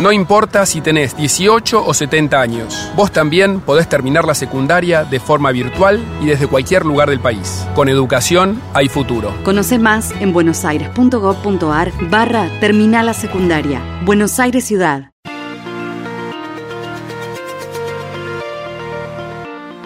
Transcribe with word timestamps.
No 0.00 0.10
importa 0.10 0.64
si 0.66 0.80
tenés 0.80 1.16
18 1.16 1.84
o 1.84 1.94
70 1.94 2.40
años, 2.40 2.90
vos 2.96 3.12
también 3.12 3.60
podés 3.60 3.88
terminar 3.88 4.24
la 4.24 4.34
secundaria 4.34 5.04
de 5.04 5.20
forma 5.20 5.52
virtual 5.52 6.00
y 6.20 6.26
desde 6.26 6.46
cualquier 6.46 6.84
lugar 6.86 7.10
del 7.10 7.20
país. 7.20 7.66
Con 7.74 7.88
educación 7.88 8.60
hay 8.72 8.88
futuro. 8.88 9.34
Conoce 9.44 9.78
más 9.78 10.12
en 10.20 10.32
buenosaires.gov.ar 10.32 11.92
barra 12.08 12.48
Terminal 12.58 13.06
la 13.06 13.14
Secundaria. 13.14 13.82
Buenos 14.04 14.40
Aires 14.40 14.64
Ciudad. 14.64 15.10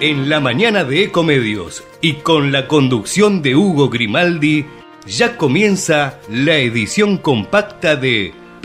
En 0.01 0.29
la 0.29 0.41
mañana 0.41 0.85
de 0.85 1.05
Ecomedios 1.05 1.83
y 2.01 2.15
con 2.15 2.53
la 2.53 2.69
conducción 2.69 3.43
de 3.43 3.57
Hugo 3.57 3.89
Grimaldi, 3.89 4.67
ya 5.07 5.37
comienza 5.37 6.21
la 6.29 6.57
edición 6.57 7.19
compacta 7.19 7.97
de 7.97 8.35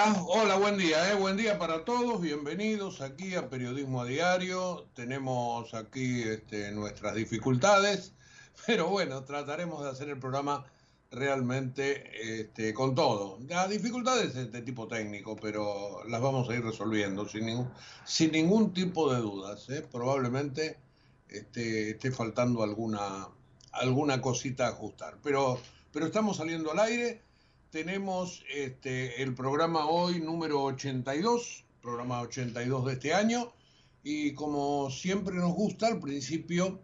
Hola, 0.00 0.56
buen 0.58 0.78
día, 0.78 1.10
¿eh? 1.10 1.16
buen 1.16 1.36
día 1.36 1.58
para 1.58 1.84
todos, 1.84 2.20
bienvenidos 2.20 3.00
aquí 3.00 3.34
a 3.34 3.48
Periodismo 3.48 4.02
a 4.02 4.04
Diario. 4.04 4.86
Tenemos 4.94 5.74
aquí 5.74 6.22
este, 6.22 6.70
nuestras 6.70 7.16
dificultades, 7.16 8.12
pero 8.66 8.86
bueno, 8.86 9.24
trataremos 9.24 9.82
de 9.82 9.90
hacer 9.90 10.08
el 10.08 10.20
programa 10.20 10.64
realmente 11.10 12.40
este, 12.40 12.72
con 12.74 12.94
todo. 12.94 13.40
Las 13.48 13.68
dificultades 13.70 14.34
de 14.34 14.62
tipo 14.62 14.86
técnico, 14.86 15.34
pero 15.34 16.04
las 16.04 16.20
vamos 16.20 16.48
a 16.48 16.54
ir 16.54 16.62
resolviendo 16.62 17.28
sin 17.28 18.30
ningún, 18.30 18.72
tipo 18.72 19.12
de 19.12 19.20
dudas. 19.20 19.68
¿eh? 19.68 19.84
Probablemente 19.90 20.78
este, 21.28 21.90
esté 21.90 22.12
faltando 22.12 22.62
alguna, 22.62 23.26
alguna 23.72 24.20
cosita 24.20 24.66
a 24.66 24.70
ajustar, 24.70 25.18
pero, 25.24 25.58
pero 25.90 26.06
estamos 26.06 26.36
saliendo 26.36 26.70
al 26.70 26.78
aire 26.78 27.27
tenemos 27.70 28.44
este, 28.54 29.22
el 29.22 29.34
programa 29.34 29.86
hoy 29.86 30.20
número 30.20 30.62
82, 30.64 31.64
programa 31.82 32.20
82 32.22 32.86
de 32.86 32.92
este 32.94 33.14
año, 33.14 33.52
y 34.02 34.32
como 34.32 34.90
siempre 34.90 35.36
nos 35.36 35.52
gusta, 35.52 35.88
al 35.88 36.00
principio 36.00 36.80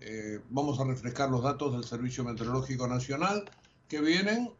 eh, 0.00 0.40
vamos 0.50 0.80
a 0.80 0.84
refrescar 0.84 1.30
los 1.30 1.42
datos 1.42 1.72
del 1.72 1.84
Servicio 1.84 2.24
Meteorológico 2.24 2.88
Nacional 2.88 3.48
que 3.88 4.00
vienen 4.00 4.50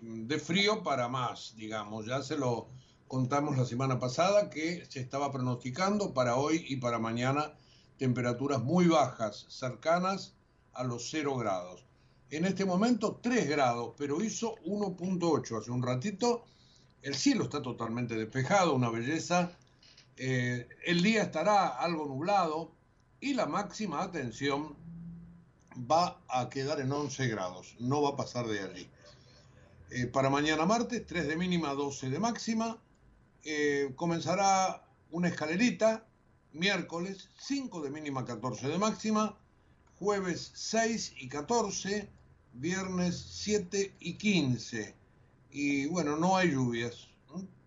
de 0.00 0.38
frío 0.38 0.82
para 0.82 1.08
más, 1.08 1.54
digamos, 1.56 2.06
ya 2.06 2.22
se 2.22 2.36
lo 2.36 2.68
contamos 3.06 3.56
la 3.56 3.64
semana 3.64 3.98
pasada 3.98 4.50
que 4.50 4.84
se 4.86 5.00
estaba 5.00 5.30
pronosticando 5.30 6.12
para 6.12 6.36
hoy 6.36 6.64
y 6.68 6.76
para 6.76 6.98
mañana 6.98 7.52
temperaturas 7.98 8.62
muy 8.62 8.88
bajas, 8.88 9.46
cercanas 9.48 10.34
a 10.72 10.82
los 10.82 11.08
0 11.10 11.36
grados 11.36 11.84
en 12.30 12.44
este 12.44 12.64
momento 12.64 13.20
3 13.22 13.48
grados, 13.48 13.94
pero 13.96 14.22
hizo 14.22 14.56
1.8 14.64 15.58
hace 15.58 15.70
un 15.70 15.82
ratito. 15.82 16.44
El 17.02 17.14
cielo 17.14 17.44
está 17.44 17.62
totalmente 17.62 18.16
despejado, 18.16 18.74
una 18.74 18.90
belleza. 18.90 19.52
Eh, 20.16 20.68
el 20.84 21.02
día 21.02 21.22
estará 21.22 21.68
algo 21.68 22.06
nublado 22.06 22.72
y 23.20 23.34
la 23.34 23.46
máxima 23.46 24.02
atención 24.02 24.76
va 25.90 26.20
a 26.28 26.48
quedar 26.48 26.80
en 26.80 26.92
11 26.92 27.28
grados, 27.28 27.74
no 27.80 28.02
va 28.02 28.10
a 28.10 28.16
pasar 28.16 28.46
de 28.46 28.60
allí. 28.60 28.88
Eh, 29.90 30.06
para 30.06 30.30
mañana 30.30 30.64
martes, 30.66 31.04
3 31.06 31.26
de 31.26 31.36
mínima, 31.36 31.74
12 31.74 32.10
de 32.10 32.18
máxima. 32.18 32.78
Eh, 33.44 33.92
comenzará 33.96 34.84
una 35.10 35.28
escalerita, 35.28 36.06
miércoles, 36.52 37.28
5 37.38 37.82
de 37.82 37.90
mínima, 37.90 38.24
14 38.24 38.68
de 38.68 38.78
máxima 38.78 39.36
jueves 40.04 40.50
6 40.54 41.14
y 41.16 41.28
14, 41.30 42.06
viernes 42.52 43.16
7 43.16 43.94
y 44.00 44.12
15. 44.12 44.94
Y 45.50 45.86
bueno, 45.86 46.18
no 46.18 46.36
hay 46.36 46.50
lluvias, 46.50 47.08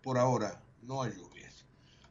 por 0.04 0.18
ahora, 0.18 0.62
no 0.82 1.02
hay 1.02 1.10
lluvias. 1.14 1.64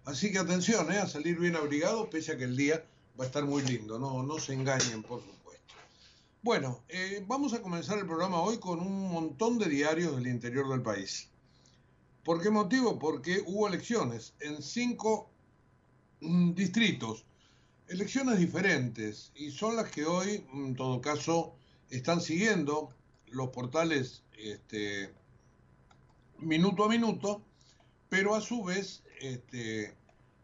Así 0.03 0.29
que 0.29 0.39
atención, 0.39 0.91
¿eh? 0.91 0.97
a 0.97 1.07
salir 1.07 1.39
bien 1.39 1.55
abrigado, 1.55 2.09
pese 2.09 2.33
a 2.33 2.37
que 2.37 2.43
el 2.43 2.57
día 2.57 2.83
va 3.17 3.23
a 3.23 3.27
estar 3.27 3.45
muy 3.45 3.61
lindo, 3.63 3.97
no, 3.97 4.37
se 4.37 4.53
engañen, 4.53 5.01
por 5.01 5.21
supuesto. 5.21 5.73
Bueno, 6.41 6.83
eh, 6.89 7.23
vamos 7.25 7.53
a 7.53 7.61
comenzar 7.61 7.97
el 7.97 8.05
programa 8.05 8.41
hoy 8.41 8.57
con 8.57 8.81
un 8.81 9.09
montón 9.09 9.57
de 9.57 9.69
diarios 9.69 10.13
del 10.17 10.27
interior 10.27 10.67
del 10.67 10.81
país. 10.81 11.29
¿Por 12.25 12.41
qué 12.41 12.49
motivo? 12.49 12.99
Porque 12.99 13.41
hubo 13.45 13.65
elecciones 13.65 14.33
en 14.41 14.61
cinco 14.61 15.29
mm, 16.19 16.51
distritos 16.51 17.23
elecciones 17.87 18.39
diferentes 18.39 19.31
y 19.35 19.51
son 19.51 19.75
las 19.75 19.89
que 19.91 20.05
hoy, 20.05 20.45
en 20.53 20.75
todo 20.75 21.01
caso, 21.01 21.55
están 21.89 22.21
siguiendo 22.21 22.89
los 23.27 23.49
portales 23.49 24.23
este, 24.37 25.13
minuto 26.39 26.83
a 26.83 26.89
minuto, 26.89 27.41
pero 28.09 28.35
a 28.35 28.41
su 28.41 28.63
vez 28.63 29.03
este, 29.21 29.95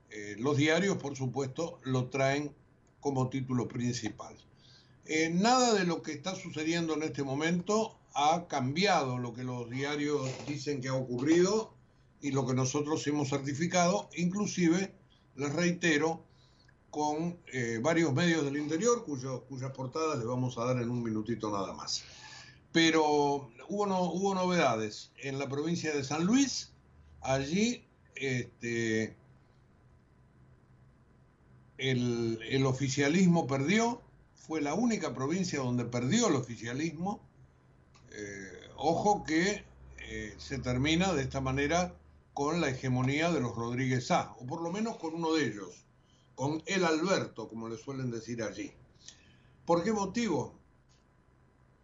eh, 0.09 0.35
los 0.39 0.57
diarios, 0.57 0.97
por 0.97 1.15
supuesto, 1.15 1.79
lo 1.83 2.09
traen 2.09 2.53
como 2.99 3.29
título 3.29 3.67
principal. 3.67 4.35
Eh, 5.05 5.29
nada 5.29 5.73
de 5.73 5.85
lo 5.85 6.01
que 6.01 6.13
está 6.13 6.35
sucediendo 6.35 6.93
en 6.93 7.03
este 7.03 7.23
momento 7.23 7.99
ha 8.13 8.47
cambiado 8.47 9.17
lo 9.17 9.33
que 9.33 9.43
los 9.43 9.69
diarios 9.69 10.29
dicen 10.47 10.79
que 10.79 10.87
ha 10.87 10.93
ocurrido 10.93 11.73
y 12.21 12.31
lo 12.31 12.45
que 12.45 12.53
nosotros 12.53 13.05
hemos 13.07 13.29
certificado, 13.29 14.09
inclusive, 14.15 14.93
les 15.35 15.51
reitero, 15.51 16.23
con 16.93 17.39
eh, 17.51 17.79
varios 17.81 18.13
medios 18.13 18.45
del 18.45 18.55
interior, 18.55 19.03
cuyas 19.03 19.71
portadas 19.71 20.19
les 20.19 20.27
vamos 20.27 20.59
a 20.59 20.65
dar 20.65 20.77
en 20.77 20.91
un 20.91 21.01
minutito 21.01 21.49
nada 21.49 21.73
más. 21.73 22.03
Pero 22.71 23.49
hubo, 23.67 24.11
hubo 24.11 24.35
novedades 24.35 25.11
en 25.17 25.39
la 25.39 25.49
provincia 25.49 25.91
de 25.91 26.03
San 26.03 26.23
Luis. 26.23 26.71
Allí 27.21 27.83
este, 28.13 29.17
el, 31.79 32.63
oficialismo 32.67 33.47
perdió. 33.47 33.99
Fue 34.35 34.61
la 34.61 34.75
única 34.75 35.15
provincia 35.15 35.57
donde 35.57 35.85
perdió 35.85 36.27
el 36.27 36.35
oficialismo. 36.35 37.23
Eh, 38.11 38.69
ojo 38.77 39.23
que 39.23 39.65
eh, 39.97 40.35
se 40.37 40.59
termina 40.59 41.11
de 41.13 41.23
esta 41.23 41.41
manera 41.41 41.95
con 42.35 42.61
la 42.61 42.69
hegemonía 42.69 43.31
de 43.31 43.39
los 43.39 43.55
Rodríguez 43.55 44.11
A, 44.11 44.35
o 44.37 44.45
por 44.45 44.61
lo 44.61 44.71
menos 44.71 44.97
con 44.97 45.15
uno 45.15 45.33
de 45.33 45.47
ellos 45.47 45.83
con 46.35 46.61
el 46.65 46.83
Alberto, 46.83 47.47
como 47.47 47.69
le 47.69 47.77
suelen 47.77 48.11
decir 48.11 48.41
allí. 48.43 48.71
¿Por 49.65 49.83
qué 49.83 49.93
motivo? 49.93 50.59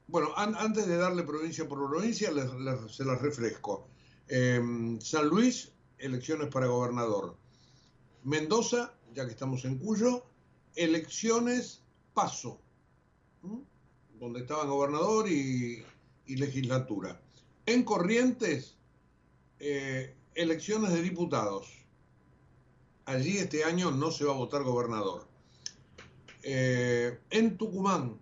Bueno, 0.07 0.29
antes 0.35 0.87
de 0.87 0.97
darle 0.97 1.23
provincia 1.23 1.67
por 1.67 1.87
provincia, 1.87 2.31
se 2.89 3.05
las 3.05 3.21
refresco. 3.21 3.87
Em, 4.27 4.99
San 5.01 5.27
Luis, 5.27 5.71
elecciones 5.97 6.49
para 6.49 6.67
gobernador. 6.67 7.37
Mendoza, 8.23 8.93
ya 9.13 9.25
que 9.25 9.31
estamos 9.31 9.65
en 9.65 9.77
Cuyo, 9.77 10.25
elecciones 10.75 11.83
paso, 12.13 12.59
donde 14.19 14.41
estaban 14.41 14.67
gobernador 14.67 15.29
y, 15.29 15.85
legislatura. 16.27 17.19
En 17.65 17.83
Corrientes, 17.83 18.77
eh, 19.59 20.15
elecciones 20.35 20.91
de 20.93 21.01
diputados. 21.01 21.78
Allí 23.09 23.39
este 23.39 23.63
año 23.63 23.89
no 23.89 24.11
se 24.11 24.23
va 24.23 24.33
a 24.33 24.37
votar 24.37 24.61
gobernador. 24.61 25.25
Eh, 26.43 27.17
en 27.31 27.57
Tucumán, 27.57 28.19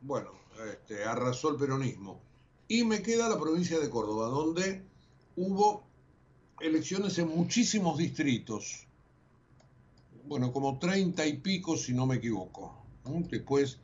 bueno, 0.00 0.32
este, 0.72 1.04
arrasó 1.04 1.50
el 1.50 1.56
peronismo. 1.56 2.20
Y 2.66 2.82
me 2.82 3.00
queda 3.00 3.28
la 3.28 3.38
provincia 3.38 3.78
de 3.78 3.88
Córdoba, 3.88 4.26
donde 4.26 4.82
hubo 5.36 5.84
elecciones 6.58 7.16
en 7.20 7.28
muchísimos 7.28 7.96
distritos. 7.96 8.88
Bueno, 10.24 10.52
como 10.52 10.80
treinta 10.80 11.24
y 11.24 11.36
pico, 11.36 11.76
si 11.76 11.92
no 11.92 12.06
me 12.08 12.16
equivoco. 12.16 12.76
Después, 13.30 13.78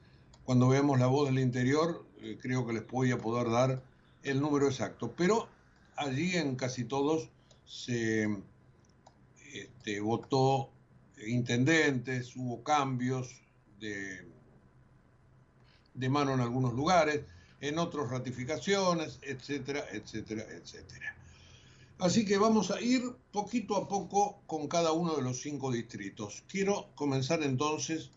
cuando 0.45 0.67
veamos 0.67 0.99
la 0.99 1.07
voz 1.07 1.29
del 1.29 1.39
interior, 1.39 2.05
eh, 2.19 2.37
creo 2.43 2.67
que 2.67 2.73
les 2.73 2.87
voy 2.89 3.12
a 3.12 3.19
poder 3.19 3.49
dar 3.53 3.85
el 4.25 4.41
número 4.41 4.67
exacto. 4.67 5.15
Pero 5.17 5.47
allí 5.95 6.35
en 6.35 6.57
casi 6.57 6.83
todos 6.83 7.31
se 7.65 8.27
este, 9.55 10.01
votó 10.01 10.71
intendentes, 11.27 12.35
hubo 12.37 12.62
cambios 12.62 13.41
de, 13.81 14.27
de 15.95 16.09
mano 16.09 16.35
en 16.35 16.41
algunos 16.41 16.75
lugares, 16.75 17.23
en 17.61 17.79
otros 17.79 18.11
ratificaciones, 18.11 19.19
etcétera, 19.23 19.85
etcétera, 19.93 20.45
etcétera. 20.51 21.17
Así 21.99 22.25
que 22.25 22.37
vamos 22.37 22.71
a 22.71 22.81
ir 22.81 23.03
poquito 23.33 23.77
a 23.77 23.89
poco 23.89 24.43
con 24.47 24.67
cada 24.69 24.93
uno 24.93 25.15
de 25.17 25.23
los 25.23 25.41
cinco 25.41 25.71
distritos. 25.71 26.43
Quiero 26.49 26.89
comenzar 26.97 27.43
entonces 27.43 28.11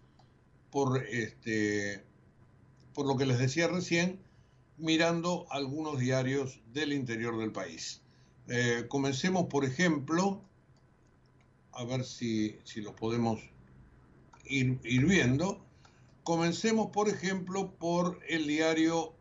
por, 0.71 0.97
este, 1.05 2.03
por 2.93 3.05
lo 3.05 3.15
que 3.15 3.27
les 3.27 3.37
decía 3.37 3.67
recién, 3.67 4.19
mirando 4.77 5.45
algunos 5.51 5.99
diarios 5.99 6.59
del 6.73 6.91
interior 6.91 7.37
del 7.37 7.51
país. 7.51 8.01
Eh, 8.47 8.85
comencemos, 8.89 9.45
por 9.45 9.63
ejemplo, 9.65 10.41
a 11.77 11.83
ver 11.83 12.03
si, 12.03 12.57
si 12.63 12.81
los 12.81 12.93
podemos 12.95 13.39
ir, 14.45 14.79
ir 14.83 15.05
viendo. 15.05 15.63
Comencemos, 16.23 16.89
por 16.91 17.07
ejemplo, 17.07 17.71
por 17.75 18.19
el 18.27 18.47
diario 18.47 19.13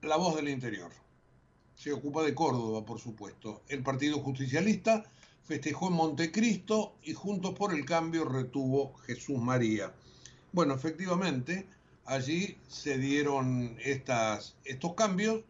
La 0.00 0.16
Voz 0.16 0.36
del 0.36 0.48
Interior. 0.48 0.92
Se 1.74 1.92
ocupa 1.92 2.22
de 2.22 2.36
Córdoba, 2.36 2.86
por 2.86 3.00
supuesto. 3.00 3.62
El 3.68 3.82
Partido 3.82 4.20
Justicialista 4.20 5.04
festejó 5.42 5.88
en 5.88 5.94
Montecristo 5.94 6.94
y 7.02 7.14
Juntos 7.14 7.54
por 7.54 7.74
el 7.74 7.84
Cambio 7.84 8.24
retuvo 8.24 8.94
Jesús 9.06 9.38
María. 9.38 9.92
Bueno, 10.52 10.74
efectivamente, 10.74 11.68
allí 12.04 12.56
se 12.68 12.96
dieron 12.96 13.76
estas, 13.82 14.56
estos 14.64 14.94
cambios. 14.94 15.42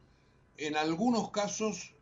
En 0.56 0.76
algunos 0.76 1.30
casos, 1.30 1.92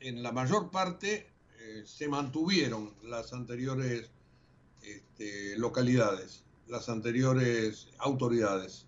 en 0.00 0.22
la 0.22 0.32
mayor 0.32 0.70
parte, 0.70 1.30
eh, 1.58 1.82
se 1.84 2.08
mantuvieron 2.08 2.94
las 3.02 3.32
anteriores 3.32 4.10
este, 4.82 5.56
localidades, 5.58 6.44
las 6.68 6.88
anteriores 6.88 7.88
autoridades, 7.98 8.86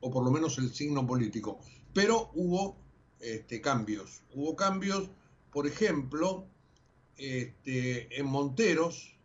o 0.00 0.10
por 0.10 0.24
lo 0.24 0.30
menos 0.30 0.58
el 0.58 0.72
signo 0.72 1.06
político. 1.06 1.60
Pero 1.92 2.30
hubo 2.34 2.76
este, 3.20 3.60
cambios. 3.60 4.22
Hubo 4.34 4.56
cambios, 4.56 5.08
por 5.52 5.66
ejemplo, 5.66 6.46
este, 7.16 8.18
en 8.18 8.26
Monteros, 8.26 9.16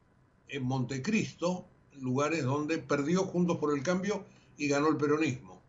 en 0.48 0.64
Montecristo, 0.64 1.68
lugares 2.00 2.44
donde 2.44 2.78
perdió 2.78 3.24
Juntos 3.24 3.58
por 3.58 3.76
el 3.76 3.84
Cambio 3.84 4.26
y 4.58 4.68
ganó 4.68 4.90
el 4.90 4.98
peronismo. 4.98 5.62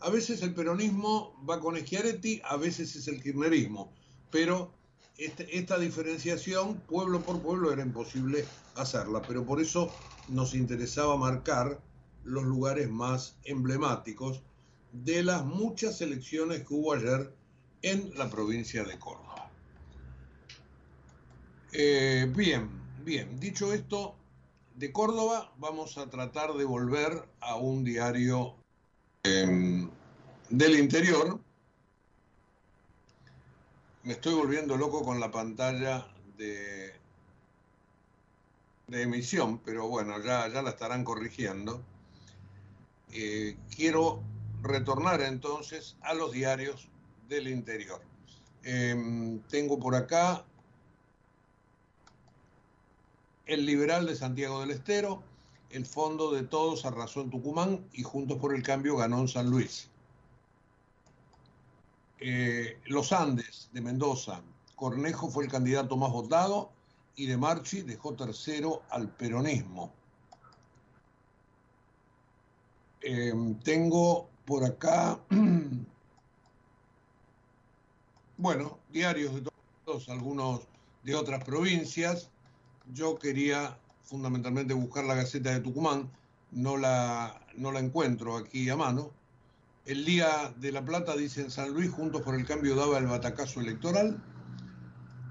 A 0.00 0.10
veces 0.10 0.42
el 0.42 0.54
peronismo 0.54 1.34
va 1.48 1.60
con 1.60 1.76
Schiaretti, 1.76 2.40
a 2.44 2.56
veces 2.56 2.96
es 2.96 3.06
el 3.08 3.22
kirchnerismo, 3.22 3.92
pero 4.32 4.72
este, 5.18 5.56
esta 5.56 5.78
diferenciación, 5.78 6.80
pueblo 6.88 7.20
por 7.20 7.40
pueblo, 7.40 7.72
era 7.72 7.82
imposible 7.82 8.44
hacerla, 8.74 9.22
pero 9.22 9.44
por 9.44 9.60
eso 9.60 9.92
nos 10.28 10.54
interesaba 10.54 11.16
marcar 11.16 11.78
los 12.24 12.42
lugares 12.44 12.90
más 12.90 13.36
emblemáticos 13.44 14.42
de 14.92 15.22
las 15.22 15.44
muchas 15.44 16.00
elecciones 16.00 16.66
que 16.66 16.74
hubo 16.74 16.94
ayer 16.94 17.32
en 17.82 18.10
la 18.16 18.30
provincia 18.30 18.84
de 18.84 18.98
Córdoba. 18.98 19.50
Eh, 21.72 22.30
bien, 22.34 22.68
bien, 23.04 23.38
dicho 23.38 23.72
esto, 23.72 24.16
de 24.74 24.92
Córdoba 24.92 25.52
vamos 25.58 25.98
a 25.98 26.08
tratar 26.08 26.54
de 26.54 26.64
volver 26.64 27.22
a 27.40 27.56
un 27.56 27.84
diario 27.84 28.54
em, 29.24 29.90
del 30.48 30.78
interior. 30.78 31.40
Me 34.04 34.14
estoy 34.14 34.34
volviendo 34.34 34.76
loco 34.76 35.04
con 35.04 35.20
la 35.20 35.30
pantalla 35.30 36.08
de, 36.36 36.92
emisión, 38.88 39.60
pero 39.60 39.86
bueno, 39.86 40.20
ya, 40.20 40.48
ya 40.48 40.60
la 40.60 40.70
estarán 40.70 41.04
corrigiendo. 41.04 41.80
Eh, 43.12 43.56
quiero 43.76 44.20
retornar 44.62 45.22
entonces 45.22 45.96
a 46.00 46.14
los 46.14 46.32
diarios 46.32 46.88
del 47.28 47.46
interior. 47.46 48.00
Em, 48.64 49.40
tengo 49.42 49.78
por 49.78 49.94
acá 49.94 50.44
el 53.46 53.64
Liberal 53.64 54.06
de 54.06 54.16
Santiago 54.16 54.60
del 54.62 54.72
Estero, 54.72 55.22
el 55.70 55.86
Fondo 55.86 56.32
de 56.32 56.42
Todos 56.42 56.84
arrasó 56.84 57.20
en 57.20 57.30
Tucumán 57.30 57.86
y 57.92 58.02
Juntos 58.02 58.38
por 58.38 58.52
el 58.52 58.64
Cambio 58.64 58.96
ganó 58.96 59.20
en 59.20 59.28
San 59.28 59.48
Luis. 59.48 59.91
Eh, 62.24 62.78
los 62.86 63.12
Andes 63.12 63.68
de 63.72 63.80
Mendoza, 63.80 64.44
Cornejo 64.76 65.28
fue 65.28 65.42
el 65.42 65.50
candidato 65.50 65.96
más 65.96 66.12
votado 66.12 66.70
y 67.16 67.26
de 67.26 67.36
Marchi 67.36 67.82
dejó 67.82 68.14
tercero 68.14 68.82
al 68.90 69.08
peronismo. 69.08 69.92
Em, 73.00 73.58
tengo 73.58 74.28
por 74.44 74.62
acá, 74.62 75.18
bueno, 78.36 78.78
diarios 78.90 79.34
de 79.34 79.50
todos, 79.84 80.08
algunos 80.08 80.60
de 81.02 81.16
otras 81.16 81.42
provincias. 81.42 82.30
Yo 82.92 83.18
quería 83.18 83.76
fundamentalmente 84.04 84.74
buscar 84.74 85.06
la 85.06 85.16
Gaceta 85.16 85.50
de 85.50 85.58
Tucumán, 85.58 86.08
no 86.52 86.76
la, 86.76 87.44
no 87.56 87.72
la 87.72 87.80
encuentro 87.80 88.36
aquí 88.36 88.70
a 88.70 88.76
mano. 88.76 89.10
El 89.84 90.04
Día 90.04 90.54
de 90.56 90.72
la 90.72 90.84
Plata 90.84 91.16
dice 91.16 91.40
en 91.40 91.50
San 91.50 91.72
Luis, 91.72 91.90
Juntos 91.90 92.22
por 92.22 92.34
el 92.34 92.46
Cambio 92.46 92.76
daba 92.76 92.98
el 92.98 93.06
batacazo 93.06 93.60
electoral. 93.60 94.22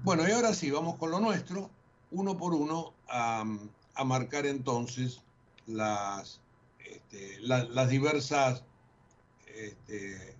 Bueno, 0.02 0.28
y 0.28 0.32
ahora 0.32 0.52
sí, 0.52 0.70
vamos 0.70 0.96
con 0.98 1.10
lo 1.10 1.20
nuestro, 1.20 1.70
uno 2.10 2.36
por 2.36 2.52
uno, 2.52 2.92
a, 3.08 3.44
marcar 4.04 4.46
entonces 4.46 5.20
las, 5.66 6.40
este, 6.78 7.38
las 7.40 7.88
diversas 7.88 8.64
este, 9.54 10.34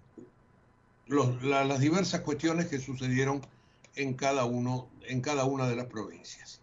las 1.07 1.81
diversas 1.81 2.21
cuestiones 2.23 2.67
que 2.67 2.79
sucedieron 2.79 3.43
en 3.95 4.15
cada, 4.15 4.45
uno, 4.45 4.89
en 5.03 5.21
cada 5.21 5.45
una 5.45 5.69
de 5.69 5.77
las 5.77 5.87
provincias. 5.87 6.61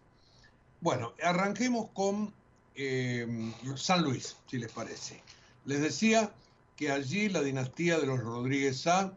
Bueno, 0.80 1.12
arranquemos 1.22 1.90
con 1.90 2.32
em, 2.74 3.52
San 3.76 4.02
Luis, 4.02 4.36
si 4.46 4.58
les 4.58 4.72
parece. 4.72 5.22
Les 5.66 5.80
decía 5.80 6.32
que 6.80 6.90
allí 6.90 7.28
la 7.28 7.42
dinastía 7.42 7.98
de 7.98 8.06
los 8.06 8.20
Rodríguez 8.20 8.86
A, 8.86 9.12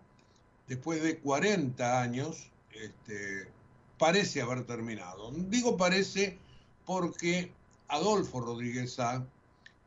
después 0.68 1.02
de 1.02 1.18
40 1.20 2.02
años, 2.02 2.50
este, 2.74 3.48
parece 3.98 4.42
haber 4.42 4.66
terminado. 4.66 5.32
Digo 5.32 5.78
parece 5.78 6.38
porque 6.86 7.54
Adolfo 7.88 8.42
Rodríguez 8.42 9.00
A, 9.00 9.26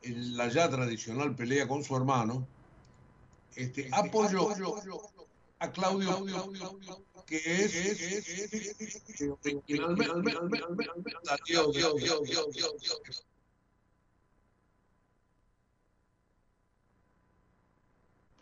en 0.01 0.35
la 0.35 0.47
ya 0.47 0.67
tradicional 0.71 1.35
pelea 1.35 1.67
con 1.67 1.83
su 1.83 1.95
hermano, 1.95 2.47
este, 3.55 3.89
apoyó 3.91 4.49
a 5.59 5.71
Claudio, 5.71 6.25
que 7.27 7.37
es, 7.45 7.73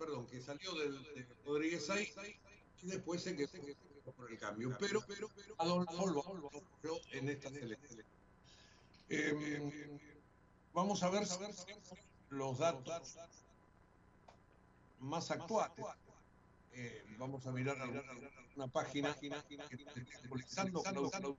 perdón, 0.05 0.27
que 0.27 0.41
salió 0.41 0.73
de 0.75 1.25
Rodríguez 1.45 1.89
ahí 1.89 2.13
y 2.83 2.87
después 2.87 3.23
se 3.23 3.35
quedó 3.35 3.49
por 4.15 4.31
el 4.31 4.37
cambio, 4.37 4.75
pero, 4.79 5.01
pero, 5.07 5.29
pero 5.35 5.55
Adolfo 5.57 6.61
en 7.11 7.29
esta 7.29 7.49
elección. 7.49 8.05
Eh, 9.09 9.99
vamos 10.73 11.01
a 11.03 11.09
ver 11.09 11.27
los 12.29 12.57
datos 12.59 13.17
más 14.99 15.31
actuales. 15.31 15.85
eh, 16.73 17.03
vamos 17.17 17.45
a 17.47 17.51
mirar 17.51 17.77
una, 18.55 18.67
página 18.67 19.15
actualizando, 20.21 21.37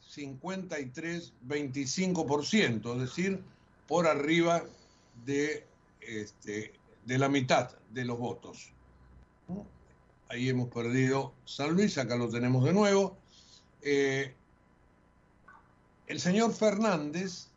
53, 0.00 1.32
25%, 1.46 2.92
es 2.94 3.00
decir, 3.00 3.42
por 3.86 4.06
arriba 4.06 4.64
de, 5.24 5.66
este, 6.00 6.74
de 7.04 7.18
la 7.18 7.28
mitad 7.28 7.70
de 7.90 8.04
los 8.04 8.18
votos. 8.18 8.72
Ahí 10.28 10.48
hemos 10.48 10.68
perdido 10.68 11.32
San 11.44 11.74
Luis, 11.74 11.98
acá 11.98 12.16
lo 12.16 12.28
tenemos 12.28 12.64
de 12.64 12.72
nuevo. 12.72 13.16
Eh, 13.82 14.34
el 16.06 16.20
señor 16.20 16.52
Fernández, 16.52 17.48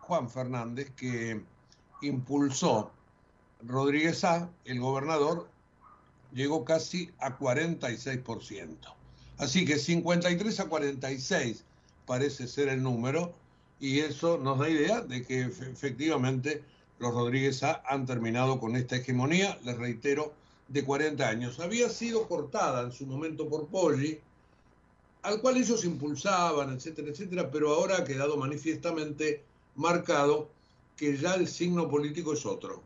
Juan 0.00 0.30
Fernández, 0.30 0.90
que 0.96 1.42
impulsó 2.02 2.90
Rodríguez 3.66 4.24
A, 4.24 4.50
el 4.64 4.80
gobernador, 4.80 5.48
llegó 6.32 6.64
casi 6.64 7.10
a 7.18 7.38
46%. 7.38 8.76
Así 9.38 9.64
que 9.64 9.78
53 9.78 10.60
a 10.60 10.68
46 10.68 11.64
parece 12.06 12.46
ser 12.46 12.68
el 12.68 12.82
número 12.82 13.34
y 13.80 14.00
eso 14.00 14.38
nos 14.38 14.58
da 14.58 14.68
idea 14.68 15.00
de 15.00 15.24
que 15.24 15.42
efectivamente 15.42 16.62
los 17.04 17.14
Rodríguez 17.14 17.62
A 17.62 17.82
han 17.86 18.06
terminado 18.06 18.58
con 18.58 18.76
esta 18.76 18.96
hegemonía, 18.96 19.58
les 19.62 19.76
reitero, 19.76 20.32
de 20.68 20.84
40 20.84 21.28
años. 21.28 21.60
Había 21.60 21.90
sido 21.90 22.26
cortada 22.26 22.82
en 22.82 22.92
su 22.92 23.04
momento 23.06 23.46
por 23.46 23.66
Poggi, 23.66 24.18
al 25.22 25.40
cual 25.40 25.58
ellos 25.58 25.84
impulsaban, 25.84 26.72
etcétera, 26.72 27.08
etcétera, 27.10 27.50
pero 27.50 27.74
ahora 27.74 27.98
ha 27.98 28.04
quedado 28.04 28.38
manifiestamente 28.38 29.42
marcado 29.76 30.48
que 30.96 31.16
ya 31.16 31.34
el 31.34 31.46
signo 31.46 31.90
político 31.90 32.32
es 32.32 32.46
otro. 32.46 32.82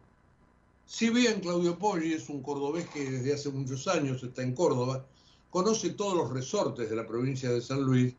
Si 0.85 1.11
bien 1.11 1.41
Claudio 1.41 1.79
Poggi 1.79 2.15
es 2.15 2.29
un 2.29 2.43
cordobés 2.43 2.89
que 2.89 3.09
desde 3.09 3.35
hace 3.35 3.51
muchos 3.51 3.87
años 3.87 4.23
está 4.23 4.43
en 4.43 4.55
Córdoba, 4.55 5.05
conoce 5.51 5.91
todos 5.91 6.17
los 6.17 6.33
resortes 6.33 6.91
de 6.91 6.97
la 6.97 7.07
provincia 7.07 7.51
de 7.51 7.61
San 7.61 7.83
Luis 7.83 8.15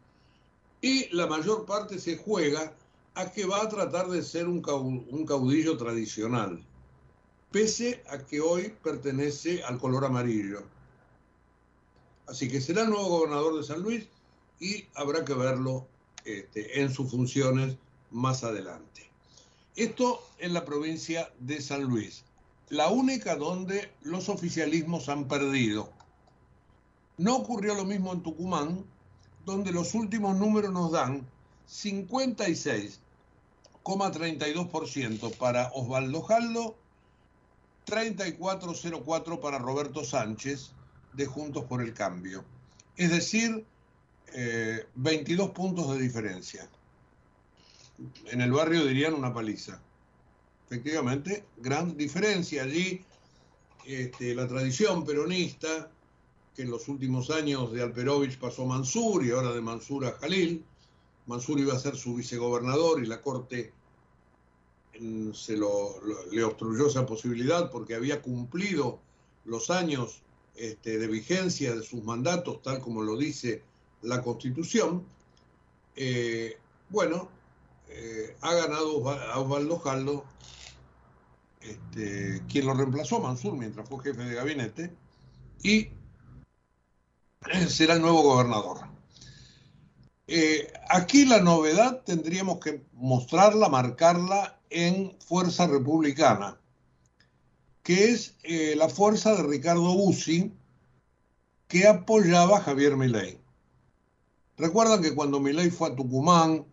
y 0.81 1.13
la 1.13 1.27
mayor 1.27 1.65
parte 1.65 1.99
se 1.99 2.17
juega 2.17 2.73
a 3.19 3.29
que 3.33 3.45
va 3.45 3.61
a 3.61 3.67
tratar 3.67 4.07
de 4.07 4.23
ser 4.23 4.47
un, 4.47 4.61
caudillo 4.61 5.75
tradicional, 5.75 6.63
pese 7.51 8.01
a 8.09 8.19
que 8.19 8.39
hoy 8.39 8.73
pertenece 8.81 9.61
al 9.63 9.77
color 9.77 10.05
amarillo. 10.05 10.63
Así 12.27 12.47
que 12.47 12.61
será 12.61 12.83
el 12.83 12.91
nuevo 12.91 13.09
gobernador 13.09 13.57
de 13.57 13.63
San 13.63 13.81
Luis 13.81 14.07
y 14.61 14.85
habrá 14.95 15.25
que 15.25 15.33
verlo 15.33 15.85
este, 16.23 16.79
en 16.79 16.93
sus 16.93 17.11
funciones 17.11 17.75
más 18.09 18.45
adelante. 18.45 19.11
Esto 19.75 20.23
en 20.37 20.53
la 20.53 20.63
provincia 20.63 21.29
de 21.39 21.59
San 21.61 21.83
Luis, 21.83 22.23
la 22.69 22.87
única 22.87 23.35
donde 23.35 23.91
los 24.01 24.29
oficialismos 24.29 25.09
han 25.09 25.27
perdido. 25.27 25.91
No 27.17 27.35
ocurrió 27.35 27.75
lo 27.75 27.83
mismo 27.83 28.13
en 28.13 28.23
Tucumán, 28.23 28.85
donde 29.45 29.73
los 29.73 29.93
últimos 29.93 30.37
números 30.37 30.71
nos 30.71 30.93
dan 30.93 31.27
56,32% 33.83 35.35
para 35.37 35.71
Osvaldo 35.73 36.21
Jaldo, 36.21 36.77
34,04% 37.85 39.39
para 39.39 39.57
Roberto 39.57 40.03
Sánchez 40.03 40.71
de 41.13 41.25
Juntos 41.25 41.65
por 41.65 41.81
el 41.81 41.93
Cambio. 41.93 42.43
Es 42.95 43.11
decir, 43.11 43.65
22 44.95 45.47
eh, 45.47 45.51
puntos 45.53 45.91
de 45.91 46.01
diferencia. 46.01 46.69
En 48.25 48.41
el 48.41 48.51
barrio 48.51 48.85
dirían 48.85 49.13
una 49.13 49.33
paliza. 49.33 49.81
Efectivamente, 50.67 51.45
gran 51.57 51.97
diferencia 51.97 52.63
allí. 52.63 53.03
Este, 53.85 54.35
la 54.35 54.47
tradición 54.47 55.03
peronista 55.03 55.89
que 56.55 56.61
en 56.61 56.69
los 56.69 56.87
últimos 56.87 57.31
años 57.31 57.71
de 57.71 57.81
Alperovich 57.81 58.37
pasó 58.37 58.65
Mansur 58.65 59.25
y 59.25 59.31
ahora 59.31 59.51
de 59.51 59.61
Mansur 59.61 60.05
a 60.05 60.11
Jalil. 60.19 60.63
Mansur 61.29 61.59
iba 61.59 61.75
a 61.75 61.79
ser 61.79 61.95
su 61.95 62.15
vicegobernador 62.15 63.03
y 63.03 63.05
la 63.05 63.21
Corte 63.21 63.71
mm, 64.99 65.31
se 65.31 65.55
le 65.55 66.43
obstruyó 66.43 66.87
esa 66.87 67.05
posibilidad 67.05 67.69
porque 67.69 67.93
había 67.93 68.19
cumplido 68.23 68.99
los 69.45 69.69
años 69.69 70.23
este, 70.55 70.97
de 70.97 71.07
vigencia 71.07 71.75
de 71.75 71.83
sus 71.83 72.03
mandatos, 72.03 72.63
tal 72.63 72.81
como 72.81 73.03
lo 73.03 73.15
dice 73.15 73.61
la 74.01 74.23
Constitución. 74.23 75.05
Eh, 75.95 76.57
bueno, 76.89 77.29
eh, 77.89 78.35
ha 78.41 78.53
ganado 78.55 79.07
a 79.07 79.39
Osvaldo 79.39 79.77
Jaldo, 79.77 80.25
este, 81.61 82.41
quien 82.49 82.65
lo 82.65 82.73
reemplazó, 82.73 83.19
Mansur, 83.19 83.53
mientras 83.53 83.87
fue 83.87 84.03
jefe 84.03 84.23
de 84.23 84.33
gabinete, 84.33 84.91
y 85.61 85.89
será 87.67 87.93
el 87.93 88.01
nuevo 88.01 88.23
gobernador. 88.23 88.88
Eh, 90.31 90.71
aquí 90.87 91.25
la 91.25 91.39
novedad 91.39 92.03
tendríamos 92.05 92.59
que 92.59 92.85
mostrarla, 92.93 93.67
marcarla 93.67 94.59
en 94.69 95.17
Fuerza 95.17 95.65
Republicana, 95.65 96.61
que 97.81 98.11
es 98.11 98.35
eh, 98.43 98.75
la 98.77 98.89
fuerza 98.89 99.33
de 99.33 99.41
Ricardo 99.41 99.91
Bussi, 99.95 100.53
que 101.67 101.87
apoyaba 101.87 102.57
a 102.57 102.61
Javier 102.61 102.95
Milei. 102.95 103.39
Recuerdan 104.55 105.01
que 105.01 105.15
cuando 105.15 105.39
Milei 105.39 105.71
fue 105.71 105.89
a 105.89 105.95
Tucumán, 105.95 106.63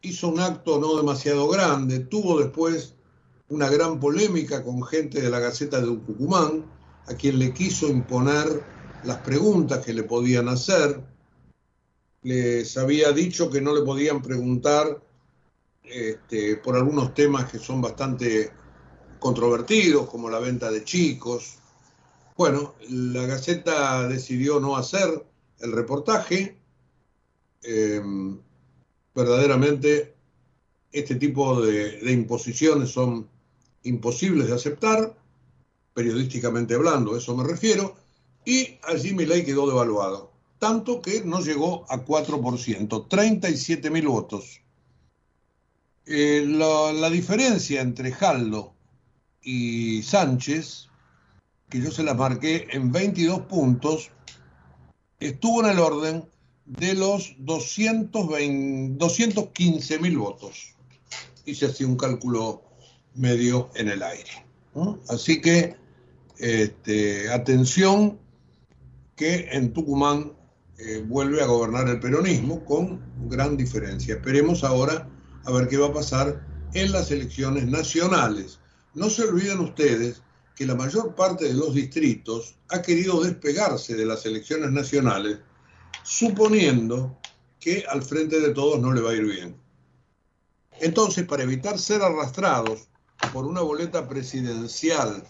hizo 0.00 0.28
un 0.28 0.40
acto 0.40 0.78
no 0.80 0.96
demasiado 0.96 1.48
grande, 1.48 1.98
tuvo 1.98 2.38
después 2.38 2.94
una 3.50 3.68
gran 3.68 4.00
polémica 4.00 4.64
con 4.64 4.82
gente 4.82 5.20
de 5.20 5.28
la 5.28 5.40
Gaceta 5.40 5.82
de 5.82 5.88
Tucumán, 5.88 6.64
a 7.06 7.12
quien 7.12 7.38
le 7.38 7.52
quiso 7.52 7.88
imponer 7.88 8.64
las 9.04 9.18
preguntas 9.18 9.84
que 9.84 9.92
le 9.92 10.04
podían 10.04 10.48
hacer. 10.48 11.04
Les 12.26 12.76
había 12.76 13.12
dicho 13.12 13.48
que 13.48 13.60
no 13.60 13.72
le 13.72 13.82
podían 13.82 14.20
preguntar 14.20 15.00
este, 15.84 16.56
por 16.56 16.74
algunos 16.74 17.14
temas 17.14 17.48
que 17.48 17.60
son 17.60 17.80
bastante 17.80 18.50
controvertidos, 19.20 20.10
como 20.10 20.28
la 20.28 20.40
venta 20.40 20.68
de 20.72 20.82
chicos. 20.82 21.58
Bueno, 22.36 22.74
la 22.90 23.26
Gaceta 23.26 24.08
decidió 24.08 24.58
no 24.58 24.76
hacer 24.76 25.24
el 25.60 25.70
reportaje. 25.70 26.58
Em, 27.62 28.40
verdaderamente 29.14 30.16
este 30.90 31.14
tipo 31.14 31.60
de, 31.60 32.00
de, 32.00 32.10
imposiciones 32.10 32.90
son 32.90 33.28
imposibles 33.84 34.48
de 34.48 34.54
aceptar, 34.54 35.16
periodísticamente 35.94 36.74
hablando, 36.74 37.16
eso 37.16 37.36
me 37.36 37.44
refiero, 37.44 37.94
y 38.44 38.80
allí 38.82 39.12
ley 39.12 39.44
quedó 39.44 39.68
devaluado, 39.68 40.35
tanto 40.58 41.02
que 41.02 41.22
no 41.24 41.40
llegó 41.40 41.84
a 41.90 42.04
4%, 42.04 43.08
37 43.08 43.90
mil 43.90 44.08
votos. 44.08 44.60
Eh, 46.06 46.44
la, 46.46 47.10
diferencia 47.10 47.80
entre 47.80 48.12
Jaldo 48.12 48.74
y 49.42 50.02
Sánchez, 50.02 50.88
que 51.68 51.80
yo 51.80 51.90
se 51.90 52.04
la 52.04 52.14
marqué 52.14 52.68
en 52.70 52.92
22 52.92 53.40
puntos, 53.42 54.10
estuvo 55.18 55.64
en 55.64 55.70
el 55.70 55.80
orden 55.80 56.24
de 56.64 56.94
los 56.94 57.34
215 57.38 59.98
mil 59.98 60.18
votos. 60.18 60.76
Hice 61.44 61.66
así 61.66 61.84
un 61.84 61.96
cálculo 61.96 62.62
medio 63.14 63.70
en 63.74 63.88
el 63.88 64.02
aire. 64.02 64.46
Así 65.08 65.40
que, 65.40 65.74
este, 66.38 67.30
atención, 67.30 68.18
que 69.16 69.48
en 69.50 69.72
Tucumán 69.72 70.35
eh, 70.78 71.02
vuelve 71.06 71.42
a 71.42 71.46
gobernar 71.46 71.88
el 71.88 72.00
peronismo 72.00 72.64
con 72.64 73.00
gran 73.28 73.56
diferencia. 73.56 74.16
Esperemos 74.16 74.62
ahora 74.62 75.08
a 75.44 75.50
ver 75.52 75.68
qué 75.68 75.78
va 75.78 75.88
a 75.88 75.92
pasar 75.92 76.46
en 76.74 76.92
las 76.92 77.10
elecciones 77.10 77.66
nacionales. 77.66 78.58
No 78.94 79.08
se 79.08 79.24
olviden 79.24 79.60
ustedes 79.60 80.22
que 80.54 80.66
la 80.66 80.74
mayor 80.74 81.14
parte 81.14 81.46
de 81.46 81.54
los 81.54 81.74
distritos 81.74 82.56
ha 82.68 82.82
querido 82.82 83.22
despegarse 83.22 83.94
de 83.94 84.06
las 84.06 84.26
elecciones 84.26 84.70
nacionales, 84.72 85.38
suponiendo 86.02 87.18
que 87.60 87.84
al 87.88 88.02
frente 88.02 88.40
de 88.40 88.54
todos 88.54 88.80
no 88.80 88.92
le 88.92 89.00
va 89.00 89.10
a 89.10 89.14
ir 89.14 89.24
bien. 89.24 89.56
Entonces, 90.80 91.26
para 91.26 91.42
evitar 91.42 91.78
ser 91.78 92.02
arrastrados 92.02 92.88
por 93.32 93.46
una 93.46 93.62
boleta 93.62 94.08
presidencial 94.08 95.26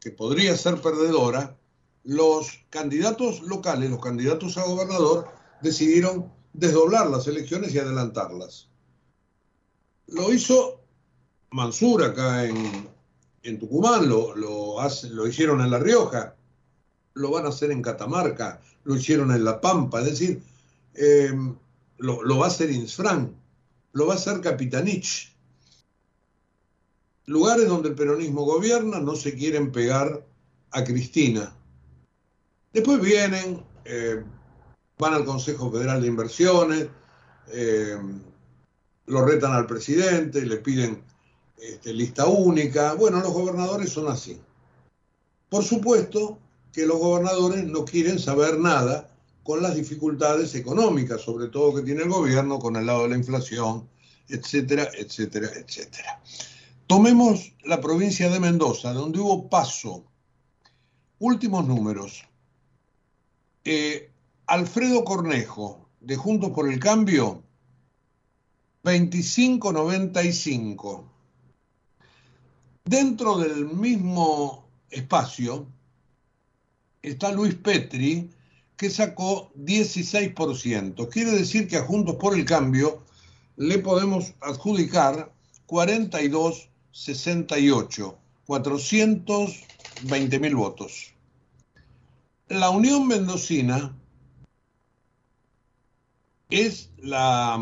que 0.00 0.10
podría 0.10 0.56
ser 0.56 0.80
perdedora, 0.80 1.56
los 2.06 2.60
candidatos 2.70 3.42
locales, 3.42 3.90
los 3.90 4.00
candidatos 4.00 4.56
a 4.56 4.64
gobernador, 4.64 5.28
decidieron 5.60 6.32
desdoblar 6.52 7.08
las 7.08 7.26
elecciones 7.26 7.74
y 7.74 7.78
adelantarlas. 7.78 8.68
Lo 10.06 10.32
hizo 10.32 10.80
Mansur 11.50 12.04
acá 12.04 12.44
en, 12.44 13.58
Tucumán, 13.58 14.08
lo, 14.08 14.34
lo 14.34 15.26
hicieron 15.26 15.60
en 15.60 15.70
La 15.70 15.78
Rioja, 15.78 16.36
lo 17.14 17.30
van 17.30 17.46
a 17.46 17.48
hacer 17.48 17.70
en 17.70 17.82
Catamarca, 17.82 18.60
lo 18.84 18.94
hicieron 18.94 19.32
en 19.32 19.44
La 19.44 19.60
Pampa, 19.60 20.00
es 20.00 20.06
decir, 20.06 20.42
em, 20.94 21.56
lo, 21.98 22.22
lo, 22.22 22.38
va 22.38 22.46
a 22.46 22.48
hacer 22.48 22.70
Insfran, 22.70 23.34
lo 23.92 24.06
va 24.06 24.14
a 24.14 24.16
hacer 24.16 24.40
Capitanich. 24.40 25.34
Lugares 27.24 27.66
donde 27.66 27.88
el 27.88 27.94
peronismo 27.96 28.44
gobierna 28.44 29.00
no 29.00 29.16
se 29.16 29.34
quieren 29.34 29.72
pegar 29.72 30.24
a 30.70 30.84
Cristina. 30.84 31.55
Después 32.76 33.00
vienen, 33.00 33.64
eh, 33.86 34.22
van 34.98 35.14
al 35.14 35.24
Consejo 35.24 35.72
Federal 35.72 36.02
de 36.02 36.08
Inversiones, 36.08 36.88
eh, 37.50 37.96
lo 39.06 39.24
retan 39.24 39.54
al 39.54 39.66
presidente, 39.66 40.44
le 40.44 40.58
piden 40.58 41.02
este, 41.56 41.94
lista 41.94 42.26
única. 42.26 42.92
Bueno, 42.92 43.20
los 43.20 43.32
gobernadores 43.32 43.88
son 43.88 44.08
así. 44.08 44.38
Por 45.48 45.64
supuesto 45.64 46.38
que 46.70 46.84
los 46.84 46.98
gobernadores 46.98 47.64
no 47.64 47.86
quieren 47.86 48.18
saber 48.18 48.58
nada 48.58 49.08
con 49.42 49.62
las 49.62 49.74
dificultades 49.74 50.54
económicas, 50.54 51.22
sobre 51.22 51.48
todo 51.48 51.76
que 51.76 51.82
tiene 51.82 52.02
el 52.02 52.10
gobierno 52.10 52.58
con 52.58 52.76
el 52.76 52.84
lado 52.84 53.04
de 53.04 53.08
la 53.08 53.16
inflación, 53.16 53.88
etcétera, 54.28 54.86
etcétera, 54.98 55.48
etcétera. 55.56 56.20
Tomemos 56.86 57.54
la 57.64 57.80
provincia 57.80 58.28
de 58.28 58.38
Mendoza, 58.38 58.92
donde 58.92 59.18
hubo 59.18 59.48
paso. 59.48 60.04
Últimos 61.18 61.66
números. 61.66 62.26
Eh, 63.68 64.12
Alfredo 64.46 65.02
Cornejo, 65.02 65.88
de 65.98 66.14
Juntos 66.14 66.52
por 66.52 66.72
el 66.72 66.78
Cambio, 66.78 67.42
2595. 68.84 71.12
Dentro 72.84 73.38
del 73.38 73.66
mismo 73.66 74.68
espacio 74.88 75.66
está 77.02 77.32
Luis 77.32 77.56
Petri, 77.56 78.30
que 78.76 78.88
sacó 78.88 79.50
16%. 79.56 81.08
Quiere 81.08 81.32
decir 81.32 81.66
que 81.66 81.78
a 81.78 81.82
Juntos 81.82 82.14
por 82.20 82.38
el 82.38 82.44
Cambio 82.44 83.02
le 83.56 83.80
podemos 83.80 84.32
adjudicar 84.42 85.32
42,68, 85.66 88.16
420 88.46 90.38
mil 90.38 90.54
votos. 90.54 91.15
La 92.48 92.70
Unión 92.70 93.08
Mendocina 93.08 93.96
es 96.48 96.90
la, 96.98 97.58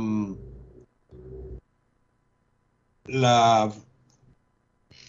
la 3.07 3.73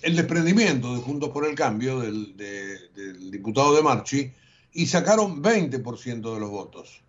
el 0.02 0.16
desprendimiento 0.16 0.96
de 0.96 1.02
Juntos 1.02 1.30
por 1.30 1.46
el 1.46 1.56
Cambio 1.56 2.00
del, 2.00 2.38
del 2.38 3.32
diputado 3.32 3.76
de 3.76 3.82
Marchi 3.82 4.32
y 4.72 4.86
sacaron 4.86 5.44
20% 5.44 6.34
de 6.34 6.40
los 6.40 6.50
votos. 6.50 7.02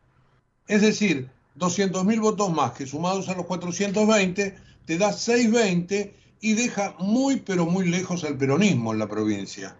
Es 0.66 0.82
decir, 0.82 1.30
200.000 1.58 2.20
votos 2.20 2.52
más 2.52 2.73
que 2.73 2.87
sumados 2.87 3.28
a 3.28 3.35
los 3.35 3.46
420 3.46 4.56
te 4.87 4.99
da 4.99 5.12
620 5.12 6.14
y 6.40 6.52
deja 6.54 6.96
muy 6.99 7.37
pero 7.37 7.66
muy 7.66 7.87
lejos 7.87 8.25
al 8.25 8.37
peronismo 8.37 8.92
en 8.92 8.99
la 8.99 9.08
provincia. 9.08 9.76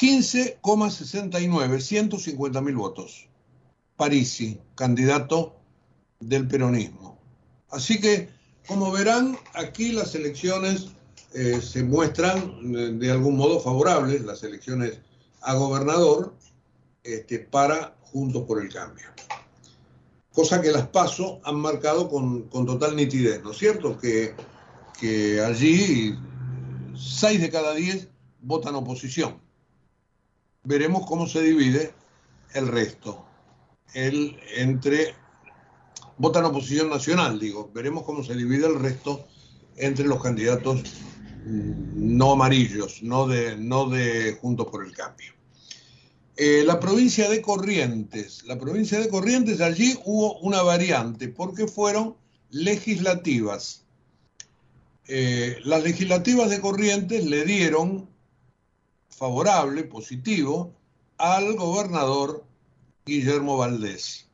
15,69, 0.00 1.80
150 1.80 2.60
mil 2.60 2.76
votos. 2.76 3.28
Parisi, 3.96 4.58
candidato 4.74 5.56
del 6.20 6.48
peronismo. 6.48 7.18
Así 7.70 8.00
que, 8.00 8.28
como 8.66 8.90
verán, 8.90 9.36
aquí 9.54 9.92
las 9.92 10.14
elecciones 10.14 10.86
eh, 11.34 11.60
se 11.60 11.82
muestran 11.82 12.38
eh, 12.62 12.92
de 12.94 13.10
algún 13.10 13.36
modo 13.36 13.60
favorables, 13.60 14.22
las 14.22 14.42
elecciones 14.42 15.00
a 15.42 15.54
gobernador, 15.54 16.34
este, 17.04 17.40
para 17.40 17.96
Juntos 18.12 18.44
por 18.44 18.60
el 18.60 18.72
Cambio 18.72 19.10
cosa 20.32 20.62
que 20.62 20.70
las 20.70 20.86
PASO 20.88 21.40
han 21.44 21.56
marcado 21.56 22.08
con, 22.08 22.48
total 22.48 22.96
nitidez, 22.96 23.42
¿no 23.42 23.50
es 23.50 23.58
cierto? 23.58 23.98
Que, 23.98 24.34
que 24.98 25.40
allí 25.40 26.14
seis 26.96 27.40
de 27.40 27.50
cada 27.50 27.74
diez 27.74 28.08
votan 28.40 28.74
oposición. 28.74 29.38
Veremos 30.62 31.06
cómo 31.06 31.26
se 31.26 31.42
divide 31.42 31.94
el 32.54 32.68
resto. 32.68 33.24
El, 33.94 34.38
entre 34.56 35.14
votan 36.18 36.44
oposición 36.44 36.90
nacional, 36.90 37.40
digo, 37.40 37.70
veremos 37.72 38.04
cómo 38.04 38.22
se 38.22 38.34
divide 38.34 38.66
el 38.66 38.78
resto 38.78 39.26
entre 39.76 40.06
los 40.06 40.22
candidatos 40.22 40.82
mm, 41.46 42.16
no 42.16 42.32
amarillos, 42.32 43.02
no 43.02 43.26
de, 43.26 43.56
no 43.56 43.88
de 43.88 44.36
Juntos 44.40 44.66
por 44.70 44.84
el 44.84 44.92
Cambio. 44.92 45.32
Eh, 46.36 46.62
la 46.64 46.78
provincia 46.78 47.28
de 47.28 47.42
Corrientes. 47.42 48.44
La 48.44 48.58
provincia 48.58 49.00
de 49.00 49.08
Corrientes, 49.08 49.60
allí 49.60 49.98
hubo 50.04 50.38
una 50.40 50.62
variante, 50.62 51.28
porque 51.28 51.66
fueron 51.66 52.16
legislativas. 52.50 53.84
Eh, 55.06 55.58
las 55.64 55.82
legislativas 55.82 56.50
de 56.50 56.60
Corrientes 56.60 57.24
le 57.24 57.44
dieron 57.44 58.08
favorable, 59.20 59.84
positivo, 59.84 60.72
al 61.18 61.54
gobernador 61.54 62.42
Guillermo 63.04 63.58
Valdés. 63.58 64.26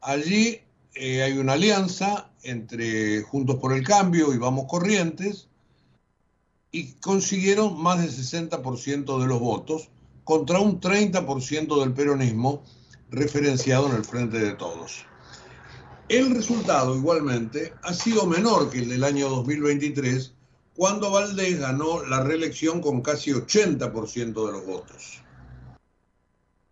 Allí 0.00 0.60
eh, 0.94 1.22
hay 1.22 1.38
una 1.38 1.52
alianza 1.52 2.28
entre 2.42 3.22
Juntos 3.22 3.58
por 3.60 3.72
el 3.72 3.86
Cambio 3.86 4.34
y 4.34 4.38
Vamos 4.38 4.64
Corrientes 4.68 5.46
y 6.72 6.94
consiguieron 6.94 7.80
más 7.80 8.00
del 8.00 8.10
60% 8.10 9.20
de 9.20 9.26
los 9.28 9.38
votos 9.38 9.88
contra 10.24 10.58
un 10.58 10.80
30% 10.80 11.80
del 11.80 11.92
peronismo 11.92 12.64
referenciado 13.10 13.88
en 13.88 13.94
el 13.94 14.04
frente 14.04 14.40
de 14.40 14.54
todos. 14.54 15.06
El 16.08 16.34
resultado 16.34 16.96
igualmente 16.96 17.72
ha 17.84 17.94
sido 17.94 18.26
menor 18.26 18.68
que 18.68 18.80
el 18.80 18.88
del 18.88 19.04
año 19.04 19.28
2023, 19.28 20.34
cuando 20.78 21.10
Valdés 21.10 21.58
ganó 21.58 22.04
la 22.04 22.22
reelección 22.22 22.80
con 22.80 23.02
casi 23.02 23.32
80% 23.32 24.46
de 24.46 24.52
los 24.52 24.64
votos. 24.64 25.20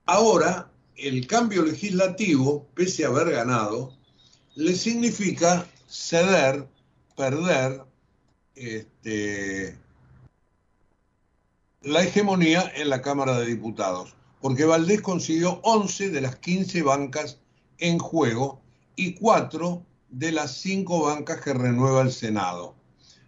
Ahora, 0.05 0.71
el 0.95 1.27
cambio 1.27 1.63
legislativo, 1.63 2.69
pese 2.73 3.05
a 3.05 3.09
haber 3.09 3.33
ganado, 3.33 3.99
le 4.55 4.77
significa 4.77 5.67
ceder, 5.89 6.69
perder 7.17 7.83
este, 8.55 9.77
la 11.83 12.05
hegemonía 12.05 12.71
en 12.77 12.91
la 12.91 13.03
Cámara 13.03 13.41
de 13.41 13.47
Diputados, 13.47 14.15
porque 14.41 14.67
Valdés 14.67 15.01
consiguió 15.01 15.59
11 15.65 16.11
de 16.11 16.21
las 16.21 16.37
15 16.37 16.81
bancas 16.85 17.41
en 17.79 17.99
juego 17.99 18.63
y 18.95 19.15
4 19.15 19.85
de 20.11 20.31
las 20.31 20.59
5 20.59 21.07
bancas 21.07 21.41
que 21.41 21.53
renueva 21.53 22.03
el 22.03 22.13
Senado, 22.13 22.76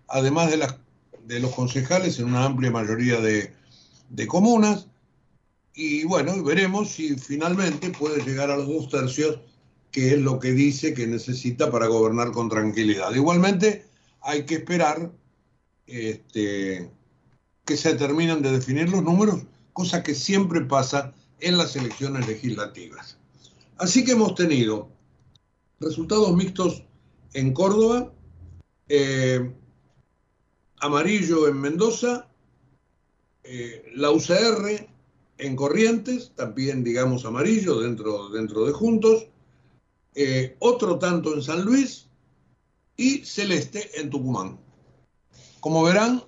además 0.09 0.51
de, 0.51 1.41
los 1.41 1.55
concejales 1.55 2.19
en 2.19 2.27
una 2.27 2.45
amplia 2.45 2.71
mayoría 2.71 3.21
de, 3.21 3.53
comunas. 4.27 4.89
Y 5.75 6.05
bueno, 6.05 6.43
veremos 6.43 6.91
si 6.91 7.17
finalmente 7.17 7.91
puede 7.91 8.25
llegar 8.25 8.51
a 8.51 8.57
los 8.57 8.67
dos 8.67 8.89
tercios, 8.89 9.39
que 9.93 10.15
es 10.15 10.19
lo 10.19 10.39
que 10.39 10.53
dice 10.53 10.93
que 10.93 11.07
necesita 11.07 11.71
para 11.71 11.87
gobernar 11.87 12.33
con 12.33 12.49
tranquilidad. 12.49 13.15
Igualmente, 13.15 13.87
hay 14.21 14.45
que 14.45 14.57
esperar 14.57 15.13
este, 15.87 16.91
que 17.65 17.77
se 17.77 17.95
terminan 17.95 18.43
de 18.43 18.53
definir 18.53 18.89
los 18.89 19.03
números, 19.03 19.43
cosa 19.73 20.03
que 20.03 20.15
siempre 20.15 20.63
pasa 20.63 21.15
en 21.41 21.57
las 21.57 21.77
elecciones 21.77 22.27
legislativas. 22.27 23.19
Así 23.77 24.05
que 24.05 24.13
hemos 24.13 24.35
tenido 24.35 24.89
resultados 25.79 26.35
mixtos 26.35 26.83
en 27.35 27.53
Córdoba, 27.53 28.13
eh, 28.89 29.53
amarillo 30.81 31.49
en 31.49 31.61
Mendoza, 31.61 32.29
eh, 33.45 33.91
la 33.95 34.11
UCR 34.11 34.89
en 35.39 35.57
Corrientes, 35.57 36.33
también 36.35 36.85
digamos 36.85 37.25
amarillo 37.25 37.81
dentro, 37.81 38.29
dentro 38.31 38.67
de 38.67 38.73
Juntos, 38.73 39.27
eh, 40.15 40.57
otro 40.59 40.99
tanto 40.99 41.33
en 41.35 41.43
San 41.43 41.65
Luis 41.65 42.09
y 42.97 43.25
celeste 43.25 44.01
en 44.01 44.11
Tucumán. 44.11 44.59
Como 45.61 45.83
verán, 45.85 46.23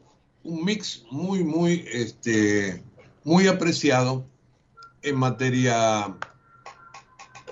un 0.45 0.65
mix 0.65 1.05
muy, 1.11 1.45
muy, 1.45 1.85
este, 1.93 2.83
muy 3.25 3.49
apreciado 3.49 4.25
en 5.03 5.17
materia, 5.17 6.17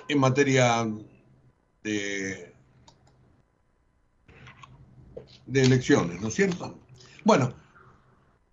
en 0.08 0.18
materia 0.18 0.88
de, 1.82 2.54
de 5.46 5.62
elecciones, 5.62 6.20
¿no 6.20 6.28
es 6.28 6.34
cierto? 6.34 6.78
Bueno, 7.28 7.52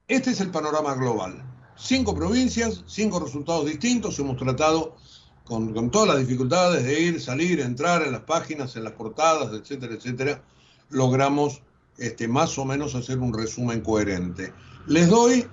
este 0.10 0.32
es 0.32 0.42
el 0.42 0.52
panorama 0.52 0.96
global. 0.96 1.42
Cinco 1.78 2.14
provincias, 2.14 2.84
cinco 2.88 3.22
resultados 3.22 3.66
distintos. 3.68 4.20
Hemos 4.20 4.36
tratado 4.36 4.98
con, 5.46 5.90
todas 5.92 6.10
las 6.10 6.18
dificultades 6.18 6.84
de 6.84 7.00
ir, 7.00 7.22
salir, 7.22 7.62
entrar 7.62 8.02
en 8.02 8.12
las 8.12 8.24
páginas, 8.24 8.76
en 8.76 8.84
las 8.84 8.92
portadas, 8.92 9.54
etcétera, 9.54 9.94
etcétera. 9.94 10.44
Logramos 10.90 11.62
este, 11.98 12.28
más 12.28 12.58
o 12.58 12.66
menos 12.66 12.96
hacer 12.96 13.20
un 13.20 13.34
resumen 13.34 13.80
coherente. 13.80 14.52
Les 14.88 15.08
doy 15.08 15.48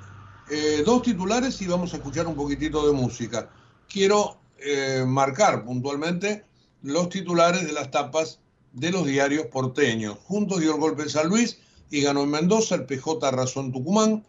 eh, 0.51 0.83
dos 0.85 1.03
titulares 1.03 1.63
y 1.63 1.69
vamos 1.69 1.95
a 1.95 1.99
escuchar 1.99 2.27
un 2.27 2.35
poquitito 2.35 2.85
de 2.89 2.93
música. 2.93 3.51
Quiero 3.89 4.39
eh, 4.59 5.05
marcar 5.07 5.65
puntualmente 5.65 6.45
los 6.83 7.09
titulares 7.09 7.65
de 7.65 7.73
las 7.73 7.89
tapas 7.93 8.41
de 8.73 8.91
los 8.91 9.07
diarios 9.07 9.47
porteños. 9.47 10.19
Juntos 10.25 10.59
dio 10.59 10.75
el 10.75 10.81
golpe 10.81 11.05
en 11.05 11.11
San 11.11 11.29
Luis 11.29 11.61
y 11.93 12.01
ganó 12.01 12.23
en 12.23 12.31
Mendoza, 12.31 12.75
el 12.75 12.87
PJ 12.87 13.29
arrasó 13.29 13.63
Tucumán, 13.71 14.25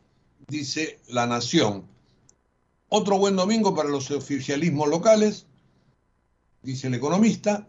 dice 0.49 0.99
La 1.08 1.26
Nación. 1.26 1.88
Otro 2.89 3.17
buen 3.17 3.38
domingo 3.38 3.73
para 3.73 3.88
los 3.88 4.12
oficialismos 4.12 4.89
locales, 4.89 5.47
dice 6.62 6.88
el 6.88 6.95
economista. 6.95 7.65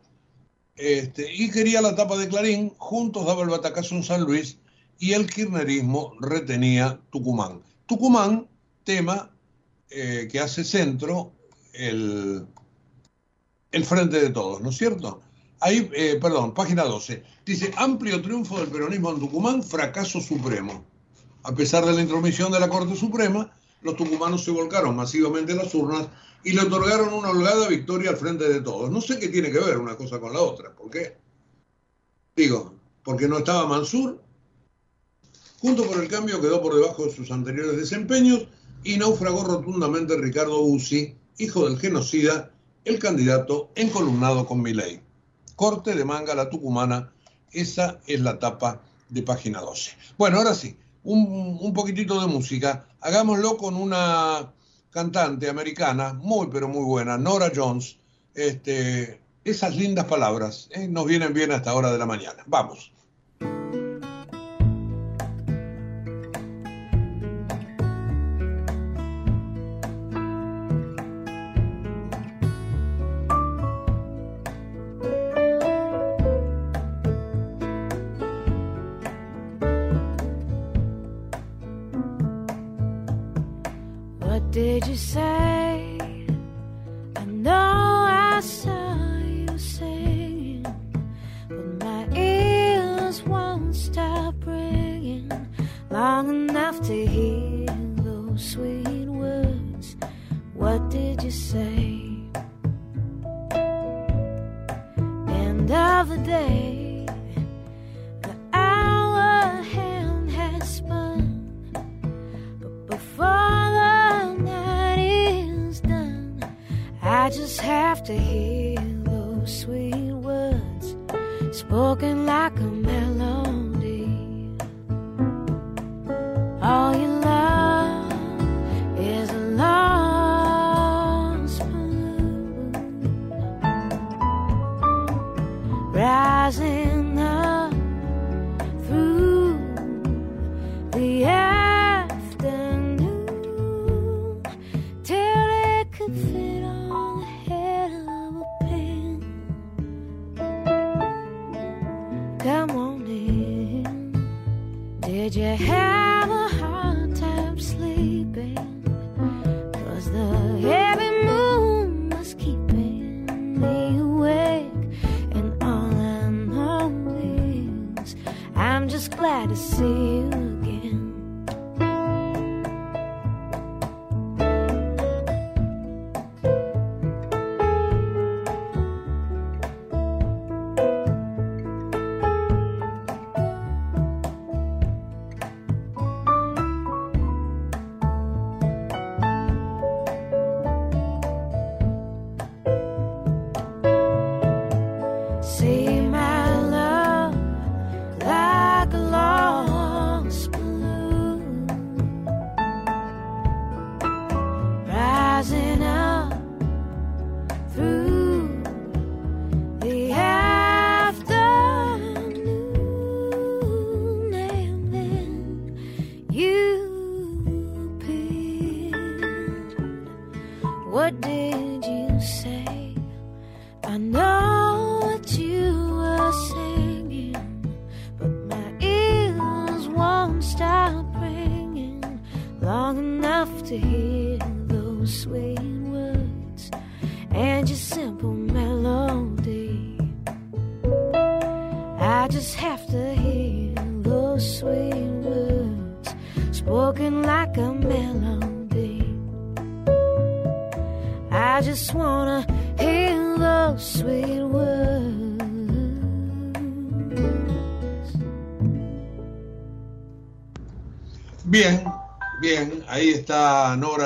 Este, 0.75 1.33
y 1.33 1.49
quería 1.49 1.81
la 1.81 1.95
tapa 1.95 2.17
de 2.17 2.27
Clarín, 2.27 2.75
juntos 2.77 3.25
daba 3.25 3.45
el 3.45 3.51
batacazo 3.51 3.95
en 3.95 4.03
San 4.03 4.23
Luis 4.23 4.59
y 4.99 5.13
el 5.13 5.31
kirchnerismo 5.31 6.15
retenía 6.21 7.01
Tucumán. 7.11 7.63
Tucumán, 7.87 8.49
tema 8.83 9.31
eh, 9.91 10.29
que 10.29 10.41
hace 10.41 10.65
centro 10.65 11.33
el, 11.73 12.45
el 13.71 13.85
Frente 13.85 14.21
de 14.21 14.31
Todos, 14.31 14.61
¿no 14.61 14.71
es 14.71 14.77
cierto? 14.77 15.23
Ahí, 15.65 15.91
eh, 15.95 16.19
perdón, 16.21 16.53
página 16.53 16.85
12. 16.85 17.23
Dice, 17.47 17.73
amplio 17.79 18.21
triunfo 18.21 18.59
del 18.59 18.69
peronismo 18.69 19.11
en 19.13 19.19
Tucumán, 19.19 19.63
fracaso 19.63 20.21
supremo. 20.21 20.85
A 21.43 21.55
pesar 21.55 21.87
de 21.87 21.95
la 21.95 22.03
intromisión 22.03 22.53
de 22.53 22.61
la 22.61 22.69
Corte 22.69 22.95
Suprema, 22.95 23.51
los 23.81 23.97
tucumanos 23.97 24.45
se 24.45 24.51
volcaron 24.51 24.95
masivamente 24.95 25.53
en 25.53 25.59
las 25.59 25.75
urnas 25.75 26.09
y 26.45 26.53
le 26.53 26.61
otorgaron 26.61 27.15
una 27.15 27.31
holgada 27.31 27.67
victoria 27.69 28.11
al 28.11 28.19
frente 28.19 28.47
de 28.47 28.61
todos. 28.61 28.91
No 28.91 29.01
sé 29.01 29.19
qué 29.19 29.29
tiene 29.29 29.51
que 29.51 29.59
ver 29.59 29.79
una 29.79 29.97
cosa 29.97 30.21
con 30.21 30.35
la 30.35 30.43
otra. 30.43 30.71
¿Por 30.75 30.91
qué? 30.91 31.17
Digo, 32.37 32.75
porque 33.03 33.27
no 33.27 33.39
estaba 33.39 33.67
Mansur. 33.67 34.21
Junto 35.61 35.87
por 35.87 35.99
el 35.99 36.11
cambio 36.11 36.43
quedó 36.43 36.61
por 36.61 36.75
debajo 36.75 37.07
de 37.07 37.15
sus 37.15 37.31
anteriores 37.31 37.79
desempeños 37.79 38.49
y 38.83 38.99
naufragó 38.99 39.45
rotundamente 39.45 40.15
Ricardo 40.19 40.61
Uzi, 40.61 41.17
hijo 41.39 41.67
del 41.67 41.79
genocida, 41.79 42.53
el 42.85 42.99
candidato 42.99 43.71
encolumnado 43.77 44.45
con 44.45 44.61
Milei. 44.61 45.01
Corte 45.57 45.95
de 45.95 46.05
manga 46.05 46.35
la 46.35 46.51
tucumana, 46.51 47.13
esa 47.53 48.01
es 48.07 48.21
la 48.21 48.39
tapa 48.39 48.81
de 49.09 49.23
página 49.23 49.61
12. 49.61 49.93
Bueno, 50.19 50.39
ahora 50.39 50.55
sí, 50.55 50.77
un, 51.05 51.59
un 51.61 51.73
poquitito 51.73 52.21
de 52.21 52.27
música. 52.27 52.87
Hagámoslo 53.01 53.57
con 53.57 53.77
una 53.77 54.53
cantante 54.91 55.49
americana, 55.49 56.15
muy 56.15 56.47
pero 56.49 56.69
muy 56.69 56.85
buena, 56.85 57.19
Nora 57.19 57.51
Jones. 57.55 57.99
Este, 58.35 59.21
esas 59.45 59.77
lindas 59.77 60.07
palabras 60.07 60.69
¿eh? 60.71 60.89
nos 60.89 61.07
vienen 61.07 61.35
bien 61.35 61.53
a 61.53 61.57
esta 61.57 61.75
hora 61.75 61.93
de 61.93 61.99
la 61.99 62.07
mañana. 62.07 62.43
Vamos. 62.47 62.94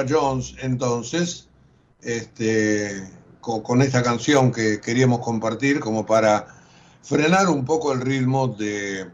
Jones 0.09 0.55
entonces, 0.61 1.49
este, 2.03 3.09
con, 3.41 3.83
esta 3.83 4.03
canción 4.03 4.53
que 4.53 4.81
queríamos 4.81 5.21
compartir 5.21 5.81
como 5.81 6.07
para 6.07 6.47
frenar 7.03 7.49
un 7.49 7.65
poco 7.65 7.93
el 7.93 8.01
ritmo 8.01 8.49
de, 8.49 9.07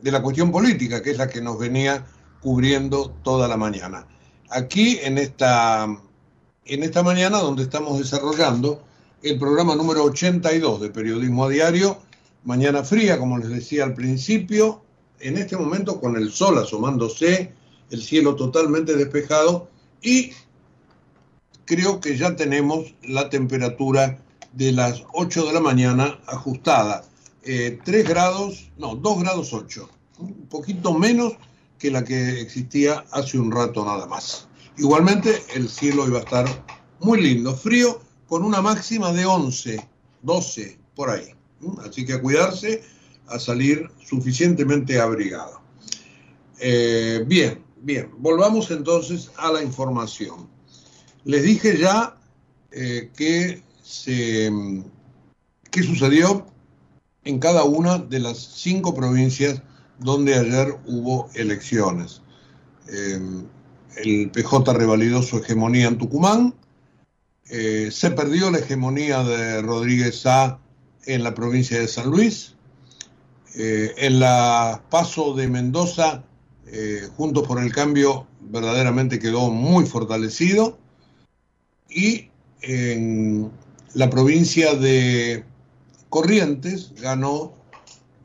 de 0.00 0.12
la 0.12 0.22
cuestión 0.22 0.52
política, 0.52 1.02
que 1.02 1.10
es 1.10 1.18
la 1.18 1.28
que 1.28 1.40
nos 1.40 1.58
venía 1.58 2.06
cubriendo 2.40 3.10
toda 3.22 3.48
la 3.48 3.56
mañana. 3.56 4.06
Aquí 4.50 4.98
en 5.02 5.18
esta, 5.18 5.84
en 6.64 6.82
esta 6.82 7.02
mañana 7.02 7.38
donde 7.38 7.62
estamos 7.62 7.98
desarrollando 7.98 8.82
el 9.22 9.38
programa 9.38 9.76
número 9.76 10.04
82 10.04 10.80
de 10.80 10.90
Periodismo 10.90 11.44
a 11.44 11.48
Diario, 11.50 11.98
Mañana 12.44 12.82
Fría, 12.84 13.18
como 13.18 13.36
les 13.36 13.50
decía 13.50 13.84
al 13.84 13.92
principio, 13.92 14.82
en 15.20 15.36
este 15.36 15.56
momento 15.58 16.00
con 16.00 16.16
el 16.16 16.32
sol 16.32 16.56
asomándose 16.56 17.52
el 17.90 18.02
cielo 18.02 18.34
totalmente 18.34 18.96
despejado 18.96 19.68
y 20.02 20.32
creo 21.64 22.00
que 22.00 22.16
ya 22.16 22.36
tenemos 22.36 22.94
la 23.02 23.30
temperatura 23.30 24.18
de 24.52 24.72
las 24.72 25.04
8 25.12 25.46
de 25.46 25.52
la 25.52 25.60
mañana 25.60 26.18
ajustada. 26.26 27.04
3 27.42 27.78
eh, 27.86 28.02
grados, 28.02 28.70
no, 28.76 28.96
2 28.96 29.20
grados 29.20 29.52
8, 29.52 29.88
un 30.18 30.46
poquito 30.48 30.92
menos 30.92 31.34
que 31.78 31.90
la 31.90 32.04
que 32.04 32.40
existía 32.40 33.04
hace 33.10 33.38
un 33.38 33.50
rato 33.50 33.84
nada 33.84 34.06
más. 34.06 34.48
Igualmente 34.76 35.42
el 35.54 35.68
cielo 35.68 36.06
iba 36.06 36.18
a 36.18 36.22
estar 36.22 36.46
muy 37.00 37.20
lindo, 37.20 37.54
frío, 37.54 38.00
con 38.28 38.44
una 38.44 38.60
máxima 38.60 39.12
de 39.12 39.24
11, 39.24 39.88
12, 40.22 40.78
por 40.94 41.10
ahí. 41.10 41.34
Así 41.86 42.04
que 42.04 42.14
a 42.14 42.20
cuidarse, 42.20 42.82
a 43.26 43.38
salir 43.38 43.90
suficientemente 44.04 45.00
abrigado. 45.00 45.60
Eh, 46.58 47.24
bien, 47.26 47.62
bien, 47.82 48.10
volvamos 48.18 48.70
entonces 48.70 49.30
a 49.36 49.52
la 49.52 49.62
información. 49.62 50.48
Les 51.24 51.42
dije 51.42 51.78
ya 51.78 52.16
eh, 52.72 53.10
que 53.16 53.62
se, 53.82 54.50
qué 55.70 55.82
sucedió 55.82 56.46
en 57.24 57.38
cada 57.38 57.64
una 57.64 57.98
de 57.98 58.20
las 58.20 58.38
cinco 58.38 58.94
provincias 58.94 59.62
donde 59.98 60.34
ayer 60.34 60.78
hubo 60.86 61.28
elecciones. 61.34 62.22
Eh, 62.88 63.20
el 63.96 64.30
PJ 64.30 64.72
revalidó 64.72 65.22
su 65.22 65.38
hegemonía 65.38 65.88
en 65.88 65.98
Tucumán, 65.98 66.54
eh, 67.50 67.90
se 67.90 68.12
perdió 68.12 68.50
la 68.50 68.58
hegemonía 68.58 69.24
de 69.24 69.60
Rodríguez 69.62 70.24
A 70.26 70.60
en 71.06 71.24
la 71.24 71.34
provincia 71.34 71.80
de 71.80 71.88
San 71.88 72.08
Luis, 72.08 72.54
eh, 73.56 73.92
en 73.98 74.20
la 74.20 74.84
paso 74.88 75.34
de 75.34 75.48
Mendoza, 75.48 76.22
Juntos 77.16 77.46
por 77.46 77.62
el 77.62 77.72
Cambio 77.72 78.26
verdaderamente 78.40 79.18
quedó 79.18 79.50
muy 79.50 79.86
fortalecido, 79.86 80.78
y 81.88 82.30
en 82.62 83.50
la 83.94 84.08
provincia 84.08 84.74
de 84.74 85.44
Corrientes 86.08 86.92
ganó 87.00 87.54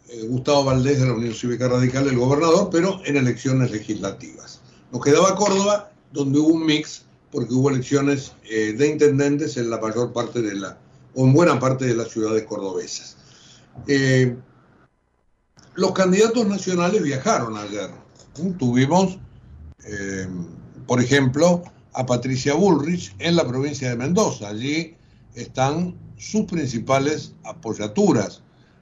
eh, 0.09 0.25
Gustavo 0.27 0.65
Valdés 0.65 0.99
de 0.99 1.07
la 1.07 1.13
Unión 1.13 1.33
Cívica 1.33 1.67
Radical, 1.67 2.07
el 2.07 2.17
gobernador, 2.17 2.69
pero 2.71 3.01
en 3.05 3.17
elecciones 3.17 3.71
legislativas. 3.71 4.61
Nos 4.91 5.03
quedaba 5.03 5.35
Córdoba, 5.35 5.91
donde 6.13 6.39
hubo 6.39 6.49
un 6.49 6.65
mix, 6.65 7.05
porque 7.31 7.53
hubo 7.53 7.69
elecciones 7.69 8.33
eh, 8.49 8.73
de 8.73 8.87
intendentes 8.87 9.57
en 9.57 9.69
la 9.69 9.79
mayor 9.79 10.13
parte 10.13 10.41
de 10.41 10.55
la, 10.55 10.77
o 11.15 11.25
en 11.25 11.33
buena 11.33 11.59
parte 11.59 11.85
de 11.85 11.95
las 11.95 12.09
ciudades 12.09 12.43
cordobesas. 12.43 13.17
Eh, 13.87 14.35
los 15.73 15.91
candidatos 15.91 16.47
nacionales 16.47 17.01
viajaron 17.01 17.57
ayer. 17.57 17.89
Tuvimos, 18.57 19.17
por 20.87 21.01
ejemplo, 21.01 21.63
a 21.93 22.05
Patricia 22.05 22.53
Bullrich 22.53 23.15
en 23.19 23.35
la 23.35 23.47
provincia 23.47 23.89
de 23.89 23.95
Mendoza. 23.95 24.49
Allí 24.49 24.95
están 25.33 25.95
sus 26.17 26.45
principales 26.45 27.33
apoyaturas. 27.43 28.41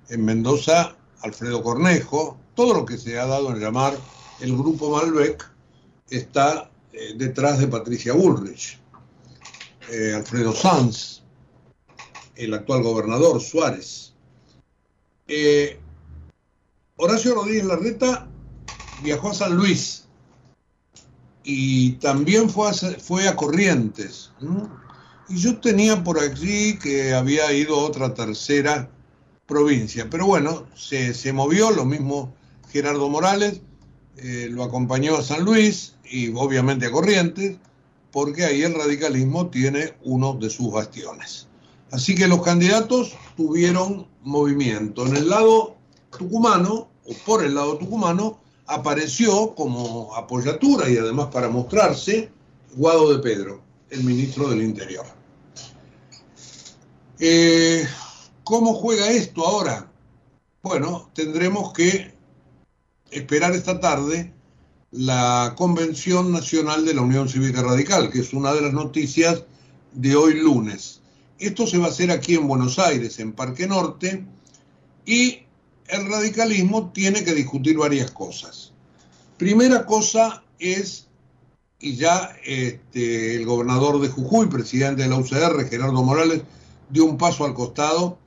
En 0.10 0.26
Mendoza, 0.26 0.96
Alfredo 1.22 1.64
Cornejo, 1.64 2.38
todo 2.56 2.74
lo 2.74 2.86
que 2.86 2.98
se 2.98 3.20
ha 3.20 3.26
dado 3.26 3.52
en 3.52 3.60
llamar 3.60 3.98
el 4.42 4.56
Grupo 4.58 4.90
Malbec 4.90 5.50
está 6.10 6.70
eh, 6.92 7.14
detrás 7.16 7.60
de 7.60 7.68
Patricia 7.68 8.14
Bullrich. 8.14 8.80
Eh, 9.92 10.14
Alfredo 10.16 10.54
Sanz, 10.54 11.22
el 12.36 12.54
actual 12.54 12.84
gobernador 12.84 13.42
Suárez. 13.42 14.14
Eh, 15.28 15.80
Horacio 16.98 17.36
Rodríguez 17.36 17.66
Larreta 17.66 18.28
viajó 19.04 19.30
a 19.30 19.34
San 19.34 19.56
Luis 19.56 20.04
y 21.44 21.94
también 21.94 22.50
fue 22.50 22.70
a, 22.70 22.74
fue 22.74 23.28
a 23.28 23.36
Corrientes. 23.36 24.32
Y 25.30 25.38
yo 25.38 25.58
tenía 25.60 26.04
por 26.04 26.20
allí 26.20 26.78
que 26.80 27.14
había 27.14 27.52
ido 27.54 27.80
a 27.80 27.84
otra 27.84 28.14
tercera 28.14 28.90
provincia. 29.46 30.08
Pero 30.10 30.26
bueno, 30.26 30.66
se, 30.76 31.34
movió, 31.34 31.72
lo 31.72 31.86
mismo 31.86 32.34
Gerardo 32.72 33.10
Morales, 33.10 33.62
eh, 34.18 34.48
lo 34.50 34.64
acompañó 34.64 35.18
a 35.18 35.24
San 35.24 35.44
Luis 35.44 35.96
y 36.10 36.30
obviamente 36.34 36.86
a 36.86 36.92
Corrientes, 36.92 37.58
porque 38.12 38.46
ahí 38.46 38.62
el 38.62 38.76
radicalismo 38.76 39.48
tiene 39.48 39.96
uno 40.04 40.34
de 40.34 40.50
sus 40.50 40.72
bastiones. 40.72 41.48
Así 41.92 42.16
que 42.16 42.28
los 42.28 42.42
candidatos 42.42 43.16
tuvieron 43.36 44.08
movimiento. 44.22 45.06
En 45.06 45.16
el 45.16 45.30
lado 45.30 45.76
tucumano, 46.18 46.90
o 47.06 47.14
por 47.26 47.44
el 47.44 47.56
lado 47.56 47.78
tucumano, 47.78 48.43
apareció 48.68 49.54
como 49.56 50.16
apoyatura 50.16 50.90
y 50.90 50.98
además 50.98 51.28
para 51.28 51.50
mostrarse 51.50 52.30
Guado 52.76 53.16
de 53.16 53.22
Pedro 53.22 53.62
el 53.90 54.04
ministro 54.04 54.50
del 54.50 54.64
Interior. 54.64 55.06
Eh, 57.20 57.86
¿Cómo 58.44 58.74
juega 58.74 59.10
esto 59.10 59.46
ahora? 59.46 59.92
Bueno, 60.62 61.12
tendremos 61.14 61.72
que 61.74 62.14
esperar 63.12 63.54
esta 63.54 63.80
tarde 63.80 64.34
la 64.92 65.54
Convención 65.58 66.32
Nacional 66.32 66.86
de 66.86 66.94
la 66.94 67.02
Unión 67.02 67.28
Cívica 67.28 67.62
Radical, 67.62 68.12
que 68.12 68.20
es 68.20 68.34
una 68.34 68.54
de 68.54 68.62
las 68.62 68.74
noticias 68.74 69.44
de 69.94 70.16
hoy 70.16 70.36
lunes. 70.40 71.02
Esto 71.40 71.66
se 71.66 71.78
va 71.78 71.88
a 71.88 71.90
hacer 71.90 72.12
aquí 72.12 72.36
en 72.36 72.48
Buenos 72.48 72.78
Aires, 72.80 73.20
en 73.20 73.34
Parque 73.34 73.68
Norte, 73.68 74.24
y 75.06 75.43
el 75.96 76.10
radicalismo 76.10 76.92
tiene 76.92 77.24
que 77.24 77.34
discutir 77.34 77.78
varias 77.78 78.12
cosas. 78.12 78.74
Primera 79.38 79.86
cosa 79.86 80.44
es 80.60 81.08
y 81.84 81.98
ya 81.98 82.34
este, 82.46 83.36
el 83.36 83.46
gobernador 83.46 84.00
de 84.00 84.08
Jujuy, 84.08 84.48
presidente 84.48 85.04
de 85.04 85.10
la 85.10 85.18
UCR, 85.18 85.68
Gerardo 85.70 86.02
Morales, 86.02 86.42
dio 86.90 87.04
un 87.04 87.18
paso 87.18 87.44
al 87.44 87.54
costado, 87.54 88.18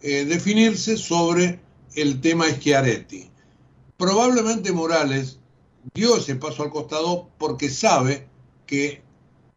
eh, 0.00 0.24
definirse 0.24 0.96
sobre 0.96 1.60
el 1.94 2.22
tema 2.22 2.46
Schiaretti. 2.48 3.28
Probablemente 3.98 4.72
Morales 4.72 5.38
dio 5.92 6.16
ese 6.16 6.36
paso 6.36 6.62
al 6.62 6.70
costado 6.70 7.28
porque 7.36 7.68
sabe 7.68 8.26
que, 8.66 9.02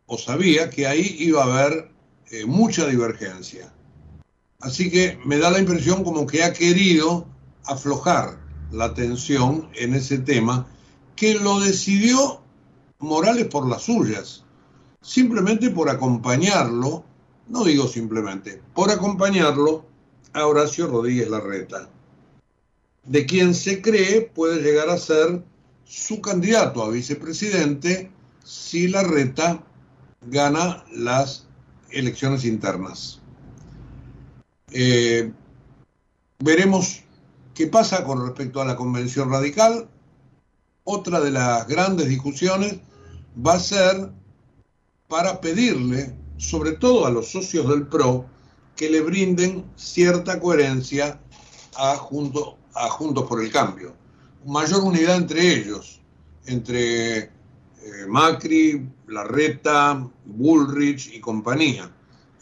o 0.08 0.18
sabía 0.18 0.70
que 0.70 0.86
ahí 0.86 1.16
iba 1.18 1.42
a 1.42 1.46
haber 1.46 1.90
eh, 2.30 2.46
mucha 2.46 2.86
divergencia. 2.86 3.72
Así 4.60 4.92
que 4.92 5.18
me 5.24 5.38
da 5.38 5.52
la 5.52 5.60
impresión 5.60 6.04
como 6.04 6.28
que 6.28 6.44
ha 6.44 6.52
querido 6.52 7.28
aflojar 7.68 8.40
la 8.72 8.94
tensión 8.94 9.70
en 9.76 9.94
ese 9.94 10.20
tema, 10.20 10.68
que 11.16 11.36
lo 11.36 11.60
decidió 11.60 12.42
Morales 13.00 13.46
por 13.48 13.68
las 13.68 13.84
suyas, 13.84 14.44
simplemente 15.02 15.70
por 15.70 15.90
acompañarlo, 15.90 17.04
no 17.48 17.64
digo 17.64 17.88
simplemente, 17.88 18.62
por 18.74 18.90
acompañarlo 18.90 19.86
a 20.34 20.46
Horacio 20.46 20.88
Rodríguez 20.88 21.30
Larreta, 21.30 21.90
de 23.04 23.26
quien 23.26 23.54
se 23.54 23.82
cree 23.82 24.22
puede 24.22 24.62
llegar 24.62 24.90
a 24.90 24.98
ser 24.98 25.44
su 25.86 26.22
candidato 26.22 26.84
a 26.84 26.90
vicepresidente 26.90 28.12
si 28.44 28.88
Larreta 28.88 29.64
gana 30.26 30.84
las 30.92 31.48
elecciones 31.90 32.44
internas. 32.44 33.22
Eh, 34.72 35.32
veremos 36.40 37.04
qué 37.58 37.66
pasa 37.66 38.04
con 38.04 38.24
respecto 38.24 38.62
a 38.62 38.66
la 38.66 38.76
convención 38.76 39.32
radical. 39.32 39.90
Otra 40.84 41.20
de 41.20 41.32
las 41.32 41.68
grandes 41.68 42.08
discusiones 42.08 42.76
va 43.36 43.54
a 43.54 43.60
ser 43.60 44.12
para 45.08 45.42
pedirle, 45.42 46.16
sobre 46.38 46.74
todo 46.74 47.08
a 47.08 47.10
los 47.10 47.32
socios 47.32 47.68
del 47.68 47.88
PRO, 47.88 48.28
que 48.76 48.92
le 48.92 49.02
brinden 49.02 49.66
cierta 49.76 50.40
coherencia 50.40 51.20
a, 51.76 51.96
junto, 51.96 52.60
Juntos 52.92 53.26
por 53.28 53.42
el 53.42 53.52
Cambio. 53.52 53.96
Mayor 54.46 54.84
unidad 54.84 55.16
entre 55.16 55.56
ellos, 55.56 56.00
entre 56.46 57.18
eh, 57.18 57.30
Macri, 58.08 58.88
Larreta, 59.08 60.08
Bullrich 60.26 61.12
y 61.12 61.20
compañía. 61.20 61.92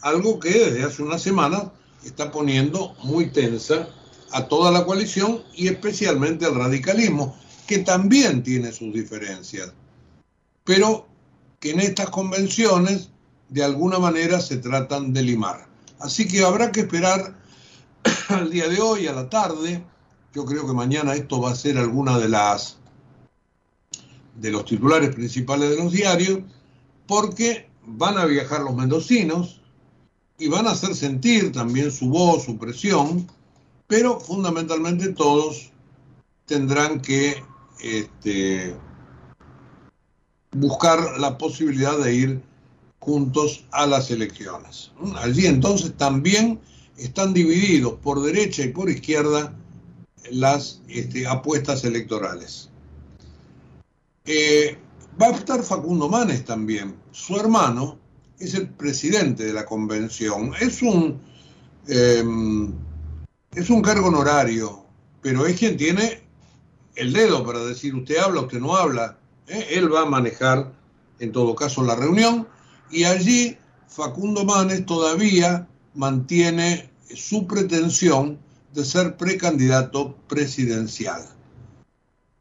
Algo 0.02 0.38
que 0.38 0.50
desde 0.50 0.84
hace 0.84 1.02
una 1.02 1.18
semana 1.18 1.72
está 2.04 2.30
poniendo 2.30 2.94
muy 3.02 3.30
tensa 3.30 3.88
a 4.32 4.48
toda 4.48 4.70
la 4.70 4.84
coalición 4.84 5.42
y 5.54 5.68
especialmente 5.68 6.46
al 6.46 6.54
radicalismo, 6.54 7.36
que 7.66 7.78
también 7.78 8.42
tiene 8.42 8.72
sus 8.72 8.92
diferencias 8.92 9.72
pero 10.66 11.06
que 11.60 11.70
en 11.70 11.80
estas 11.80 12.10
convenciones 12.10 13.08
de 13.48 13.64
alguna 13.64 13.98
manera 13.98 14.40
se 14.40 14.58
tratan 14.58 15.14
de 15.14 15.22
limar. 15.22 15.68
Así 16.00 16.28
que 16.28 16.44
habrá 16.44 16.72
que 16.72 16.80
esperar 16.80 17.38
al 18.28 18.50
día 18.50 18.68
de 18.68 18.80
hoy, 18.80 19.06
a 19.06 19.12
la 19.12 19.30
tarde. 19.30 19.82
Yo 20.34 20.44
creo 20.44 20.66
que 20.66 20.74
mañana 20.74 21.14
esto 21.14 21.40
va 21.40 21.52
a 21.52 21.54
ser 21.54 21.78
alguna 21.78 22.18
de 22.18 22.28
las 22.28 22.76
de 24.34 24.50
los 24.50 24.66
titulares 24.66 25.14
principales 25.14 25.70
de 25.70 25.76
los 25.76 25.92
diarios, 25.92 26.40
porque 27.06 27.70
van 27.86 28.18
a 28.18 28.26
viajar 28.26 28.60
los 28.60 28.74
mendocinos 28.74 29.62
y 30.36 30.48
van 30.48 30.66
a 30.66 30.72
hacer 30.72 30.94
sentir 30.94 31.52
también 31.52 31.90
su 31.90 32.10
voz, 32.10 32.44
su 32.44 32.58
presión, 32.58 33.26
pero 33.86 34.20
fundamentalmente 34.20 35.08
todos 35.12 35.70
tendrán 36.46 37.00
que 37.00 37.42
este, 37.80 38.76
buscar 40.52 41.18
la 41.18 41.38
posibilidad 41.38 41.98
de 41.98 42.14
ir 42.14 42.42
juntos 42.98 43.64
a 43.70 43.86
las 43.86 44.10
elecciones. 44.10 44.90
Allí 45.16 45.46
entonces 45.46 45.96
también 45.96 46.60
están 46.96 47.34
divididos 47.34 47.94
por 48.02 48.22
derecha 48.22 48.62
y 48.62 48.68
por 48.68 48.88
izquierda 48.90 49.54
las 50.30 50.80
este, 50.88 51.26
apuestas 51.26 51.84
electorales. 51.84 52.70
Eh, 54.24 54.76
va 55.20 55.26
a 55.26 55.30
estar 55.30 55.62
Facundo 55.62 56.08
Manes 56.08 56.44
también. 56.44 56.96
Su 57.12 57.36
hermano 57.36 57.98
es 58.38 58.54
el 58.54 58.68
presidente 58.68 59.44
de 59.44 59.52
la 59.52 59.64
convención. 59.64 60.52
Es 60.60 60.82
un, 60.82 61.20
em, 61.86 62.72
es 63.56 63.70
un 63.70 63.80
cargo 63.80 64.08
honorario, 64.08 64.84
pero 65.22 65.46
es 65.46 65.58
quien 65.58 65.78
tiene 65.78 66.20
el 66.94 67.12
dedo 67.14 67.44
para 67.44 67.64
decir 67.64 67.94
usted 67.94 68.18
habla, 68.18 68.42
usted 68.42 68.60
no 68.60 68.76
habla. 68.76 69.18
¿eh? 69.48 69.68
Él 69.70 69.92
va 69.92 70.02
a 70.02 70.06
manejar 70.06 70.72
en 71.18 71.32
todo 71.32 71.54
caso 71.54 71.82
la 71.82 71.96
reunión 71.96 72.46
y 72.90 73.04
allí 73.04 73.56
Facundo 73.88 74.44
Manes 74.44 74.84
todavía 74.84 75.66
mantiene 75.94 76.90
su 77.14 77.46
pretensión 77.46 78.38
de 78.74 78.84
ser 78.84 79.16
precandidato 79.16 80.14
presidencial. 80.28 81.24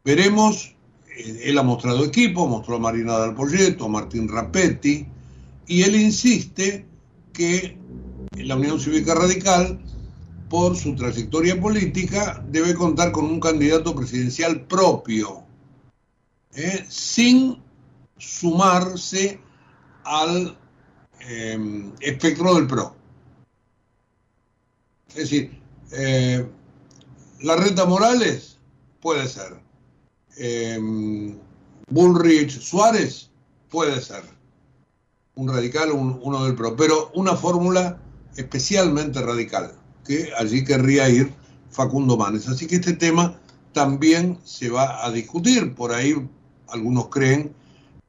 Veremos, 0.03 0.75
eh, 1.15 1.43
él 1.45 1.57
ha 1.57 1.63
mostrado 1.63 2.03
equipo, 2.03 2.45
mostró 2.45 2.75
a 2.75 2.79
Marina 2.79 3.19
del 3.19 3.35
a 3.79 3.87
Martín 3.87 4.27
Rapetti, 4.27 5.07
y 5.65 5.83
él 5.83 5.95
insiste 5.95 6.85
que 7.31 7.77
la 8.33 8.57
Unión 8.57 8.81
Cívica 8.81 9.15
Radical, 9.15 9.79
por 10.55 10.77
su 10.77 10.95
trayectoria 10.95 11.59
política, 11.59 12.41
debe 12.47 12.73
contar 12.75 13.11
con 13.11 13.25
un 13.25 13.41
candidato 13.41 13.93
presidencial 13.93 14.61
propio, 14.61 15.43
¿eh? 16.53 16.85
sin 16.87 17.61
sumarse 18.17 19.41
al 20.05 20.57
eh, 21.19 21.91
espectro 21.99 22.55
del 22.55 22.67
PRO. 22.67 22.95
Es 25.09 25.15
decir, 25.15 25.61
eh, 25.91 26.47
la 27.41 27.57
renta 27.57 27.83
Morales 27.83 28.57
puede 29.01 29.27
ser. 29.27 29.59
Bullrich 31.89 32.61
Suárez 32.61 33.29
puede 33.69 33.99
ser 33.99 34.23
un 35.35 35.49
radical, 35.49 35.91
uno 35.91 36.45
del 36.45 36.55
PRO, 36.55 36.77
pero 36.77 37.11
una 37.13 37.35
fórmula 37.35 37.99
especialmente 38.37 39.21
radical, 39.21 39.75
que 40.05 40.29
allí 40.37 40.63
querría 40.63 41.09
ir 41.09 41.33
Facundo 41.71 42.17
Manes. 42.17 42.47
Así 42.47 42.67
que 42.67 42.75
este 42.75 42.93
tema 42.93 43.39
también 43.73 44.39
se 44.43 44.69
va 44.69 45.05
a 45.05 45.11
discutir. 45.11 45.75
Por 45.75 45.91
ahí 45.91 46.15
algunos 46.69 47.09
creen 47.09 47.53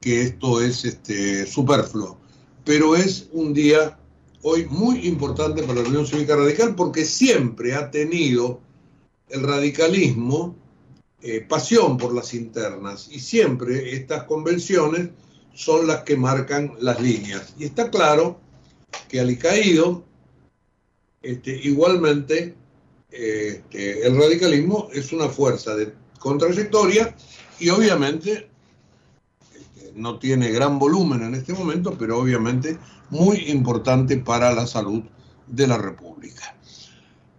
que 0.00 0.22
esto 0.22 0.60
es 0.60 0.84
este, 0.84 1.46
superfluo, 1.46 2.18
pero 2.64 2.94
es 2.94 3.28
un 3.32 3.52
día 3.52 3.98
hoy 4.42 4.66
muy 4.66 5.06
importante 5.08 5.62
para 5.64 5.82
la 5.82 5.88
Unión 5.88 6.06
Cívica 6.06 6.36
Radical 6.36 6.74
porque 6.76 7.04
siempre 7.04 7.74
ha 7.74 7.90
tenido 7.90 8.60
el 9.28 9.42
radicalismo 9.42 10.54
eh, 11.22 11.40
pasión 11.40 11.96
por 11.96 12.14
las 12.14 12.34
internas 12.34 13.08
y 13.10 13.18
siempre 13.18 13.96
estas 13.96 14.24
convenciones 14.24 15.08
son 15.54 15.86
las 15.88 16.04
que 16.04 16.16
marcan 16.16 16.74
las 16.78 17.00
líneas. 17.00 17.54
Y 17.58 17.64
está 17.64 17.90
claro 17.90 18.38
que 19.08 19.18
Alicaído, 19.18 20.04
este, 21.26 21.60
igualmente, 21.64 22.54
este, 23.10 24.06
el 24.06 24.16
radicalismo 24.16 24.88
es 24.92 25.12
una 25.12 25.28
fuerza 25.28 25.74
de 25.74 25.92
contrayectoria 26.20 27.16
y 27.58 27.68
obviamente 27.70 28.48
este, 29.52 29.92
no 29.96 30.20
tiene 30.20 30.52
gran 30.52 30.78
volumen 30.78 31.22
en 31.22 31.34
este 31.34 31.52
momento, 31.52 31.96
pero 31.98 32.18
obviamente 32.18 32.78
muy 33.10 33.38
importante 33.50 34.16
para 34.18 34.52
la 34.52 34.68
salud 34.68 35.02
de 35.48 35.66
la 35.66 35.78
República. 35.78 36.54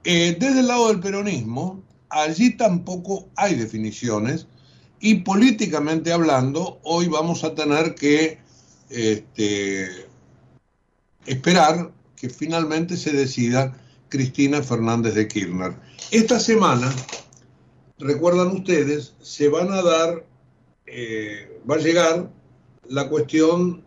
Eh, 0.03 0.35
desde 0.37 0.59
el 0.59 0.67
lado 0.67 0.89
del 0.89 0.99
peronismo, 0.99 1.81
allí 2.09 2.57
tampoco 2.57 3.29
hay 3.37 3.55
definiciones 3.55 4.47
y 4.99 5.15
políticamente 5.15 6.11
hablando, 6.11 6.79
hoy 6.83 7.07
vamos 7.07 7.45
a 7.45 7.55
tener 7.55 7.95
que 7.95 8.39
esperar 11.25 11.91
que 12.17 12.29
finalmente 12.29 12.97
se 12.97 13.13
decida 13.13 13.79
Cristina 14.09 14.61
Fernández 14.61 15.13
de 15.13 15.27
Kirchner. 15.27 15.75
Esta 16.11 16.39
semana, 16.39 16.93
recuerdan 17.99 18.47
ustedes, 18.47 19.13
se 19.21 19.47
van 19.49 19.71
a 19.71 19.81
dar, 19.81 20.25
eh, 20.87 21.61
va 21.69 21.75
a 21.75 21.79
llegar 21.79 22.29
la 22.89 23.07
cuestión 23.07 23.83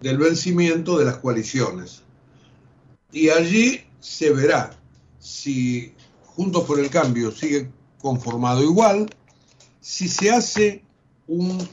del 0.00 0.18
vencimiento 0.18 0.98
de 0.98 1.04
las 1.04 1.18
coaliciones. 1.18 2.02
Y 3.12 3.28
allí 3.28 3.82
se 4.00 4.30
verá 4.30 4.70
si 5.18 5.92
Juntos 6.24 6.64
por 6.64 6.78
el 6.78 6.90
Cambio 6.90 7.32
sigue 7.32 7.70
conformado 8.00 8.62
igual, 8.62 9.08
si 9.80 10.08
se 10.08 10.30
hace 10.30 10.82
un, 11.26 11.66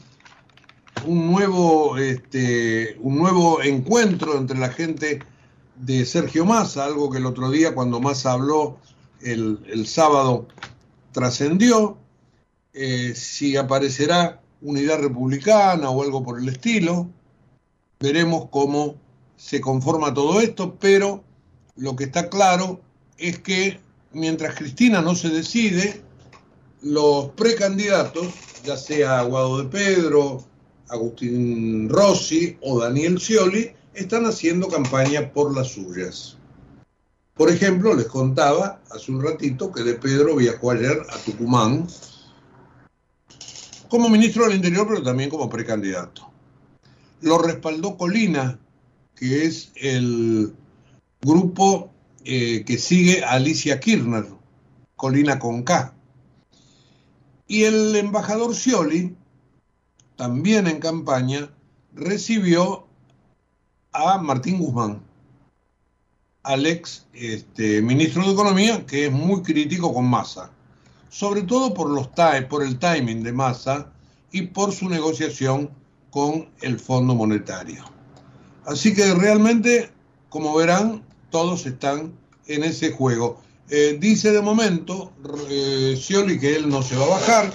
un, 1.06 1.30
nuevo, 1.30 1.98
este, 1.98 2.96
un 3.00 3.18
nuevo 3.18 3.62
encuentro 3.62 4.38
entre 4.38 4.58
la 4.58 4.70
gente 4.70 5.20
de 5.76 6.04
Sergio 6.06 6.44
Massa, 6.44 6.84
algo 6.84 7.10
que 7.10 7.18
el 7.18 7.26
otro 7.26 7.50
día 7.50 7.74
cuando 7.74 8.00
Massa 8.00 8.32
habló 8.32 8.78
el, 9.20 9.86
sábado 9.86 10.46
trascendió, 11.12 11.96
eh, 12.72 13.14
si 13.14 13.56
aparecerá 13.56 14.40
unidad 14.60 15.00
republicana 15.00 15.90
o 15.90 16.02
algo 16.02 16.22
por 16.22 16.38
el 16.38 16.48
estilo, 16.48 17.08
veremos 18.00 18.48
cómo 18.50 18.96
se 19.36 19.60
conforma 19.60 20.14
todo 20.14 20.40
esto, 20.40 20.76
pero 20.78 21.22
lo 21.76 21.96
que 21.96 22.04
está 22.04 22.28
claro 22.28 22.80
es 23.18 23.38
que 23.38 23.80
mientras 24.12 24.54
Cristina 24.54 25.00
no 25.00 25.14
se 25.14 25.28
decide, 25.28 26.02
los 26.82 27.30
precandidatos, 27.30 28.26
ya 28.64 28.76
sea 28.76 29.20
Aguado 29.20 29.62
de 29.62 29.68
Pedro, 29.68 30.44
Agustín 30.88 31.88
Rossi 31.88 32.58
o 32.60 32.80
Daniel 32.80 33.18
Scioli, 33.18 33.72
están 33.94 34.26
haciendo 34.26 34.68
campaña 34.68 35.32
por 35.32 35.54
las 35.56 35.68
suyas. 35.68 36.36
Por 37.34 37.50
ejemplo, 37.50 37.94
les 37.94 38.06
contaba 38.06 38.80
hace 38.90 39.10
un 39.10 39.22
ratito 39.22 39.72
que 39.72 39.82
de 39.82 39.94
Pedro 39.94 40.36
viajó 40.36 40.70
ayer 40.70 41.02
a 41.10 41.18
Tucumán 41.18 41.86
como 43.88 44.08
ministro 44.08 44.44
del 44.44 44.56
Interior, 44.56 44.86
pero 44.88 45.02
también 45.02 45.30
como 45.30 45.48
precandidato. 45.48 46.30
Lo 47.20 47.38
respaldó 47.38 47.96
Colina, 47.96 48.58
que 49.14 49.46
es 49.46 49.72
el 49.76 50.54
grupo 51.22 51.92
eh, 52.24 52.64
que 52.64 52.78
sigue 52.78 53.24
a 53.24 53.32
Alicia 53.32 53.80
Kirchner, 53.80 54.26
Colina 54.96 55.38
con 55.38 55.62
K. 55.62 55.94
Y 57.46 57.64
el 57.64 57.94
embajador 57.96 58.54
Scioli, 58.54 59.16
también 60.16 60.66
en 60.66 60.80
campaña, 60.80 61.50
recibió 61.94 62.83
a 63.94 64.18
Martín 64.18 64.58
Guzmán, 64.58 65.00
al 66.42 66.66
ex 66.66 67.06
este, 67.14 67.80
ministro 67.80 68.24
de 68.24 68.32
Economía, 68.32 68.84
que 68.84 69.06
es 69.06 69.12
muy 69.12 69.42
crítico 69.42 69.94
con 69.94 70.06
Massa, 70.06 70.50
sobre 71.08 71.42
todo 71.42 71.72
por, 71.72 71.88
los 71.88 72.08
por 72.48 72.62
el 72.64 72.78
timing 72.78 73.22
de 73.22 73.32
Massa 73.32 73.92
y 74.32 74.42
por 74.42 74.72
su 74.72 74.88
negociación 74.88 75.70
con 76.10 76.50
el 76.60 76.78
Fondo 76.78 77.14
Monetario. 77.14 77.84
Así 78.66 78.94
que 78.94 79.14
realmente, 79.14 79.90
como 80.28 80.54
verán, 80.54 81.04
todos 81.30 81.64
están 81.66 82.12
en 82.46 82.64
ese 82.64 82.92
juego. 82.92 83.40
Eh, 83.70 83.96
dice 83.98 84.32
de 84.32 84.42
momento 84.42 85.12
eh, 85.48 85.94
Scioli 85.96 86.38
que 86.38 86.56
él 86.56 86.68
no 86.68 86.82
se 86.82 86.96
va 86.96 87.06
a 87.06 87.08
bajar. 87.10 87.52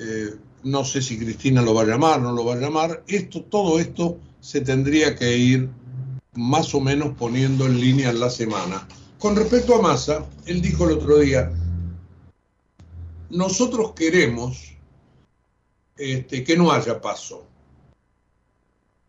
Eh, 0.00 0.34
no 0.64 0.84
sé 0.84 1.00
si 1.00 1.18
Cristina 1.18 1.62
lo 1.62 1.74
va 1.74 1.82
a 1.82 1.86
llamar, 1.86 2.20
no 2.20 2.32
lo 2.32 2.44
va 2.44 2.54
a 2.54 2.58
llamar. 2.58 3.04
Esto, 3.06 3.42
todo 3.42 3.78
esto 3.78 4.18
se 4.44 4.60
tendría 4.60 5.16
que 5.16 5.38
ir 5.38 5.70
más 6.34 6.74
o 6.74 6.80
menos 6.80 7.16
poniendo 7.16 7.64
en 7.64 7.80
línea 7.80 8.10
en 8.10 8.20
la 8.20 8.28
semana. 8.28 8.86
Con 9.18 9.36
respecto 9.36 9.74
a 9.74 9.80
Massa, 9.80 10.26
él 10.44 10.60
dijo 10.60 10.84
el 10.84 10.98
otro 10.98 11.16
día, 11.18 11.50
nosotros 13.30 13.92
queremos 13.92 14.76
este, 15.96 16.44
que 16.44 16.58
no 16.58 16.70
haya 16.72 17.00
paso, 17.00 17.46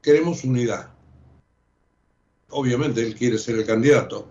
queremos 0.02 0.46
unidad. 0.46 0.94
Obviamente 2.52 3.06
él 3.06 3.14
quiere 3.14 3.38
ser 3.38 3.56
el 3.56 3.66
candidato, 3.66 4.30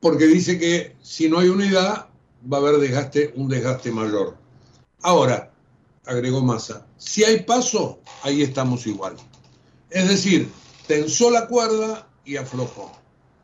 porque 0.00 0.26
dice 0.26 0.58
que 0.58 0.96
si 1.02 1.28
no 1.28 1.38
hay 1.38 1.50
unidad 1.50 2.08
va 2.52 2.56
a 2.56 2.60
haber 2.60 2.78
desgaste, 2.78 3.32
un 3.36 3.48
desgaste 3.48 3.92
mayor. 3.92 4.36
Ahora, 5.02 5.52
agregó 6.04 6.42
Massa, 6.42 6.84
si 6.96 7.22
hay 7.22 7.44
paso, 7.44 8.00
ahí 8.24 8.42
estamos 8.42 8.88
igual. 8.88 9.14
Es 9.92 10.08
decir, 10.08 10.48
tensó 10.86 11.30
la 11.30 11.46
cuerda 11.46 12.08
y 12.24 12.36
aflojó. 12.36 12.92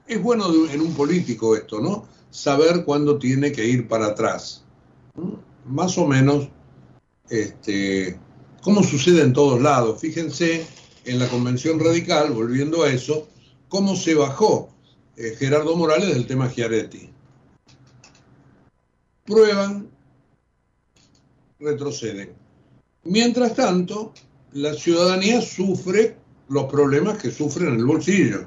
Es 0.06 0.22
bueno 0.22 0.46
en 0.70 0.80
un 0.80 0.94
político 0.94 1.54
esto, 1.54 1.80
¿no? 1.80 2.06
Saber 2.30 2.84
cuándo 2.84 3.18
tiene 3.18 3.52
que 3.52 3.66
ir 3.66 3.88
para 3.88 4.06
atrás. 4.06 4.64
Más 5.66 5.98
o 5.98 6.06
menos 6.06 6.48
este, 7.28 8.18
sucede 8.82 9.22
en 9.22 9.32
todos 9.32 9.60
lados. 9.60 10.00
Fíjense 10.00 10.66
en 11.04 11.18
la 11.18 11.28
convención 11.28 11.80
radical, 11.80 12.32
volviendo 12.32 12.82
a 12.82 12.90
eso, 12.90 13.28
cómo 13.68 13.96
se 13.96 14.14
bajó 14.14 14.70
eh, 15.16 15.34
Gerardo 15.38 15.76
Morales 15.76 16.14
del 16.14 16.26
tema 16.26 16.50
Chiaretti. 16.50 17.10
Prueban, 19.24 19.90
retroceden. 21.58 22.32
Mientras 23.04 23.54
tanto, 23.54 24.12
la 24.52 24.74
ciudadanía 24.74 25.40
sufre 25.40 26.17
los 26.48 26.64
problemas 26.64 27.18
que 27.18 27.30
sufre 27.30 27.68
en 27.68 27.74
el 27.74 27.84
bolsillo. 27.84 28.46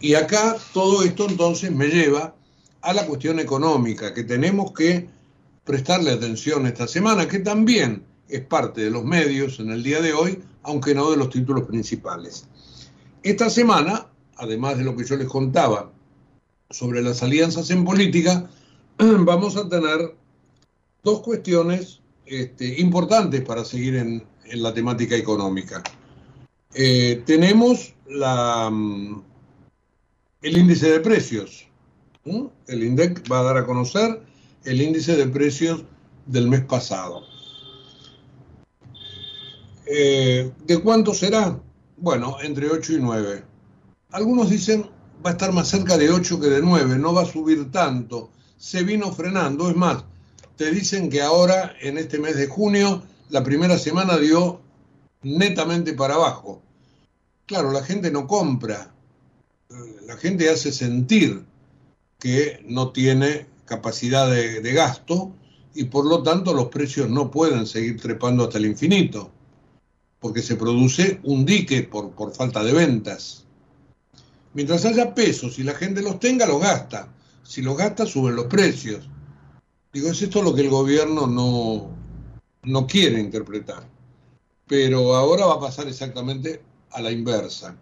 Y 0.00 0.14
acá 0.14 0.56
todo 0.72 1.02
esto 1.02 1.28
entonces 1.28 1.72
me 1.72 1.88
lleva 1.88 2.34
a 2.80 2.92
la 2.92 3.06
cuestión 3.06 3.40
económica, 3.40 4.14
que 4.14 4.24
tenemos 4.24 4.72
que 4.72 5.08
prestarle 5.64 6.12
atención 6.12 6.66
esta 6.66 6.86
semana, 6.86 7.26
que 7.26 7.40
también 7.40 8.04
es 8.28 8.42
parte 8.42 8.82
de 8.82 8.90
los 8.90 9.04
medios 9.04 9.58
en 9.58 9.70
el 9.70 9.82
día 9.82 10.00
de 10.00 10.12
hoy, 10.12 10.42
aunque 10.62 10.94
no 10.94 11.10
de 11.10 11.16
los 11.16 11.30
títulos 11.30 11.66
principales. 11.66 12.46
Esta 13.22 13.50
semana, 13.50 14.06
además 14.36 14.78
de 14.78 14.84
lo 14.84 14.96
que 14.96 15.04
yo 15.04 15.16
les 15.16 15.28
contaba 15.28 15.90
sobre 16.70 17.02
las 17.02 17.22
alianzas 17.22 17.70
en 17.70 17.84
política, 17.84 18.48
vamos 18.98 19.56
a 19.56 19.68
tener 19.68 20.14
dos 21.02 21.20
cuestiones 21.20 22.00
este, 22.26 22.80
importantes 22.80 23.42
para 23.42 23.64
seguir 23.64 23.96
en, 23.96 24.24
la 24.54 24.72
temática 24.72 25.16
económica. 25.16 25.82
Eh, 26.74 27.22
tenemos 27.26 27.94
la, 28.08 28.70
mm, 28.70 29.22
el 30.42 30.56
índice 30.56 30.90
de 30.90 31.00
precios. 31.00 31.66
El 32.66 32.82
INDEC 32.82 33.30
va 33.30 33.40
a 33.40 33.42
dar 33.42 33.56
a 33.56 33.64
conocer 33.64 34.20
el 34.64 34.82
índice 34.82 35.16
de 35.16 35.26
precios 35.26 35.84
del 36.26 36.48
mes 36.48 36.62
pasado. 36.64 37.22
Eh, 39.86 40.52
¿De 40.66 40.78
cuánto 40.78 41.14
será? 41.14 41.58
Bueno, 41.96 42.36
entre 42.42 42.68
8 42.68 42.92
y 42.92 42.98
9. 43.00 43.44
Algunos 44.10 44.50
dicen 44.50 44.90
va 45.24 45.30
a 45.30 45.32
estar 45.32 45.52
más 45.52 45.68
cerca 45.68 45.96
de 45.96 46.10
8 46.10 46.40
que 46.40 46.48
de 46.48 46.60
9, 46.60 46.98
no 46.98 47.12
va 47.12 47.22
a 47.22 47.26
subir 47.26 47.70
tanto. 47.70 48.30
Se 48.56 48.82
vino 48.82 49.12
frenando. 49.12 49.70
Es 49.70 49.76
más, 49.76 50.04
te 50.56 50.70
dicen 50.70 51.08
que 51.08 51.22
ahora, 51.22 51.74
en 51.80 51.98
este 51.98 52.18
mes 52.18 52.36
de 52.36 52.46
junio, 52.46 53.02
la 53.30 53.42
primera 53.42 53.78
semana 53.78 54.16
dio 54.16 54.60
netamente 55.22 55.92
para 55.92 56.14
abajo. 56.14 56.62
Claro, 57.46 57.72
la 57.72 57.82
gente 57.82 58.10
no 58.10 58.26
compra, 58.26 58.94
la 60.06 60.16
gente 60.16 60.50
hace 60.50 60.72
sentir 60.72 61.44
que 62.18 62.64
no 62.66 62.92
tiene 62.92 63.46
capacidad 63.64 64.30
de, 64.30 64.72
gasto 64.72 65.32
y 65.74 65.84
por 65.84 66.06
lo 66.06 66.22
tanto 66.22 66.54
los 66.54 66.68
precios 66.68 67.08
no 67.08 67.30
pueden 67.30 67.66
seguir 67.66 68.00
trepando 68.00 68.44
hasta 68.44 68.58
el 68.58 68.66
infinito, 68.66 69.30
porque 70.18 70.42
se 70.42 70.56
produce 70.56 71.20
un 71.22 71.44
dique 71.44 71.82
por, 71.82 72.10
por 72.10 72.34
falta 72.34 72.62
de 72.64 72.72
ventas. 72.72 73.44
Mientras 74.54 74.84
haya 74.84 75.14
pesos 75.14 75.58
y 75.58 75.62
la 75.62 75.74
gente 75.74 76.02
los 76.02 76.18
tenga, 76.18 76.46
los 76.46 76.60
gasta. 76.60 77.12
Si 77.44 77.62
los 77.62 77.76
gasta, 77.76 78.06
suben 78.06 78.36
los 78.36 78.46
precios. 78.46 79.08
Digo, 79.92 80.10
es 80.10 80.20
esto 80.20 80.42
lo 80.42 80.54
que 80.54 80.62
el 80.62 80.70
gobierno 80.70 81.26
no, 81.26 81.97
no 82.62 82.86
quiere 82.86 83.20
interpretar. 83.20 83.86
Pero 84.66 85.14
ahora 85.16 85.46
va 85.46 85.54
a 85.54 85.60
pasar 85.60 85.88
exactamente 85.88 86.60
a 86.90 87.00
la 87.00 87.10
inversa. 87.10 87.76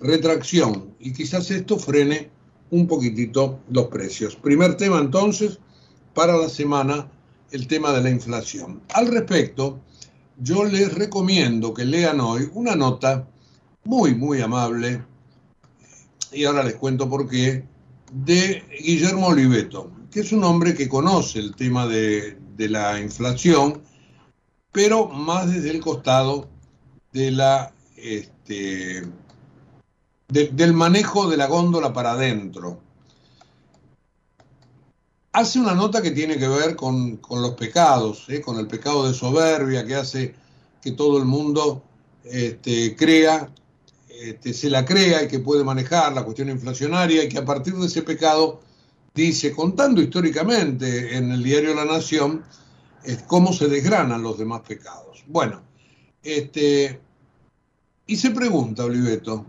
Retracción. 0.00 0.94
Y 1.00 1.12
quizás 1.12 1.50
esto 1.50 1.78
frene 1.78 2.30
un 2.70 2.86
poquitito 2.86 3.60
los 3.70 3.86
precios. 3.86 4.36
Primer 4.36 4.76
tema 4.76 4.98
entonces, 4.98 5.58
para 6.14 6.36
la 6.36 6.48
semana, 6.48 7.10
el 7.50 7.66
tema 7.66 7.92
de 7.92 8.02
la 8.02 8.10
inflación. 8.10 8.82
Al 8.94 9.08
respecto, 9.08 9.80
yo 10.38 10.64
les 10.64 10.92
recomiendo 10.94 11.72
que 11.72 11.84
lean 11.84 12.20
hoy 12.20 12.50
una 12.54 12.76
nota 12.76 13.26
muy, 13.84 14.14
muy 14.14 14.40
amable, 14.40 15.02
y 16.32 16.44
ahora 16.44 16.64
les 16.64 16.74
cuento 16.74 17.08
por 17.08 17.28
qué, 17.28 17.64
de 18.12 18.62
Guillermo 18.82 19.28
Oliveto, 19.28 19.90
que 20.10 20.20
es 20.20 20.32
un 20.32 20.44
hombre 20.44 20.74
que 20.74 20.88
conoce 20.88 21.38
el 21.38 21.54
tema 21.54 21.86
de, 21.86 22.36
de 22.56 22.68
la 22.68 23.00
inflación, 23.00 23.82
pero 24.72 25.08
más 25.08 25.52
desde 25.52 25.70
el 25.70 25.80
costado 25.80 26.48
de 27.12 27.30
la 27.30 27.72
este, 27.96 29.02
del 30.28 30.72
manejo 30.72 31.28
de 31.28 31.36
la 31.36 31.46
góndola 31.46 31.92
para 31.92 32.12
adentro. 32.12 32.80
Hace 35.32 35.60
una 35.60 35.74
nota 35.74 36.00
que 36.00 36.10
tiene 36.12 36.38
que 36.38 36.48
ver 36.48 36.76
con, 36.76 37.20
los 37.30 37.50
pecados, 37.52 38.24
¿eh? 38.28 38.40
con 38.40 38.58
el 38.58 38.66
pecado 38.66 39.06
de 39.06 39.14
soberbia 39.14 39.86
que 39.86 39.94
hace 39.94 40.34
que 40.80 40.92
todo 40.92 41.18
el 41.18 41.24
mundo 41.26 41.82
este, 42.24 42.96
crea, 42.96 43.50
este, 44.08 44.54
se 44.54 44.70
la 44.70 44.84
crea 44.84 45.22
y 45.22 45.28
que 45.28 45.38
puede 45.40 45.62
manejar 45.62 46.12
la 46.14 46.24
cuestión 46.24 46.48
inflacionaria 46.48 47.22
y 47.22 47.28
que 47.28 47.38
a 47.38 47.44
partir 47.44 47.74
de 47.74 47.86
ese 47.86 48.02
pecado 48.02 48.60
dice, 49.16 49.52
contando 49.52 50.00
históricamente 50.00 51.16
en 51.16 51.32
el 51.32 51.42
diario 51.42 51.74
La 51.74 51.84
Nación, 51.84 52.44
cómo 53.26 53.52
se 53.52 53.66
desgranan 53.66 54.22
los 54.22 54.38
demás 54.38 54.60
pecados. 54.60 55.24
Bueno, 55.26 55.62
este, 56.22 57.00
y 58.06 58.16
se 58.16 58.30
pregunta, 58.30 58.84
Oliveto, 58.84 59.46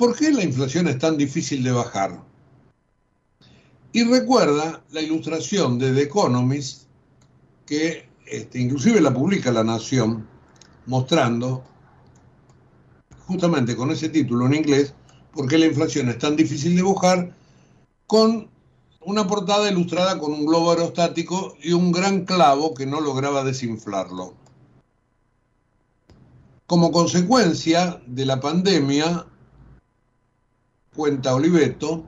¿Por 0.00 0.16
qué 0.16 0.32
la 0.32 0.42
inflación 0.42 0.88
es 0.88 0.98
tan 0.98 1.18
difícil 1.18 1.62
de 1.62 1.72
bajar? 1.72 2.24
Y 3.92 4.02
recuerda 4.04 4.82
la 4.92 5.02
ilustración 5.02 5.78
de 5.78 5.92
The 5.92 6.04
Economist, 6.04 6.84
que 7.66 8.08
este, 8.24 8.60
inclusive 8.60 9.02
la 9.02 9.12
publica 9.12 9.52
La 9.52 9.62
Nación, 9.62 10.26
mostrando 10.86 11.62
justamente 13.26 13.76
con 13.76 13.90
ese 13.90 14.08
título 14.08 14.46
en 14.46 14.54
inglés, 14.54 14.94
por 15.32 15.48
qué 15.48 15.58
la 15.58 15.66
inflación 15.66 16.08
es 16.08 16.18
tan 16.18 16.36
difícil 16.36 16.76
de 16.76 16.82
bajar, 16.82 17.34
con 18.06 18.48
una 19.00 19.26
portada 19.26 19.70
ilustrada 19.70 20.18
con 20.18 20.32
un 20.32 20.44
globo 20.44 20.70
aerostático 20.70 21.56
y 21.62 21.72
un 21.72 21.90
gran 21.92 22.24
clavo 22.24 22.74
que 22.74 22.86
no 22.86 23.00
lograba 23.00 23.44
desinflarlo. 23.44 24.34
Como 26.66 26.92
consecuencia 26.92 28.00
de 28.06 28.26
la 28.26 28.38
pandemia, 28.38 29.26
cuenta 30.94 31.34
Oliveto, 31.34 32.04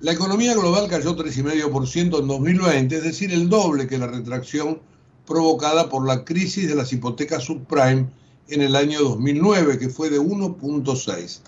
la 0.00 0.12
economía 0.12 0.54
global 0.54 0.88
cayó 0.88 1.16
3,5% 1.16 2.20
en 2.20 2.26
2020, 2.28 2.96
es 2.96 3.02
decir, 3.02 3.32
el 3.32 3.48
doble 3.48 3.86
que 3.86 3.98
la 3.98 4.06
retracción 4.06 4.80
provocada 5.26 5.88
por 5.88 6.06
la 6.06 6.24
crisis 6.24 6.68
de 6.68 6.74
las 6.74 6.92
hipotecas 6.92 7.44
subprime 7.44 8.06
en 8.48 8.60
el 8.60 8.76
año 8.76 9.00
2009, 9.00 9.78
que 9.78 9.88
fue 9.88 10.10
de 10.10 10.20
1.6. 10.20 11.40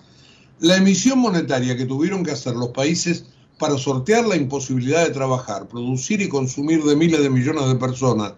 La 0.59 0.75
emisión 0.75 1.19
monetaria 1.19 1.77
que 1.77 1.85
tuvieron 1.85 2.23
que 2.23 2.31
hacer 2.31 2.55
los 2.55 2.69
países 2.69 3.25
para 3.57 3.77
sortear 3.77 4.25
la 4.27 4.35
imposibilidad 4.35 5.05
de 5.05 5.13
trabajar, 5.13 5.67
producir 5.67 6.21
y 6.21 6.29
consumir 6.29 6.83
de 6.83 6.95
miles 6.95 7.21
de 7.21 7.29
millones 7.29 7.67
de 7.67 7.75
personas 7.75 8.33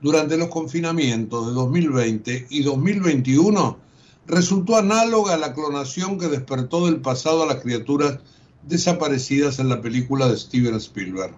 durante 0.00 0.36
los 0.36 0.48
confinamientos 0.48 1.46
de 1.46 1.52
2020 1.52 2.46
y 2.50 2.62
2021 2.62 3.78
resultó 4.26 4.76
análoga 4.76 5.34
a 5.34 5.38
la 5.38 5.52
clonación 5.52 6.18
que 6.18 6.28
despertó 6.28 6.86
del 6.86 7.00
pasado 7.00 7.42
a 7.42 7.46
las 7.46 7.62
criaturas 7.62 8.18
desaparecidas 8.62 9.58
en 9.58 9.68
la 9.68 9.80
película 9.80 10.28
de 10.28 10.36
Steven 10.36 10.74
Spielberg. 10.76 11.34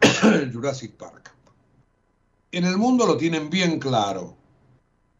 Jurassic 0.52 0.92
Park. 0.92 1.34
En 2.50 2.64
el 2.64 2.76
mundo 2.76 3.06
lo 3.06 3.16
tienen 3.16 3.50
bien 3.50 3.78
claro. 3.78 4.36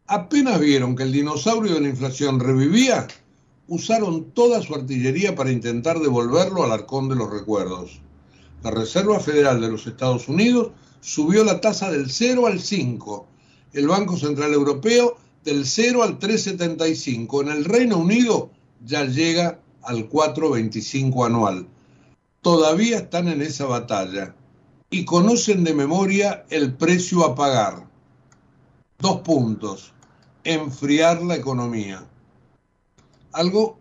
Apenas 0.07 0.59
vieron 0.59 0.95
que 0.95 1.03
el 1.03 1.11
dinosaurio 1.11 1.75
de 1.75 1.81
la 1.81 1.89
inflación 1.89 2.39
revivía, 2.39 3.07
usaron 3.67 4.31
toda 4.31 4.61
su 4.61 4.75
artillería 4.75 5.35
para 5.35 5.51
intentar 5.51 5.99
devolverlo 5.99 6.63
al 6.63 6.71
arcón 6.71 7.09
de 7.09 7.15
los 7.15 7.29
recuerdos. 7.29 8.01
La 8.63 8.71
Reserva 8.71 9.19
Federal 9.19 9.61
de 9.61 9.69
los 9.69 9.87
Estados 9.87 10.27
Unidos 10.27 10.71
subió 11.01 11.43
la 11.43 11.61
tasa 11.61 11.91
del 11.91 12.09
0 12.09 12.47
al 12.47 12.59
5 12.59 13.27
el 13.73 13.87
Banco 13.87 14.17
Central 14.17 14.53
Europeo 14.53 15.17
del 15.43 15.65
0 15.65 16.03
al 16.03 16.19
3,75. 16.19 17.41
En 17.41 17.49
el 17.49 17.65
Reino 17.65 17.97
Unido 17.97 18.51
ya 18.85 19.03
llega 19.03 19.59
al 19.81 20.09
4,25 20.09 21.25
anual. 21.25 21.67
Todavía 22.41 22.97
están 22.97 23.27
en 23.27 23.41
esa 23.41 23.65
batalla 23.65 24.35
y 24.89 25.05
conocen 25.05 25.63
de 25.63 25.73
memoria 25.73 26.45
el 26.49 26.73
precio 26.73 27.25
a 27.25 27.35
pagar. 27.35 27.87
Dos 29.03 29.19
puntos. 29.19 29.91
Enfriar 30.45 31.21
la 31.23 31.35
economía. 31.35 32.05
Algo 33.33 33.77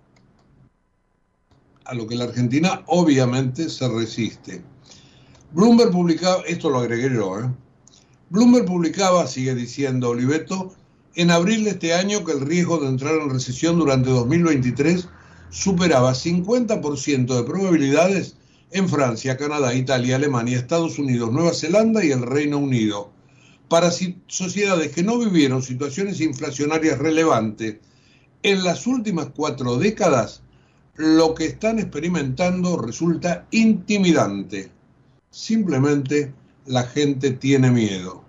a 1.85 1.95
lo 1.95 2.09
que 2.09 2.17
la 2.17 2.25
Argentina 2.25 2.83
obviamente 2.89 3.71
se 3.71 3.87
resiste. 3.87 4.65
Bloomberg 5.53 5.93
publicaba, 5.93 6.43
esto 6.49 6.71
lo 6.71 6.81
agregué 6.81 7.15
yo, 7.15 7.39
¿eh? 7.39 7.49
Bloomberg 8.31 8.65
publicaba, 8.65 9.29
sigue 9.29 9.55
diciendo 9.55 10.11
Oliveto, 10.11 10.75
en 11.15 11.31
abril 11.31 11.63
de 11.63 11.71
este 11.71 11.95
año 11.95 12.25
que 12.25 12.33
el 12.33 12.41
riesgo 12.41 12.79
de 12.79 12.89
entrar 12.89 13.15
en 13.15 13.31
recesión 13.31 13.79
durante 13.79 14.11
2023 14.11 15.09
superaba 15.51 16.15
50% 16.15 17.37
de 17.37 17.45
probabilidades 17.45 18.35
en 18.73 18.89
Francia, 18.89 19.37
Canadá, 19.37 19.73
Italia, 19.73 20.17
Alemania, 20.17 20.59
Estados 20.59 20.99
Unidos, 20.99 21.31
Nueva 21.31 21.55
Zelanda 21.55 22.05
y 22.05 22.11
el 22.11 22.23
Reino 22.23 22.59
Unido. 22.59 23.13
Para 23.73 23.91
sociedades 23.91 24.93
que 24.93 25.03
no 25.03 25.19
vivieron 25.19 25.63
situaciones 25.63 26.21
inflacionarias 26.21 26.99
relevantes 26.99 27.79
en 28.43 28.65
las 28.65 28.87
últimas 28.87 29.29
cuatro 29.35 29.79
décadas, 29.79 30.43
lo 30.97 31.35
que 31.35 31.47
están 31.47 31.79
experimentando 31.79 32.77
resulta 32.77 33.47
intimidante. 33.51 34.71
Simplemente 35.31 36.35
la 36.67 36.83
gente 36.83 37.31
tiene 37.31 37.71
miedo. 37.71 38.23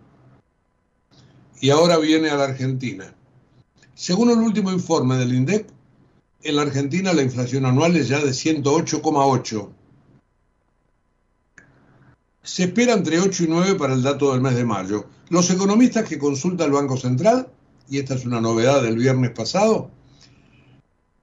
Y 1.60 1.72
ahora 1.72 1.98
viene 1.98 2.30
a 2.30 2.38
la 2.38 2.46
Argentina. 2.46 3.14
Según 3.96 4.30
el 4.30 4.38
último 4.38 4.72
informe 4.72 5.18
del 5.18 5.34
INDEC, 5.34 5.68
en 6.44 6.56
la 6.56 6.62
Argentina 6.62 7.12
la 7.12 7.22
inflación 7.22 7.66
anual 7.66 7.98
es 7.98 8.08
ya 8.08 8.20
de 8.20 8.32
108,8. 8.32 9.70
Se 12.44 12.64
espera 12.64 12.94
entre 12.94 13.20
8 13.20 13.44
y 13.44 13.48
9 13.48 13.76
para 13.76 13.94
el 13.94 14.04
dato 14.04 14.32
del 14.32 14.40
mes 14.40 14.56
de 14.56 14.64
mayo. 14.64 15.06
Los 15.34 15.50
economistas 15.50 16.08
que 16.08 16.20
consulta 16.20 16.64
el 16.64 16.72
Banco 16.74 16.96
Central, 16.96 17.48
y 17.90 17.98
esta 17.98 18.14
es 18.14 18.24
una 18.24 18.40
novedad 18.40 18.84
del 18.84 18.98
viernes 18.98 19.32
pasado, 19.32 19.90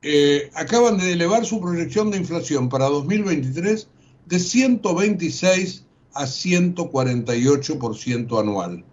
eh, 0.02 0.50
acaban 0.54 0.98
de 0.98 1.12
elevar 1.12 1.46
su 1.46 1.60
proyección 1.60 2.10
de 2.10 2.16
inflación 2.16 2.68
para 2.68 2.86
2023 2.86 3.86
de 4.26 4.38
126 4.40 5.84
a 6.14 6.24
148% 6.24 8.40
anual. 8.40 8.84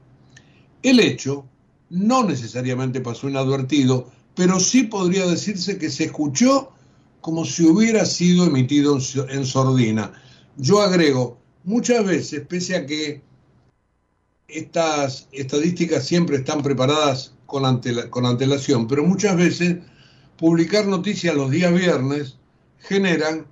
El 0.84 1.00
hecho 1.00 1.46
no 1.90 2.24
necesariamente 2.24 3.02
pasó 3.02 3.28
inadvertido, 3.28 4.12
pero 4.36 4.60
sí 4.60 4.84
podría 4.84 5.26
decirse 5.26 5.80
que 5.80 5.90
se 5.90 6.04
escuchó 6.04 6.74
como 7.22 7.44
si 7.44 7.66
hubiera 7.66 8.06
sido 8.06 8.46
emitido 8.46 9.00
en 9.30 9.46
sordina. 9.48 10.14
Yo 10.58 10.80
agrego, 10.80 11.40
muchas 11.64 12.06
veces, 12.06 12.44
pese 12.48 12.76
a 12.76 12.86
que 12.86 13.26
estas 14.48 15.28
estadísticas 15.32 16.06
siempre 16.06 16.38
están 16.38 16.64
preparadas 16.64 17.34
con, 17.46 17.66
antelación, 17.66 18.88
pero 18.88 19.04
muchas 19.04 19.36
veces 19.36 19.78
publicar 20.38 20.88
noticias 20.88 21.36
los 21.36 21.52
días 21.52 21.74
viernes 21.74 22.38
generan 22.80 23.46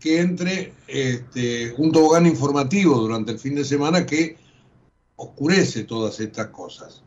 que 0.00 0.20
entre 0.20 0.72
este, 0.88 1.72
un 1.78 1.92
tobogán 1.92 2.26
informativo 2.26 2.96
durante 2.96 3.32
el 3.32 3.38
fin 3.38 3.54
de 3.54 3.64
semana 3.64 4.04
que 4.04 4.36
oscurece 5.16 5.84
todas 5.84 6.18
estas 6.20 6.48
cosas. 6.48 7.02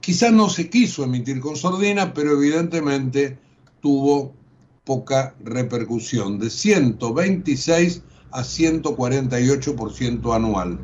Quizás 0.00 0.32
no 0.32 0.48
se 0.48 0.68
quiso 0.68 1.04
emitir 1.04 1.40
con 1.40 1.56
sordina, 1.56 2.12
pero 2.12 2.32
evidentemente 2.32 3.38
tuvo 3.80 4.34
poca 4.84 5.34
repercusión, 5.42 6.38
de 6.38 6.50
126 6.50 8.02
a 8.30 8.42
148% 8.42 10.34
anual. 10.34 10.78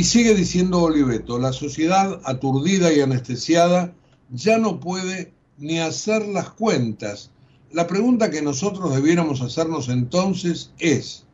Y 0.00 0.04
sigue 0.04 0.34
diciendo 0.34 0.80
Oliveto, 0.80 1.38
la 1.38 1.52
sociedad 1.52 2.22
aturdida 2.24 2.90
y 2.90 3.02
anestesiada 3.02 3.94
ya 4.30 4.56
no 4.56 4.80
puede 4.80 5.34
ni 5.58 5.78
hacer 5.78 6.26
las 6.26 6.48
cuentas. 6.48 7.30
La 7.70 7.86
pregunta 7.86 8.30
que 8.30 8.40
nosotros 8.40 8.94
debiéramos 8.94 9.42
hacernos 9.42 9.90
entonces 9.90 10.72
es, 10.78 11.26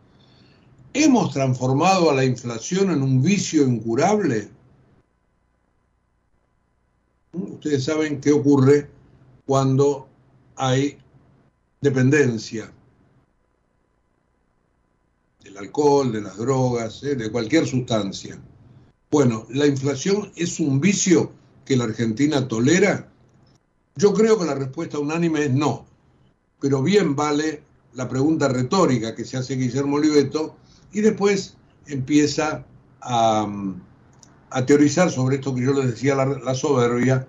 ¿hemos 0.95 1.33
transformado 1.33 2.11
a 2.11 2.15
la 2.15 2.25
inflación 2.25 2.91
en 2.91 3.05
un 3.05 3.23
vicio 3.23 3.63
incurable? 3.63 4.51
Ustedes 7.35 7.85
saben 7.85 8.21
qué 8.21 8.33
ocurre 8.33 8.91
cuando 9.47 10.09
hay 10.57 10.99
dependencia 11.81 12.73
del 15.45 15.57
alcohol, 15.57 16.11
de 16.11 16.21
las 16.21 16.37
drogas, 16.37 17.05
¿eh? 17.05 17.15
de 17.15 17.31
cualquier 17.31 17.65
sustancia. 17.65 18.37
Bueno, 19.11 19.47
¿la 19.51 19.67
inflación 19.67 20.33
es 20.37 20.59
un 20.59 20.81
vicio 20.81 21.33
que 21.65 21.77
la 21.77 21.85
Argentina 21.85 22.49
tolera? 22.49 23.09
Yo 23.97 24.13
creo 24.13 24.39
que 24.39 24.45
la 24.45 24.55
respuesta 24.55 24.99
unánime 24.99 25.45
es 25.45 25.53
no, 25.53 25.87
pero 26.61 26.83
bien 26.83 27.15
vale 27.17 27.63
la 27.95 28.09
pregunta 28.09 28.49
retórica 28.49 29.15
que 29.15 29.25
se 29.25 29.37
hace 29.37 29.57
Guillermo 29.57 29.97
Oliveto 29.97 30.57
y 30.93 31.01
después 31.01 31.57
empieza 31.87 32.67
a, 33.01 33.47
a 34.51 34.67
teorizar 34.67 35.11
sobre 35.11 35.37
esto 35.37 35.55
que 35.55 35.63
yo 35.63 35.73
les 35.73 35.87
decía, 35.87 36.15
la, 36.15 36.55
soberbia. 36.55 37.27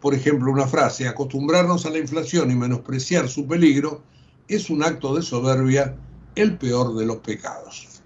Por 0.00 0.14
ejemplo, 0.14 0.52
una 0.52 0.66
frase, 0.66 1.08
acostumbrarnos 1.08 1.86
a 1.86 1.90
la 1.90 1.98
inflación 1.98 2.50
y 2.50 2.54
menospreciar 2.54 3.28
su 3.28 3.46
peligro 3.46 4.02
es 4.46 4.70
un 4.70 4.82
acto 4.82 5.14
de 5.14 5.22
soberbia, 5.22 5.96
el 6.34 6.56
peor 6.56 6.94
de 6.94 7.06
los 7.06 7.18
pecados. 7.18 8.00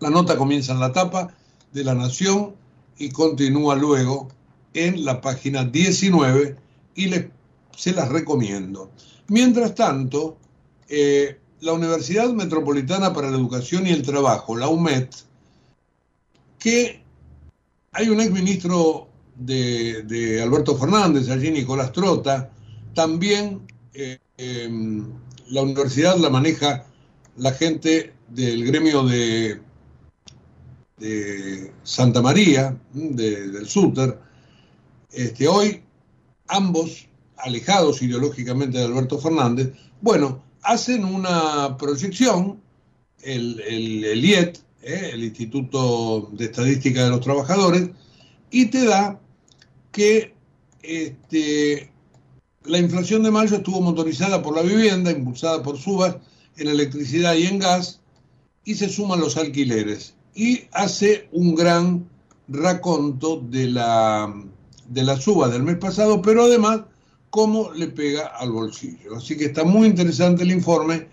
La 0.00 0.10
nota 0.10 0.36
comienza 0.36 0.72
en 0.72 0.80
la 0.80 0.92
tapa 0.92 1.34
de 1.76 1.84
La 1.84 1.94
Nación 1.94 2.54
y 2.98 3.10
continúa 3.10 3.76
luego 3.76 4.28
en 4.72 5.04
la 5.04 5.20
página 5.20 5.64
19 5.64 6.56
y 6.94 7.10
se 7.76 7.92
las 7.92 8.08
recomiendo. 8.08 8.90
Mientras 9.28 9.74
tanto, 9.74 10.38
eh, 10.88 11.38
la 11.60 11.74
Universidad 11.74 12.30
Metropolitana 12.32 13.12
para 13.12 13.30
la 13.30 13.36
Educación 13.36 13.86
y 13.86 13.90
el 13.90 14.02
Trabajo, 14.02 14.56
la 14.56 14.68
UMET, 14.68 15.14
que 16.58 17.02
hay 17.92 18.08
un 18.08 18.22
exministro 18.22 19.08
de, 19.34 20.02
de 20.04 20.40
Alberto 20.42 20.76
Fernández, 20.76 21.28
allí 21.28 21.50
Nicolás 21.50 21.92
Trota, 21.92 22.50
también 22.94 23.60
eh, 23.92 24.18
em, 24.38 25.04
la 25.48 25.60
universidad 25.60 26.16
la 26.16 26.30
maneja 26.30 26.86
la 27.36 27.52
gente 27.52 28.14
del 28.28 28.64
gremio 28.64 29.02
de, 29.02 29.60
de 30.98 31.72
Santa 31.82 32.22
María, 32.22 32.76
del 32.92 33.66
SUTER. 33.68 34.18
Este, 35.12 35.48
hoy, 35.48 35.82
ambos, 36.48 37.08
alejados 37.36 38.02
ideológicamente 38.02 38.78
de 38.78 38.84
Alberto 38.84 39.18
Fernández, 39.18 39.72
bueno, 40.00 40.42
hacen 40.62 41.04
una 41.04 41.76
proyección, 41.76 42.60
el, 43.22 43.60
el 43.60 44.24
IET, 44.24 44.58
¿eh? 44.82 45.10
el 45.12 45.24
Instituto 45.24 46.30
de 46.32 46.46
Estadística 46.46 47.04
de 47.04 47.10
los 47.10 47.20
Trabajadores, 47.20 47.90
y 48.50 48.66
te 48.66 48.84
da 48.84 49.20
que 49.92 50.34
este, 50.82 51.90
la 52.64 52.78
inflación 52.78 53.22
de 53.22 53.30
mayo 53.30 53.56
estuvo 53.56 53.80
motorizada 53.80 54.42
por 54.42 54.54
la 54.54 54.62
vivienda, 54.62 55.10
impulsada 55.10 55.62
por 55.62 55.78
subas 55.78 56.16
en 56.56 56.68
electricidad 56.68 57.34
y 57.34 57.46
en 57.46 57.58
gas, 57.58 58.00
y 58.64 58.74
se 58.74 58.88
suman 58.88 59.20
los 59.20 59.36
alquileres. 59.36 60.15
Y 60.36 60.68
hace 60.72 61.28
un 61.32 61.54
gran 61.54 62.08
raconto 62.46 63.40
de 63.40 63.66
la, 63.70 64.32
de 64.88 65.02
la 65.02 65.16
suba 65.16 65.48
del 65.48 65.62
mes 65.62 65.78
pasado, 65.78 66.22
pero 66.22 66.44
además 66.44 66.82
cómo 67.30 67.72
le 67.72 67.88
pega 67.88 68.26
al 68.26 68.52
bolsillo. 68.52 69.16
Así 69.16 69.36
que 69.36 69.46
está 69.46 69.64
muy 69.64 69.88
interesante 69.88 70.42
el 70.42 70.52
informe, 70.52 71.08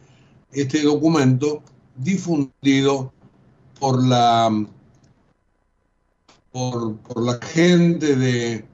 este 0.51 0.81
documento 0.81 1.63
difundido 1.95 3.13
por 3.79 4.03
la, 4.03 4.65
por, 6.51 6.97
la 7.15 7.39
gente 7.41 8.15
de, 8.15 8.65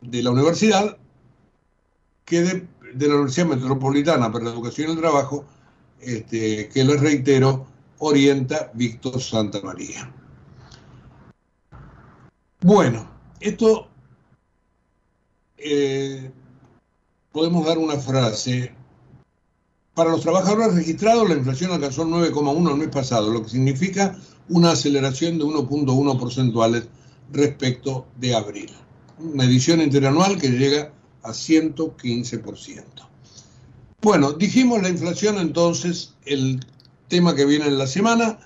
de 0.00 0.22
la 0.22 0.30
universidad, 0.30 0.98
que 2.24 2.42
de, 2.42 3.08
la 3.08 3.14
Universidad 3.14 3.46
Metropolitana 3.46 4.30
para 4.30 4.44
la 4.44 4.50
Educación 4.50 4.88
y 4.88 4.92
el 4.92 4.98
Trabajo, 4.98 5.44
este, 6.00 6.68
que 6.68 6.84
les 6.84 7.00
reitero, 7.00 7.66
orienta 8.00 8.70
Víctor 8.74 9.20
Santa 9.20 9.60
María. 9.62 10.12
Bueno, 12.62 13.08
esto 13.40 13.88
eh, 15.56 16.30
podemos 17.32 17.64
dar 17.64 17.78
una 17.78 17.96
frase 17.96 18.74
para 19.94 20.10
los 20.10 20.22
trabajadores 20.22 20.74
registrados, 20.74 21.28
la 21.28 21.36
inflación 21.36 21.72
alcanzó 21.72 22.02
el 22.02 22.08
9,1 22.08 22.70
el 22.70 22.76
mes 22.76 22.88
pasado, 22.88 23.30
lo 23.30 23.42
que 23.42 23.50
significa 23.50 24.18
una 24.48 24.72
aceleración 24.72 25.38
de 25.38 25.44
1.1 25.44 26.18
porcentuales 26.18 26.88
respecto 27.32 28.06
de 28.16 28.34
abril. 28.34 28.70
Medición 29.18 29.80
interanual 29.82 30.38
que 30.40 30.48
llega 30.48 30.92
a 31.22 31.30
115%. 31.30 32.82
Bueno, 34.00 34.32
dijimos 34.32 34.80
la 34.80 34.88
inflación 34.88 35.38
entonces, 35.38 36.14
el 36.24 36.60
tema 37.10 37.34
que 37.34 37.44
viene 37.44 37.66
en 37.66 37.76
la 37.76 37.86
semana. 37.86 38.38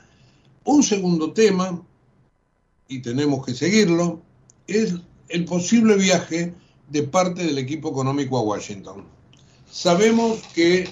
Un 0.65 0.83
segundo 0.83 1.33
tema, 1.33 1.81
y 2.89 3.01
tenemos 3.01 3.47
que 3.47 3.55
seguirlo, 3.55 4.23
es 4.67 4.95
el 5.29 5.45
posible 5.45 5.97
viaje 5.97 6.53
de 6.89 7.03
parte 7.05 7.45
del 7.45 7.59
equipo 7.59 7.91
económico 7.91 8.39
a 8.39 8.43
Washington. 8.43 9.05
Sabemos 9.71 10.41
que 10.55 10.89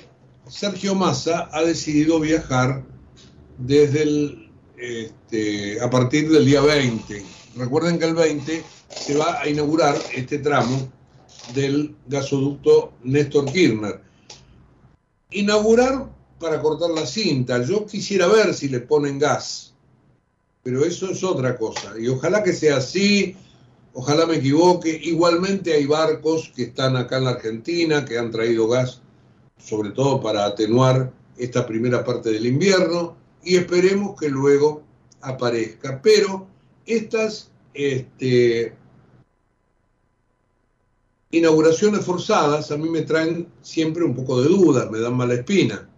Sergio 0.48 0.94
Massa 0.94 1.48
ha 1.52 1.62
decidido 1.62 2.20
viajar 2.20 2.84
desde 3.58 4.02
el, 4.02 4.50
este, 4.76 5.80
a 5.80 5.88
partir 5.90 6.30
del 6.30 6.44
día 6.44 6.60
20. 6.60 7.24
Recuerden 7.56 7.98
que 7.98 8.04
el 8.04 8.14
20 8.14 8.62
se 8.88 9.16
va 9.16 9.40
a 9.40 9.48
inaugurar 9.48 9.96
este 10.14 10.38
tramo 10.38 10.88
del 11.54 11.96
gasoducto 12.06 12.92
Néstor 13.02 13.50
Kirchner. 13.52 14.00
Inaugurar 15.30 16.10
para 16.42 16.60
cortar 16.60 16.90
la 16.90 17.06
cinta. 17.06 17.62
Yo 17.62 17.86
quisiera 17.86 18.26
ver 18.26 18.52
si 18.52 18.68
le 18.68 18.80
ponen 18.80 19.18
gas, 19.18 19.72
pero 20.62 20.84
eso 20.84 21.08
es 21.10 21.22
otra 21.22 21.56
cosa. 21.56 21.94
Y 21.98 22.08
ojalá 22.08 22.42
que 22.42 22.52
sea 22.52 22.78
así, 22.78 23.36
ojalá 23.94 24.26
me 24.26 24.36
equivoque. 24.36 25.00
Igualmente 25.04 25.72
hay 25.72 25.86
barcos 25.86 26.52
que 26.54 26.64
están 26.64 26.96
acá 26.96 27.18
en 27.18 27.24
la 27.24 27.30
Argentina, 27.30 28.04
que 28.04 28.18
han 28.18 28.32
traído 28.32 28.68
gas, 28.68 29.00
sobre 29.56 29.90
todo 29.92 30.20
para 30.20 30.44
atenuar 30.44 31.12
esta 31.38 31.64
primera 31.64 32.04
parte 32.04 32.30
del 32.30 32.46
invierno, 32.46 33.16
y 33.44 33.56
esperemos 33.56 34.20
que 34.20 34.28
luego 34.28 34.82
aparezca. 35.20 36.02
Pero 36.02 36.48
estas 36.84 37.50
este, 37.72 38.74
inauguraciones 41.30 42.04
forzadas 42.04 42.72
a 42.72 42.76
mí 42.76 42.88
me 42.90 43.02
traen 43.02 43.46
siempre 43.62 44.02
un 44.02 44.14
poco 44.14 44.42
de 44.42 44.48
dudas, 44.48 44.90
me 44.90 44.98
dan 44.98 45.16
mala 45.16 45.34
espina. 45.34 45.88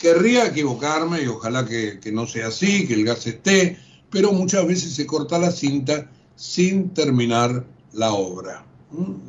Querría 0.00 0.46
equivocarme 0.46 1.22
y 1.22 1.26
ojalá 1.26 1.66
que, 1.66 2.00
no 2.12 2.26
sea 2.26 2.48
así, 2.48 2.86
que 2.86 2.94
el 2.94 3.04
gas 3.04 3.26
esté, 3.26 3.78
pero 4.10 4.32
muchas 4.32 4.66
veces 4.66 4.94
se 4.94 5.06
corta 5.06 5.38
la 5.38 5.50
cinta 5.50 6.10
sin 6.36 6.90
terminar 6.90 7.66
la 7.92 8.12
obra. 8.12 8.66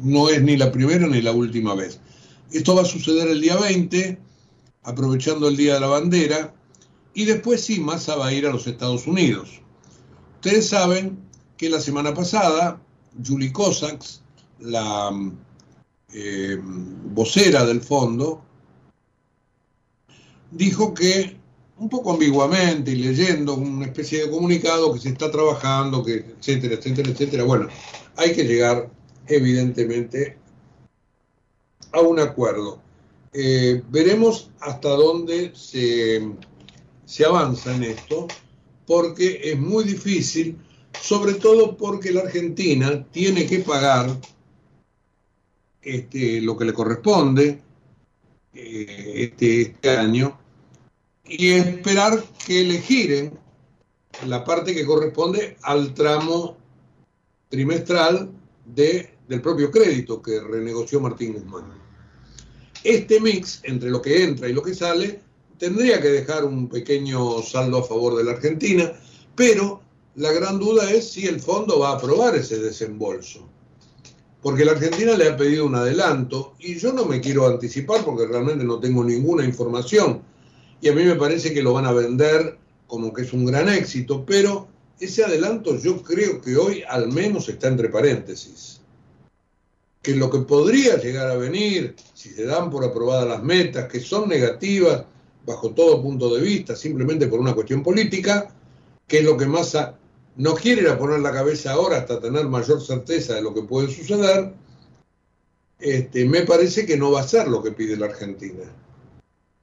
No 0.02 0.30
es 0.30 0.42
ni 0.42 0.58
la 0.58 0.72
primera 0.72 1.08
ni 1.08 1.22
la 1.22 1.32
última 1.32 1.76
vez. 1.76 2.00
Esto 2.52 2.76
va 2.76 2.84
a 2.84 2.86
suceder 2.86 3.28
el 3.28 3.42
día 3.42 3.58
20, 3.58 4.18
aprovechando 4.84 5.48
el 5.48 5.58
Día 5.58 5.76
de 5.76 5.80
la 5.80 5.88
Bandera, 5.88 6.54
y 7.14 7.26
después 7.26 7.62
sí, 7.62 7.80
Massa 7.80 8.16
va 8.16 8.28
a 8.28 8.34
ir 8.34 8.46
a 8.46 8.52
los 8.52 8.68
Estados 8.68 9.08
Unidos. 9.08 9.62
Ustedes 10.36 10.68
saben 10.70 11.18
que 11.58 11.70
la 11.70 11.80
semana 11.80 12.14
pasada, 12.14 12.82
Julie 13.26 13.52
Cossacks, 13.52 14.22
la 14.60 15.12
eh, 16.14 16.60
vocera 16.62 17.66
del 17.66 17.82
fondo, 17.82 18.45
dijo 20.56 20.94
que, 20.94 21.38
un 21.78 21.90
poco 21.90 22.14
ambiguamente 22.14 22.92
y 22.92 22.96
leyendo 22.96 23.56
una 23.56 23.86
especie 23.86 24.24
de 24.24 24.32
comunicado 24.32 24.94
que 24.94 25.00
se 25.00 25.10
está 25.10 25.30
trabajando, 25.30 26.04
que 26.04 26.26
etcétera, 26.40 26.76
etcétera, 26.76 27.10
etcétera. 27.10 27.44
Bueno, 27.44 27.68
hay 28.16 28.34
que 28.34 28.46
llegar 28.46 28.90
evidentemente 29.28 30.38
a 31.92 32.00
un 32.00 32.20
acuerdo. 32.20 32.80
Eh, 33.34 33.84
veremos 33.90 34.50
hasta 34.62 34.90
dónde 34.90 35.52
se, 35.54 36.32
se 37.06 37.26
avanza 37.26 37.76
en 37.76 37.84
esto, 37.84 38.28
porque 38.88 39.42
es 39.44 39.60
muy 39.60 39.84
difícil, 39.84 40.58
sobre 41.02 41.34
todo 41.34 41.76
porque 41.76 42.14
la 42.14 42.22
Argentina 42.22 43.06
tiene 43.12 43.46
que 43.46 43.60
pagar 43.60 44.18
este, 45.82 46.40
lo 46.40 46.56
que 46.56 46.66
le 46.66 46.74
corresponde 46.74 47.62
eh, 48.54 49.14
este, 49.16 49.62
este 49.62 49.90
año 49.90 50.40
y 51.28 51.52
esperar 51.52 52.24
que 52.46 52.64
le 52.64 53.32
la 54.28 54.44
parte 54.44 54.74
que 54.74 54.86
corresponde 54.86 55.58
al 55.62 55.94
tramo 55.94 56.58
trimestral 57.50 58.32
de, 58.66 59.18
del 59.28 59.42
propio 59.42 59.70
crédito 59.72 60.22
que 60.22 60.40
renegoció 60.40 61.00
Martín 61.00 61.34
Guzmán. 61.34 61.66
Este 62.84 63.20
mix 63.20 63.62
entre 63.64 63.90
lo 63.90 64.02
que 64.02 64.24
entra 64.24 64.48
y 64.48 64.54
lo 64.54 64.62
que 64.62 64.76
sale 64.76 65.22
tendría 65.58 66.02
que 66.02 66.10
dejar 66.10 66.46
un 66.46 66.70
pequeño 66.70 67.42
saldo 67.42 67.80
a 67.80 67.84
favor 67.84 68.16
de 68.16 68.24
la 68.24 68.32
Argentina, 68.32 68.94
pero 69.36 69.82
la 70.16 70.32
gran 70.32 70.60
duda 70.60 70.92
es 70.92 71.12
si 71.12 71.28
el 71.28 71.40
fondo 71.40 71.80
va 71.80 71.90
a 71.90 71.96
aprobar 71.98 72.36
ese 72.36 72.60
desembolso 72.60 73.50
porque 74.46 74.64
la 74.64 74.74
Argentina 74.74 75.18
le 75.18 75.28
ha 75.28 75.36
pedido 75.36 75.66
un 75.66 75.74
adelanto 75.74 76.54
y 76.60 76.76
yo 76.76 76.94
no 76.94 77.06
me 77.06 77.20
quiero 77.20 77.48
anticipar 77.48 78.06
porque 78.06 78.28
realmente 78.28 78.64
no 78.64 78.80
tengo 78.80 79.04
ninguna 79.04 79.44
información 79.44 80.22
y 80.82 80.90
a 80.90 80.94
mí 80.94 81.04
me 81.04 81.16
parece 81.16 81.54
que 81.54 81.64
lo 81.64 81.74
van 81.74 81.86
a 81.86 81.92
vender 81.92 82.58
como 82.88 83.14
que 83.14 83.24
es 83.24 83.34
un 83.34 83.46
gran 83.46 83.70
éxito, 83.70 84.26
pero 84.26 84.68
ese 85.00 85.24
adelanto 85.24 85.78
yo 85.78 86.02
creo 86.02 86.42
que 86.42 86.56
hoy 86.56 86.84
al 86.88 87.12
menos 87.12 87.50
está 87.50 87.68
entre 87.68 87.90
paréntesis. 87.90 88.82
Que 90.02 90.16
lo 90.16 90.30
que 90.30 90.40
podría 90.40 90.98
llegar 90.98 91.30
a 91.30 91.36
venir, 91.36 91.96
si 92.14 92.30
se 92.30 92.46
dan 92.46 92.70
por 92.70 92.86
aprobadas 92.86 93.28
las 93.28 93.44
metas, 93.44 93.90
que 93.92 94.00
son 94.00 94.30
negativas 94.30 95.04
bajo 95.46 95.72
todo 95.72 96.02
punto 96.02 96.34
de 96.34 96.42
vista, 96.42 96.76
simplemente 96.76 97.28
por 97.28 97.40
una 97.40 97.54
cuestión 97.54 97.84
política, 97.84 98.54
que 99.08 99.20
es 99.20 99.26
lo 99.26 99.38
que 99.38 99.46
más 99.46 99.78
no 100.38 100.54
quiere 100.54 100.82
ir 100.82 100.90
a 100.90 100.98
poner 100.98 101.20
la 101.20 101.32
cabeza 101.32 101.72
ahora 101.72 101.98
hasta 101.98 102.20
tener 102.20 102.48
mayor 102.48 102.82
certeza 102.82 103.36
de 103.36 103.42
lo 103.42 103.54
que 103.54 103.62
puede 103.62 103.90
suceder, 103.90 104.54
este, 105.80 106.26
me 106.26 106.42
parece 106.42 106.86
que 106.86 106.98
no 106.98 107.12
va 107.12 107.22
a 107.22 107.28
ser 107.28 107.48
lo 107.48 107.62
que 107.62 107.72
pide 107.72 107.98
la 107.98 108.08
Argentina. 108.08 108.64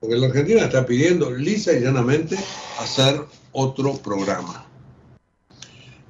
Porque 0.03 0.16
la 0.16 0.26
Argentina 0.26 0.62
está 0.62 0.84
pidiendo 0.84 1.30
lisa 1.30 1.72
y 1.72 1.80
llanamente 1.80 2.36
hacer 2.80 3.24
otro 3.53 3.94
programa. 3.98 4.66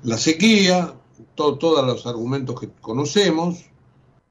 La 0.02 0.16
sequía, 0.16 0.94
todos 1.34 1.86
los 1.86 2.06
argumentos 2.06 2.58
que 2.58 2.70
conocemos, 2.80 3.66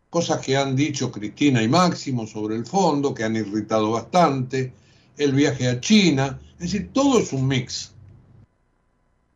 cosas 0.10 0.44
que 0.44 0.58
han 0.58 0.76
dicho 0.76 1.12
Cristina 1.12 1.62
y 1.62 1.68
Máximo 1.68 2.26
sobre 2.26 2.56
el 2.56 2.66
fondo, 2.66 3.14
que 3.14 3.24
han 3.24 3.36
irritado 3.36 3.92
bastante, 3.92 4.74
el 5.16 5.34
viaje 5.34 5.70
a 5.70 5.80
China, 5.80 6.42
es 6.54 6.72
decir, 6.72 6.90
todo 6.92 7.20
es 7.20 7.32
un 7.32 7.48
mix. 7.48 7.92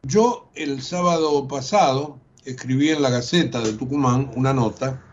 Yo 0.01 0.49
el 0.55 0.81
sábado 0.81 1.47
pasado 1.47 2.19
escribí 2.45 2.89
en 2.89 3.03
la 3.03 3.11
Gaceta 3.11 3.61
de 3.61 3.73
Tucumán 3.73 4.31
una 4.35 4.55
nota 4.55 5.03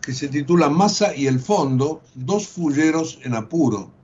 que 0.00 0.14
se 0.14 0.28
titula 0.28 0.70
Masa 0.70 1.14
y 1.14 1.26
el 1.26 1.38
fondo, 1.38 2.00
dos 2.14 2.48
fulleros 2.48 3.18
en 3.22 3.34
apuro. 3.34 3.95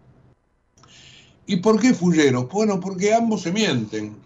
¿Y 1.47 1.57
por 1.57 1.81
qué 1.81 1.95
fulleros? 1.95 2.49
Bueno, 2.49 2.81
porque 2.81 3.13
ambos 3.13 3.43
se 3.43 3.53
mienten. 3.53 4.17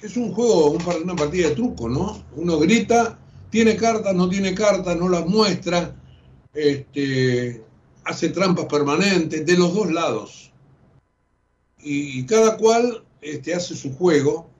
Es 0.00 0.16
un 0.16 0.32
juego, 0.32 0.70
una 1.02 1.16
partida 1.16 1.48
de 1.48 1.54
truco, 1.54 1.88
¿no? 1.88 2.22
Uno 2.36 2.58
grita, 2.58 3.18
tiene 3.50 3.76
cartas, 3.76 4.14
no 4.14 4.28
tiene 4.28 4.54
cartas, 4.54 4.96
no 4.96 5.08
las 5.08 5.26
muestra, 5.26 5.96
este, 6.54 7.62
hace 8.04 8.28
trampas 8.28 8.66
permanentes 8.66 9.44
de 9.44 9.56
los 9.56 9.74
dos 9.74 9.90
lados. 9.90 10.52
Y, 11.80 12.24
cada 12.26 12.56
cual 12.56 13.04
este, 13.20 13.54
hace 13.54 13.74
su 13.74 13.94
juego 13.94 14.50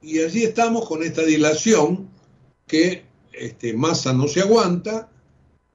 y 0.00 0.20
allí 0.20 0.44
estamos 0.44 0.86
con 0.88 1.02
esta 1.02 1.22
dilación 1.22 2.08
que 2.66 3.04
este, 3.32 3.74
masa 3.74 4.12
no 4.12 4.28
se 4.28 4.40
aguanta 4.40 5.10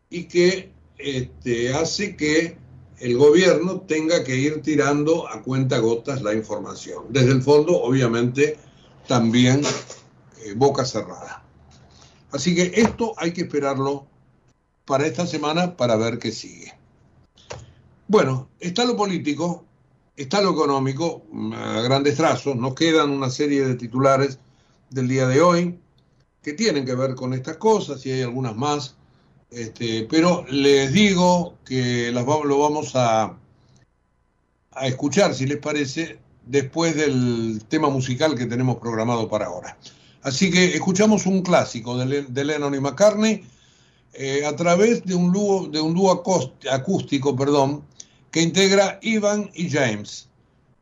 y 0.09 0.25
que 0.25 0.71
este, 0.97 1.73
hace 1.73 2.15
que 2.15 2.57
el 3.03 3.17
gobierno 3.17 3.81
tenga 3.81 4.23
que 4.23 4.37
ir 4.37 4.61
tirando 4.61 5.27
a 5.27 5.41
cuenta 5.41 5.79
gotas 5.79 6.21
la 6.21 6.33
información. 6.33 7.07
Desde 7.09 7.33
el 7.33 7.41
fondo, 7.41 7.81
obviamente, 7.81 8.57
también 9.09 9.61
eh, 10.45 10.53
boca 10.55 10.85
cerrada. 10.85 11.43
Así 12.31 12.55
que 12.55 12.71
esto 12.75 13.13
hay 13.17 13.33
que 13.33 13.41
esperarlo 13.41 14.07
para 14.85 15.05
esta 15.05 15.27
semana 15.27 15.75
para 15.75 15.97
ver 15.97 16.17
qué 16.17 16.31
sigue. 16.31 16.73
Bueno, 18.07 18.47
está 18.61 18.85
lo 18.85 18.95
político, 18.95 19.65
está 20.15 20.41
lo 20.41 20.51
económico, 20.51 21.23
a 21.55 21.81
grandes 21.81 22.15
trazos, 22.15 22.55
nos 22.55 22.73
quedan 22.73 23.09
una 23.09 23.29
serie 23.29 23.65
de 23.65 23.75
titulares 23.75 24.39
del 24.89 25.09
día 25.09 25.27
de 25.27 25.41
hoy 25.41 25.77
que 26.41 26.53
tienen 26.53 26.85
que 26.85 26.95
ver 26.95 27.15
con 27.15 27.33
estas 27.33 27.57
cosas 27.57 28.05
y 28.05 28.11
hay 28.11 28.21
algunas 28.21 28.55
más, 28.55 28.95
este, 29.55 30.07
pero 30.09 30.45
les 30.49 30.91
digo 30.91 31.55
que 31.63 32.11
las, 32.11 32.25
lo 32.25 32.59
vamos 32.59 32.91
a, 32.95 33.37
escuchar, 34.81 35.35
si 35.35 35.45
les 35.45 35.57
parece, 35.57 36.17
después 36.47 36.95
del 36.95 37.61
tema 37.67 37.89
musical 37.89 38.35
que 38.35 38.47
tenemos 38.47 38.77
programado 38.77 39.29
para 39.29 39.45
ahora. 39.45 39.77
Así 40.23 40.49
que 40.49 40.73
escuchamos 40.73 41.25
un 41.25 41.41
clásico 41.41 41.97
de, 41.97 42.43
Lennon 42.43 42.73
y 42.73 42.79
McCartney 42.79 43.43
eh, 44.13 44.45
a 44.45 44.55
través 44.55 45.03
de 45.05 45.15
un 45.15 45.31
dúo, 45.31 45.67
de 45.67 45.81
un 45.81 45.93
dúo 45.93 46.11
acústico, 46.71 47.35
perdón, 47.35 47.83
que 48.31 48.41
integra 48.41 48.99
Ivan 49.03 49.51
y 49.53 49.69
James. 49.69 50.29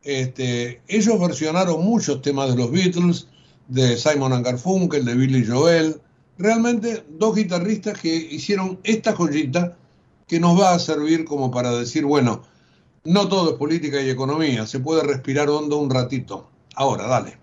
Este, 0.02 0.80
ellos 0.88 1.20
versionaron 1.20 1.84
muchos 1.84 2.22
temas 2.22 2.50
de 2.50 2.56
los 2.56 2.70
Beatles, 2.70 3.26
de 3.68 3.96
Simon 3.96 4.42
Garfunkel, 4.42 5.04
de 5.04 5.14
Billy 5.14 5.46
Joel. 5.46 6.00
Realmente 6.38 7.04
dos 7.08 7.34
guitarristas 7.34 7.98
que 7.98 8.14
hicieron 8.14 8.78
esta 8.84 9.14
joyita 9.14 9.76
que 10.26 10.40
nos 10.40 10.58
va 10.58 10.74
a 10.74 10.78
servir 10.78 11.24
como 11.24 11.50
para 11.50 11.72
decir, 11.72 12.04
bueno, 12.04 12.42
no 13.04 13.28
todo 13.28 13.52
es 13.52 13.56
política 13.58 14.00
y 14.00 14.10
economía, 14.10 14.66
se 14.66 14.80
puede 14.80 15.02
respirar 15.02 15.50
hondo 15.50 15.78
un 15.78 15.90
ratito. 15.90 16.48
Ahora, 16.74 17.06
dale. 17.06 17.41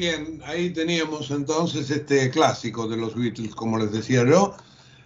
Bien, 0.00 0.40
ahí 0.46 0.70
teníamos 0.70 1.30
entonces 1.30 1.90
este 1.90 2.30
clásico 2.30 2.88
de 2.88 2.96
los 2.96 3.14
Beatles, 3.14 3.54
como 3.54 3.76
les 3.76 3.92
decía 3.92 4.24
yo, 4.26 4.54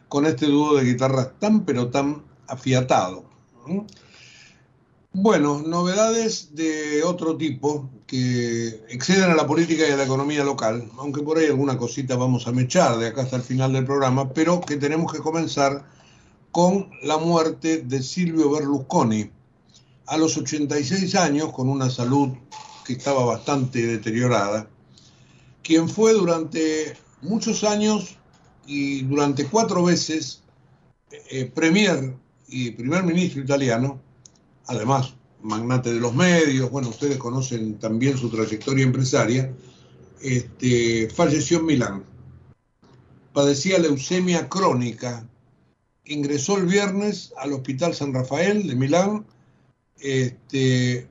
con 0.08 0.24
este 0.24 0.46
dúo 0.46 0.76
de 0.76 0.84
guitarras 0.84 1.30
tan 1.40 1.64
pero 1.64 1.90
tan 1.90 2.22
afiatado. 2.46 3.24
Bueno, 5.12 5.60
novedades 5.66 6.54
de 6.54 7.02
otro 7.02 7.36
tipo 7.36 7.90
que 8.06 8.84
exceden 8.88 9.32
a 9.32 9.34
la 9.34 9.48
política 9.48 9.82
y 9.84 9.90
a 9.90 9.96
la 9.96 10.04
economía 10.04 10.44
local, 10.44 10.88
aunque 10.96 11.22
por 11.22 11.38
ahí 11.38 11.46
alguna 11.46 11.76
cosita 11.76 12.14
vamos 12.14 12.46
a 12.46 12.52
mechar 12.52 12.96
de 12.96 13.08
acá 13.08 13.22
hasta 13.22 13.34
el 13.34 13.42
final 13.42 13.72
del 13.72 13.86
programa, 13.86 14.32
pero 14.32 14.60
que 14.60 14.76
tenemos 14.76 15.12
que 15.12 15.18
comenzar 15.18 15.88
con 16.52 16.88
la 17.02 17.18
muerte 17.18 17.78
de 17.78 18.00
Silvio 18.00 18.48
Berlusconi 18.48 19.28
a 20.06 20.16
los 20.18 20.36
86 20.36 21.16
años, 21.16 21.52
con 21.52 21.68
una 21.68 21.90
salud 21.90 22.28
que 22.86 22.92
estaba 22.92 23.24
bastante 23.24 23.84
deteriorada, 23.84 24.68
quien 25.64 25.88
fue 25.88 26.12
durante 26.12 26.96
muchos 27.22 27.64
años 27.64 28.16
y 28.66 29.02
durante 29.02 29.46
cuatro 29.46 29.82
veces 29.82 30.42
eh, 31.30 31.50
premier 31.52 32.14
y 32.46 32.70
primer 32.72 33.02
ministro 33.02 33.42
italiano, 33.42 34.00
además 34.66 35.14
magnate 35.42 35.92
de 35.92 36.00
los 36.00 36.14
medios, 36.14 36.70
bueno, 36.70 36.88
ustedes 36.88 37.18
conocen 37.18 37.78
también 37.78 38.16
su 38.16 38.30
trayectoria 38.30 38.84
empresaria, 38.84 39.52
este, 40.22 41.10
falleció 41.10 41.58
en 41.58 41.66
Milán. 41.66 42.04
Padecía 43.32 43.78
leucemia 43.78 44.48
crónica, 44.48 45.26
ingresó 46.04 46.56
el 46.56 46.66
viernes 46.66 47.32
al 47.36 47.52
Hospital 47.52 47.94
San 47.94 48.14
Rafael 48.14 48.66
de 48.66 48.74
Milán, 48.74 49.26
este, 49.98 51.08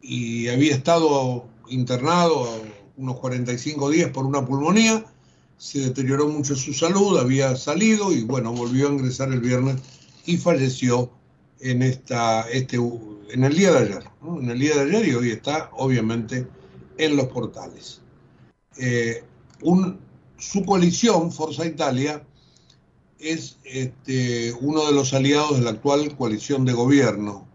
y 0.00 0.48
había 0.48 0.74
estado 0.74 1.46
internado 1.68 2.48
unos 3.00 3.18
45 3.18 3.90
días 3.90 4.10
por 4.10 4.26
una 4.26 4.44
pulmonía, 4.44 5.04
se 5.56 5.80
deterioró 5.80 6.28
mucho 6.28 6.54
su 6.54 6.72
salud, 6.72 7.18
había 7.18 7.56
salido 7.56 8.12
y 8.12 8.22
bueno, 8.22 8.52
volvió 8.52 8.88
a 8.88 8.92
ingresar 8.92 9.32
el 9.32 9.40
viernes 9.40 9.76
y 10.26 10.36
falleció 10.36 11.10
en, 11.60 11.82
esta, 11.82 12.48
este, 12.50 12.76
en 12.76 13.44
el 13.44 13.56
día 13.56 13.72
de 13.72 13.78
ayer, 13.78 14.04
en 14.22 14.50
el 14.50 14.58
día 14.58 14.76
de 14.76 14.82
ayer 14.82 15.08
y 15.08 15.14
hoy 15.14 15.30
está 15.30 15.70
obviamente 15.72 16.46
en 16.98 17.16
los 17.16 17.26
portales. 17.28 18.00
Eh, 18.76 19.24
su 20.38 20.64
coalición, 20.64 21.32
Forza 21.32 21.66
Italia, 21.66 22.22
es 23.18 23.58
este, 23.64 24.52
uno 24.60 24.86
de 24.86 24.92
los 24.92 25.12
aliados 25.12 25.58
de 25.58 25.64
la 25.64 25.70
actual 25.70 26.16
coalición 26.16 26.64
de 26.64 26.72
gobierno 26.72 27.46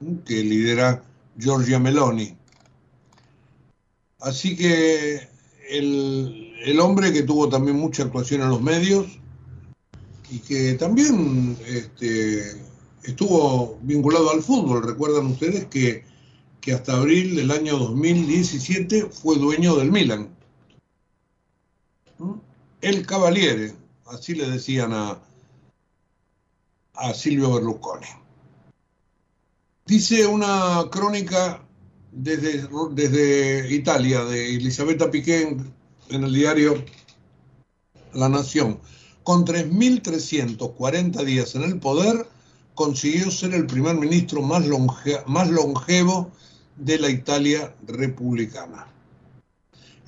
¿no? 0.00 0.24
que 0.24 0.42
lidera 0.42 1.02
Giorgia 1.38 1.78
Meloni. 1.78 2.37
Así 4.20 4.56
que 4.56 5.28
el, 5.70 6.54
el, 6.64 6.80
hombre 6.80 7.12
que 7.12 7.22
tuvo 7.22 7.48
también 7.48 7.76
mucha 7.76 8.02
actuación 8.02 8.42
en 8.42 8.48
los 8.48 8.60
medios 8.60 9.06
y 10.28 10.40
que 10.40 10.74
también 10.74 11.56
este, 11.66 12.60
estuvo 13.04 13.78
vinculado 13.82 14.30
al 14.30 14.42
fútbol. 14.42 14.82
Recuerdan 14.82 15.26
ustedes 15.26 15.66
que, 15.66 16.04
que, 16.60 16.72
hasta 16.72 16.96
abril 16.96 17.36
del 17.36 17.50
año 17.52 17.78
2017 17.78 19.06
fue 19.06 19.36
dueño 19.36 19.76
del 19.76 19.92
Milan. 19.92 20.36
El 22.80 23.06
Cavaliere, 23.06 23.74
así 24.06 24.34
le 24.34 24.50
decían 24.50 24.92
a, 24.92 25.20
a 26.94 27.14
Silvio 27.14 27.54
Berlusconi. 27.54 28.06
Dice 29.86 30.26
una 30.26 30.84
crónica 30.90 31.67
desde, 32.12 33.74
Italia 33.74 34.24
de 34.24 34.56
Elisabetta 34.56 35.10
Piqué 35.10 35.56
en, 36.08 36.24
el 36.24 36.32
diario 36.32 36.84
La 38.14 38.28
Nación. 38.28 38.80
Con 39.22 39.44
3.340 39.44 41.24
días 41.24 41.54
en 41.54 41.62
el 41.62 41.78
poder, 41.78 42.26
consiguió 42.74 43.30
ser 43.30 43.54
el 43.54 43.66
primer 43.66 43.96
ministro 43.96 44.40
más 44.40 44.66
longevo 44.66 46.30
de 46.76 46.98
la 46.98 47.10
Italia 47.10 47.74
republicana. 47.86 48.86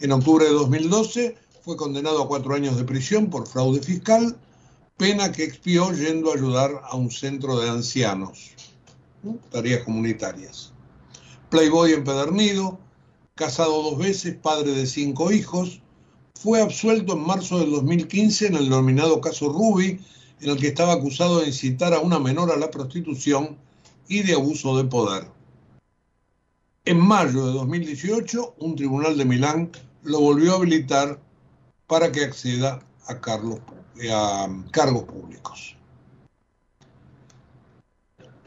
En 0.00 0.12
octubre 0.12 0.46
de 0.46 0.52
2012 0.52 1.36
fue 1.62 1.76
condenado 1.76 2.22
a 2.22 2.28
cuatro 2.28 2.54
años 2.54 2.76
de 2.76 2.84
prisión 2.84 3.28
por 3.28 3.46
fraude 3.46 3.82
fiscal, 3.82 4.36
pena 4.96 5.32
que 5.32 5.44
expió 5.44 5.92
yendo 5.92 6.30
a 6.30 6.34
ayudar 6.34 6.80
a 6.84 6.96
un 6.96 7.10
centro 7.10 7.60
de 7.60 7.68
ancianos 7.68 8.52
tareas 9.50 9.84
comunitarias. 9.84 10.69
Playboy 11.50 11.92
empedernido, 11.92 12.78
casado 13.34 13.82
dos 13.82 13.98
veces, 13.98 14.36
padre 14.36 14.72
de 14.72 14.86
cinco 14.86 15.32
hijos, 15.32 15.80
fue 16.34 16.62
absuelto 16.62 17.14
en 17.14 17.26
marzo 17.26 17.58
del 17.58 17.72
2015 17.72 18.46
en 18.46 18.54
el 18.54 18.64
denominado 18.64 19.20
caso 19.20 19.48
Ruby, 19.48 20.00
en 20.40 20.50
el 20.50 20.56
que 20.58 20.68
estaba 20.68 20.92
acusado 20.92 21.40
de 21.40 21.48
incitar 21.48 21.92
a 21.92 21.98
una 21.98 22.20
menor 22.20 22.52
a 22.52 22.56
la 22.56 22.70
prostitución 22.70 23.58
y 24.08 24.22
de 24.22 24.34
abuso 24.34 24.76
de 24.76 24.84
poder. 24.84 25.26
En 26.84 27.00
mayo 27.00 27.46
de 27.46 27.52
2018, 27.52 28.54
un 28.58 28.76
tribunal 28.76 29.18
de 29.18 29.24
Milán 29.24 29.72
lo 30.04 30.20
volvió 30.20 30.52
a 30.52 30.56
habilitar 30.56 31.20
para 31.88 32.12
que 32.12 32.24
acceda 32.24 32.80
a, 33.06 33.20
Carlos, 33.20 33.58
a 34.10 34.48
cargos 34.70 35.02
públicos. 35.02 35.76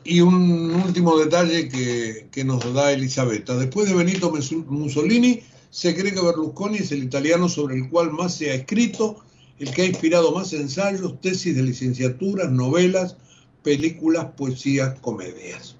Y 0.05 0.21
un 0.21 0.71
último 0.75 1.17
detalle 1.17 1.69
que, 1.69 2.27
que 2.31 2.43
nos 2.43 2.73
da 2.73 2.91
Elisabetta. 2.91 3.55
Después 3.55 3.87
de 3.87 3.95
Benito 3.95 4.31
Mussolini, 4.67 5.41
se 5.69 5.95
cree 5.95 6.13
que 6.13 6.21
Berlusconi 6.21 6.77
es 6.77 6.91
el 6.91 7.03
italiano 7.03 7.49
sobre 7.49 7.75
el 7.75 7.89
cual 7.89 8.11
más 8.11 8.35
se 8.35 8.51
ha 8.51 8.53
escrito, 8.53 9.17
el 9.59 9.71
que 9.71 9.83
ha 9.83 9.85
inspirado 9.85 10.31
más 10.31 10.53
ensayos, 10.53 11.19
tesis 11.21 11.55
de 11.55 11.63
licenciaturas, 11.63 12.51
novelas, 12.51 13.17
películas, 13.63 14.25
poesías, 14.37 14.99
comedias. 14.99 15.75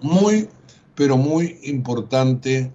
Muy, 0.00 0.48
pero 0.94 1.16
muy 1.16 1.58
importante 1.64 2.72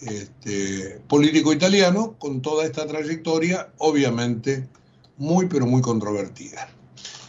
este, 0.00 1.00
político 1.06 1.52
italiano 1.52 2.16
con 2.18 2.42
toda 2.42 2.64
esta 2.64 2.86
trayectoria, 2.86 3.72
obviamente 3.78 4.68
muy, 5.18 5.46
pero 5.46 5.66
muy 5.66 5.82
controvertida. 5.82 6.68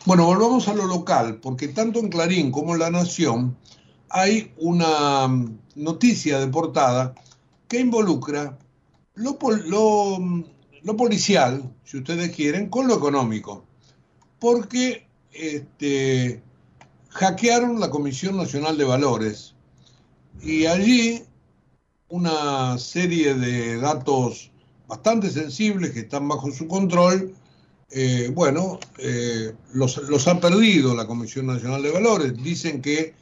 Bueno, 0.06 0.26
volvamos 0.26 0.68
a 0.68 0.74
lo 0.74 0.86
local, 0.86 1.40
porque 1.42 1.70
tanto 1.70 2.00
en 2.00 2.10
Clarín 2.10 2.52
como 2.52 2.74
en 2.74 2.80
La 2.80 2.90
Nación 2.90 3.56
hay 4.10 4.52
una 4.58 5.30
mm, 5.30 5.60
noticia 5.76 6.40
de 6.42 6.48
portada 6.48 7.16
que 7.70 7.80
involucra 7.80 8.58
lo, 9.16 9.38
lo, 9.66 10.20
mm, 10.20 10.44
lo 10.84 10.98
policial, 10.98 11.74
si 11.86 12.00
ustedes 12.00 12.36
quieren, 12.36 12.70
con 12.70 12.90
lo 12.90 12.96
económico. 12.96 13.64
Porque 14.40 15.08
este, 15.32 16.44
hackearon 17.08 17.80
la 17.80 17.90
Comisión 17.90 18.36
Nacional 18.36 18.78
de 18.78 18.84
Valores 18.84 19.56
y 20.42 20.66
allí 20.66 21.24
una 22.10 22.78
serie 22.78 23.36
de 23.36 23.78
datos 23.78 24.52
bastante 24.86 25.30
sensibles 25.30 25.92
que 25.92 26.02
están 26.02 26.28
bajo 26.28 26.52
su 26.52 26.68
control, 26.68 27.34
eh, 27.96 28.32
bueno, 28.34 28.80
eh, 28.98 29.54
los, 29.74 30.28
ha 30.28 30.40
perdido 30.40 30.96
la 30.96 31.06
Comisión 31.06 31.46
Nacional 31.46 31.84
de 31.84 31.92
Valores. 31.92 32.34
Dicen 32.42 32.82
que 32.82 33.14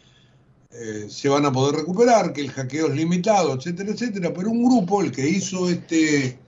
eh, 0.71 1.07
se 1.09 1.27
van 1.27 1.45
a 1.45 1.51
poder 1.51 1.75
recuperar, 1.75 2.31
que 2.31 2.39
el 2.39 2.51
hackeo 2.51 2.87
es 2.87 2.95
limitado, 2.95 3.53
etcétera, 3.53 3.91
etcétera. 3.91 4.33
Pero 4.33 4.49
un 4.49 4.63
grupo, 4.63 5.01
el 5.01 5.11
que 5.11 5.27
hizo 5.27 5.69
este, 5.69 6.39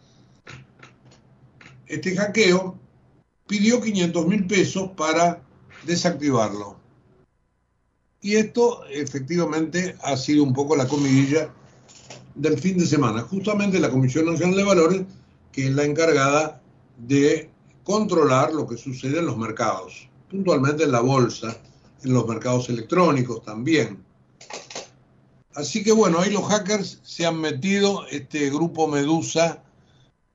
este 1.86 2.16
hackeo, 2.16 2.80
pidió 3.46 3.82
500 3.82 4.26
mil 4.26 4.48
pesos 4.48 4.92
para 4.96 5.44
desactivarlo. 5.86 6.78
Y 8.22 8.36
esto 8.36 8.86
efectivamente 8.86 9.98
ha 10.02 10.16
sido 10.16 10.46
un 10.46 10.54
poco 10.54 10.78
la 10.78 10.88
comidilla 10.88 11.54
del 12.36 12.58
fin 12.58 12.78
de 12.78 12.86
semana. 12.86 13.20
Justamente 13.24 13.82
la 13.82 13.90
Comisión 13.90 14.28
Nacional 14.28 14.56
de 14.56 14.64
Valores, 14.64 15.02
que 15.52 15.68
es 15.68 15.74
la 15.74 15.84
encargada 15.84 16.62
de 16.98 17.53
controlar 17.84 18.54
lo 18.54 18.68
que 18.68 18.78
sucede 18.78 19.20
en 19.20 19.26
los 19.26 19.38
mercados, 19.38 20.08
puntualmente 20.30 20.84
en 20.84 20.92
la 20.92 21.02
bolsa, 21.02 21.58
en 22.04 22.14
los 22.14 22.28
mercados 22.28 22.70
electrónicos 22.70 23.44
también. 23.44 24.04
Así 25.56 25.84
que 25.84 25.92
bueno, 25.92 26.20
ahí 26.20 26.32
los 26.32 26.46
hackers 26.46 27.00
se 27.04 27.26
han 27.26 27.40
metido, 27.40 28.08
este 28.08 28.50
grupo 28.50 28.88
Medusa 28.88 29.64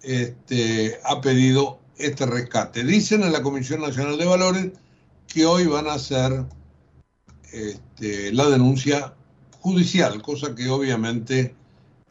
este, 0.01 0.99
ha 1.05 1.21
pedido 1.21 1.81
este 1.97 2.27
rescate. 2.27 2.85
Dicen 2.85 3.23
en 3.23 3.33
la 3.33 3.43
Comisión 3.43 3.81
Nacional 3.81 4.17
de 4.17 4.27
Valores 4.27 4.73
que 5.27 5.45
hoy 5.45 5.67
van 5.67 5.89
a 5.89 5.95
hacer 5.95 6.47
este, 7.53 8.33
la 8.33 8.49
denuncia 8.49 9.15
judicial, 9.61 10.23
cosa 10.23 10.55
que 10.55 10.69
obviamente 10.71 11.55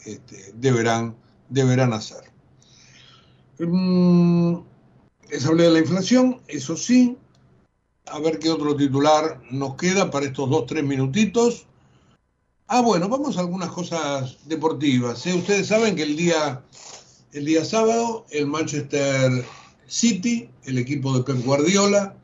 este, 0.06 0.52
deberán, 0.56 1.16
deberán 1.50 1.94
hacer. 1.94 2.24
Mm, 3.60 4.58
les 5.30 5.46
hablé 5.46 5.64
de 5.64 5.72
la 5.72 5.80
inflación, 5.80 6.42
eso 6.48 6.76
sí. 6.76 7.18
A 8.06 8.20
ver 8.20 8.40
qué 8.40 8.50
otro 8.50 8.76
titular 8.76 9.42
nos 9.52 9.76
queda 9.76 10.10
para 10.10 10.26
estos 10.26 10.50
dos, 10.50 10.66
tres 10.66 10.84
minutitos. 10.84 11.66
Ah, 12.68 12.82
bueno, 12.82 13.10
vamos 13.10 13.38
a 13.38 13.42
algunas 13.42 13.70
cosas 13.70 14.38
deportivas. 14.46 15.26
¿eh? 15.26 15.34
Ustedes 15.34 15.68
saben 15.68 15.96
que 15.96 16.04
el 16.04 16.16
día, 16.16 16.62
el 17.34 17.46
día 17.46 17.66
sábado 17.66 18.26
el 18.30 18.48
Manchester 18.48 19.46
City, 19.88 20.50
el 20.66 20.78
equipo 20.78 21.18
de 21.18 21.24
Pep 21.24 21.46
Guardiola, 21.46 22.16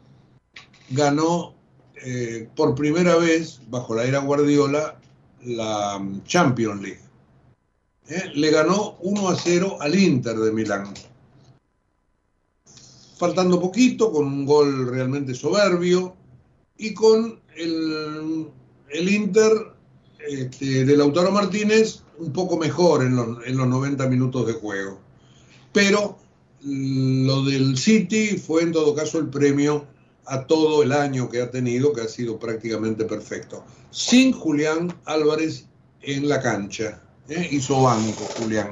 ganó 0.90 1.54
eh, 1.96 2.50
por 2.56 2.76
primera 2.76 3.16
vez 3.16 3.62
bajo 3.70 3.96
la 3.96 4.04
era 4.06 4.20
Guardiola 4.20 5.00
la 5.42 6.02
Champions 6.26 6.82
League. 6.82 7.02
¿eh? 8.08 8.32
Le 8.34 8.52
ganó 8.52 8.98
1 9.02 9.30
a 9.30 9.36
0 9.36 9.78
al 9.80 9.96
Inter 9.96 10.38
de 10.38 10.52
Milán. 10.52 10.94
Faltando 13.24 13.58
poquito, 13.58 14.12
con 14.12 14.26
un 14.26 14.46
gol 14.46 14.90
realmente 14.90 15.34
soberbio 15.34 16.14
y 16.78 16.94
con 16.94 17.40
el, 17.56 18.50
el 18.90 19.10
Inter 19.10 19.54
este, 20.28 20.84
de 20.84 20.98
Lautaro 20.98 21.32
Martínez 21.32 22.02
un 22.18 22.34
poco 22.34 22.58
mejor 22.58 23.02
en 23.02 23.16
los, 23.16 23.48
en 23.48 23.56
los 23.56 23.66
90 23.66 24.08
minutos 24.08 24.46
de 24.46 24.52
juego. 24.52 25.00
Pero 25.72 26.18
lo 26.66 27.46
del 27.46 27.78
City 27.78 28.38
fue 28.38 28.64
en 28.64 28.74
todo 28.74 28.94
caso 28.94 29.20
el 29.20 29.30
premio 29.30 29.88
a 30.26 30.46
todo 30.46 30.84
el 30.84 30.92
año 30.92 31.30
que 31.30 31.42
ha 31.42 31.50
tenido, 31.50 31.94
que 31.94 32.02
ha 32.02 32.10
sido 32.10 32.38
prácticamente 32.38 33.06
perfecto. 33.06 33.64
Sin 33.90 34.34
Julián 34.34 34.94
Álvarez 35.06 35.68
en 36.02 36.28
la 36.28 36.42
cancha. 36.42 37.02
¿eh? 37.30 37.48
Hizo 37.54 37.84
banco 37.84 38.26
Julián. 38.38 38.72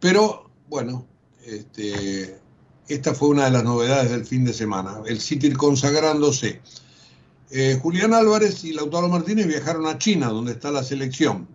Pero 0.00 0.50
bueno, 0.68 1.06
este, 1.46 2.41
esta 2.88 3.14
fue 3.14 3.28
una 3.28 3.44
de 3.46 3.50
las 3.52 3.64
novedades 3.64 4.10
del 4.10 4.24
fin 4.26 4.44
de 4.44 4.52
semana. 4.52 5.00
El 5.06 5.20
City 5.20 5.50
consagrándose. 5.52 6.60
Eh, 7.50 7.78
Julián 7.82 8.14
Álvarez 8.14 8.64
y 8.64 8.72
Lautaro 8.72 9.08
Martínez 9.08 9.46
viajaron 9.46 9.86
a 9.86 9.98
China, 9.98 10.28
donde 10.28 10.52
está 10.52 10.70
la 10.70 10.82
selección. 10.82 11.46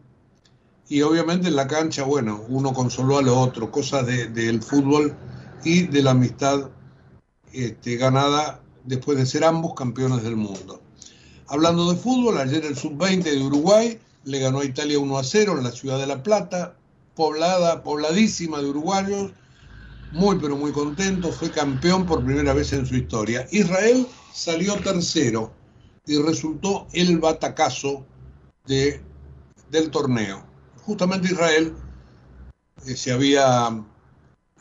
Y 0.90 1.02
obviamente 1.02 1.48
en 1.48 1.56
la 1.56 1.68
cancha, 1.68 2.04
bueno, 2.04 2.44
uno 2.48 2.74
consoló 2.74 3.18
al 3.18 3.28
otro, 3.28 3.72
cosas 3.72 4.06
de- 4.06 4.28
del 4.28 4.62
fútbol 4.62 5.16
y 5.64 5.84
de 5.88 6.02
la 6.02 6.12
amistad 6.12 6.70
este, 7.52 7.98
ganada 7.98 8.62
después 8.86 9.18
de 9.18 9.26
ser 9.26 9.44
ambos 9.44 9.74
campeones 9.74 10.24
del 10.24 10.36
mundo. 10.36 10.82
Hablando 11.48 11.92
de 11.92 11.98
fútbol, 11.98 12.38
ayer 12.38 12.64
el 12.66 12.78
sub-20 12.78 13.24
de 13.24 13.42
Uruguay 13.44 14.00
le 14.26 14.40
ganó 14.40 14.60
a 14.60 14.66
Italia 14.66 15.00
1 15.00 15.18
a 15.18 15.24
0 15.24 15.56
en 15.58 15.64
la 15.64 15.72
ciudad 15.72 15.98
de 15.98 16.08
La 16.08 16.22
Plata, 16.24 16.76
poblada, 17.16 17.84
pobladísima 17.84 18.60
de 18.60 18.70
uruguayos, 18.70 19.32
muy 20.12 20.38
pero 20.40 20.56
muy 20.56 20.72
contento, 20.72 21.32
fue 21.32 21.52
campeón 21.52 22.06
por 22.06 22.24
primera 22.24 22.54
vez 22.54 22.74
en 22.74 22.86
su 22.86 22.96
historia. 22.96 23.48
Israel 23.52 24.08
salió 24.34 24.76
tercero 24.76 25.52
y 26.06 26.18
resultó 26.18 26.88
el 26.94 27.20
batacazo 27.20 28.06
de, 28.66 29.02
del 29.70 29.92
torneo. 29.92 30.46
Justamente 30.84 31.28
Israel 31.28 31.74
eh, 32.86 32.96
se 32.96 33.12
había 33.12 33.84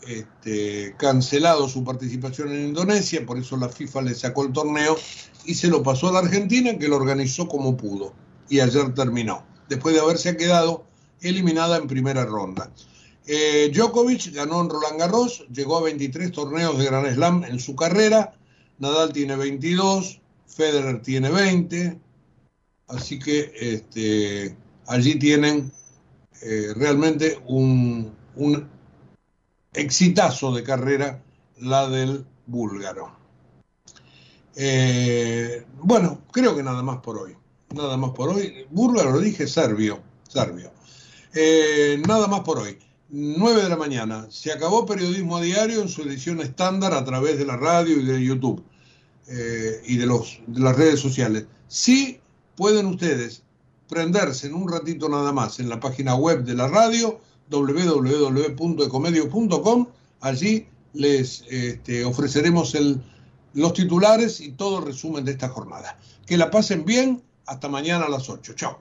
este, 0.07 0.95
cancelado 0.99 1.69
su 1.69 1.85
participación 1.85 2.53
en 2.53 2.69
Indonesia, 2.69 3.25
por 3.25 3.39
eso 3.39 3.57
la 3.57 3.69
FIFA 3.69 4.03
le 4.03 4.15
sacó 4.15 4.45
el 4.45 4.53
torneo 4.53 4.97
y 5.45 5.55
se 5.55 5.69
lo 5.69 5.83
pasó 5.83 6.09
a 6.09 6.13
la 6.13 6.19
Argentina, 6.21 6.77
que 6.79 6.89
lo 6.89 6.97
organizó 6.97 7.47
como 7.47 7.77
pudo. 7.77 8.13
Y 8.49 8.61
ayer 8.61 8.95
terminó, 8.95 9.45
después 9.69 9.95
de 9.95 10.01
haberse 10.01 10.37
quedado 10.37 10.85
eliminada 11.21 11.77
en 11.77 11.87
primera 11.87 12.25
ronda. 12.25 12.71
Eh, 13.27 13.71
Djokovic 13.75 14.33
ganó 14.33 14.61
en 14.61 14.71
Roland 14.71 15.01
Garros, 15.01 15.47
llegó 15.53 15.79
a 15.79 15.83
23 15.83 16.31
torneos 16.31 16.79
de 16.79 16.85
Grand 16.85 17.13
Slam 17.13 17.45
en 17.45 17.59
su 17.59 17.75
carrera. 17.75 18.35
Nadal 18.79 19.13
tiene 19.13 19.37
22, 19.37 20.21
Federer 20.47 21.03
tiene 21.03 21.31
20. 21.31 21.99
Así 22.89 23.19
que 23.19 23.53
este, 23.57 24.57
allí 24.87 25.19
tienen 25.19 25.73
eh, 26.43 26.73
realmente 26.77 27.41
un, 27.47 28.15
exitazo 29.73 30.55
de 30.55 30.63
carrera, 30.63 31.23
la 31.59 31.89
del 31.89 32.25
búlgaro. 32.47 33.13
Eh, 34.55 35.67
bueno, 35.81 36.23
creo 36.31 36.55
que 36.55 36.63
nada 36.63 36.83
más 36.83 36.99
por 36.99 37.19
hoy. 37.19 37.37
Nada 37.75 37.97
más 37.97 38.11
por 38.11 38.31
hoy. 38.31 38.67
Búlgaro 38.71 39.19
dije, 39.19 39.47
serbio. 39.47 40.01
Serbio. 40.29 40.71
Eh, 41.35 42.01
nada 42.07 42.27
más 42.29 42.41
por 42.41 42.59
hoy. 42.59 42.79
9 43.09 43.63
de 43.63 43.69
la 43.69 43.77
mañana. 43.77 44.27
Se 44.31 44.53
acabó 44.53 44.87
Periodismo 44.87 45.37
a 45.37 45.43
Diario 45.43 45.83
en 45.83 45.89
su 45.89 46.03
edición 46.03 46.41
estándar 46.41 46.95
a 46.95 47.05
través 47.05 47.39
de 47.39 47.47
la 47.47 47.57
radio 47.57 48.01
y 48.01 48.05
de 48.05 48.23
YouTube 48.23 48.63
eh, 49.29 49.83
y 49.87 49.97
de, 49.97 50.07
los, 50.07 50.41
de 50.47 50.61
las 50.61 50.77
redes 50.77 51.01
sociales. 51.01 51.47
Sí 51.69 52.21
pueden 52.57 52.87
ustedes 52.87 53.43
prenderse 53.89 54.49
en 54.49 54.55
un 54.55 54.71
ratito 54.71 55.09
nada 55.09 55.33
más 55.33 55.61
en 55.61 55.69
la 55.69 55.79
página 55.79 56.17
web 56.17 56.43
de 56.45 56.55
la 56.55 56.67
radio 56.69 57.21
www.ecomedios.com. 57.51 59.87
Allí 60.21 60.67
les 60.93 61.45
este, 61.49 62.05
ofreceremos 62.05 62.75
el, 62.75 63.01
los 63.55 63.73
titulares 63.73 64.41
y 64.41 64.51
todo 64.53 64.81
el 64.81 64.87
resumen 64.87 65.25
de 65.25 65.31
esta 65.33 65.49
jornada. 65.49 65.99
Que 66.27 66.37
la 66.37 66.51
pasen 66.51 66.85
bien. 66.85 67.23
Hasta 67.47 67.69
mañana 67.69 68.07
a 68.07 68.09
las 68.09 68.29
8. 68.29 68.55
Chao. 68.55 68.81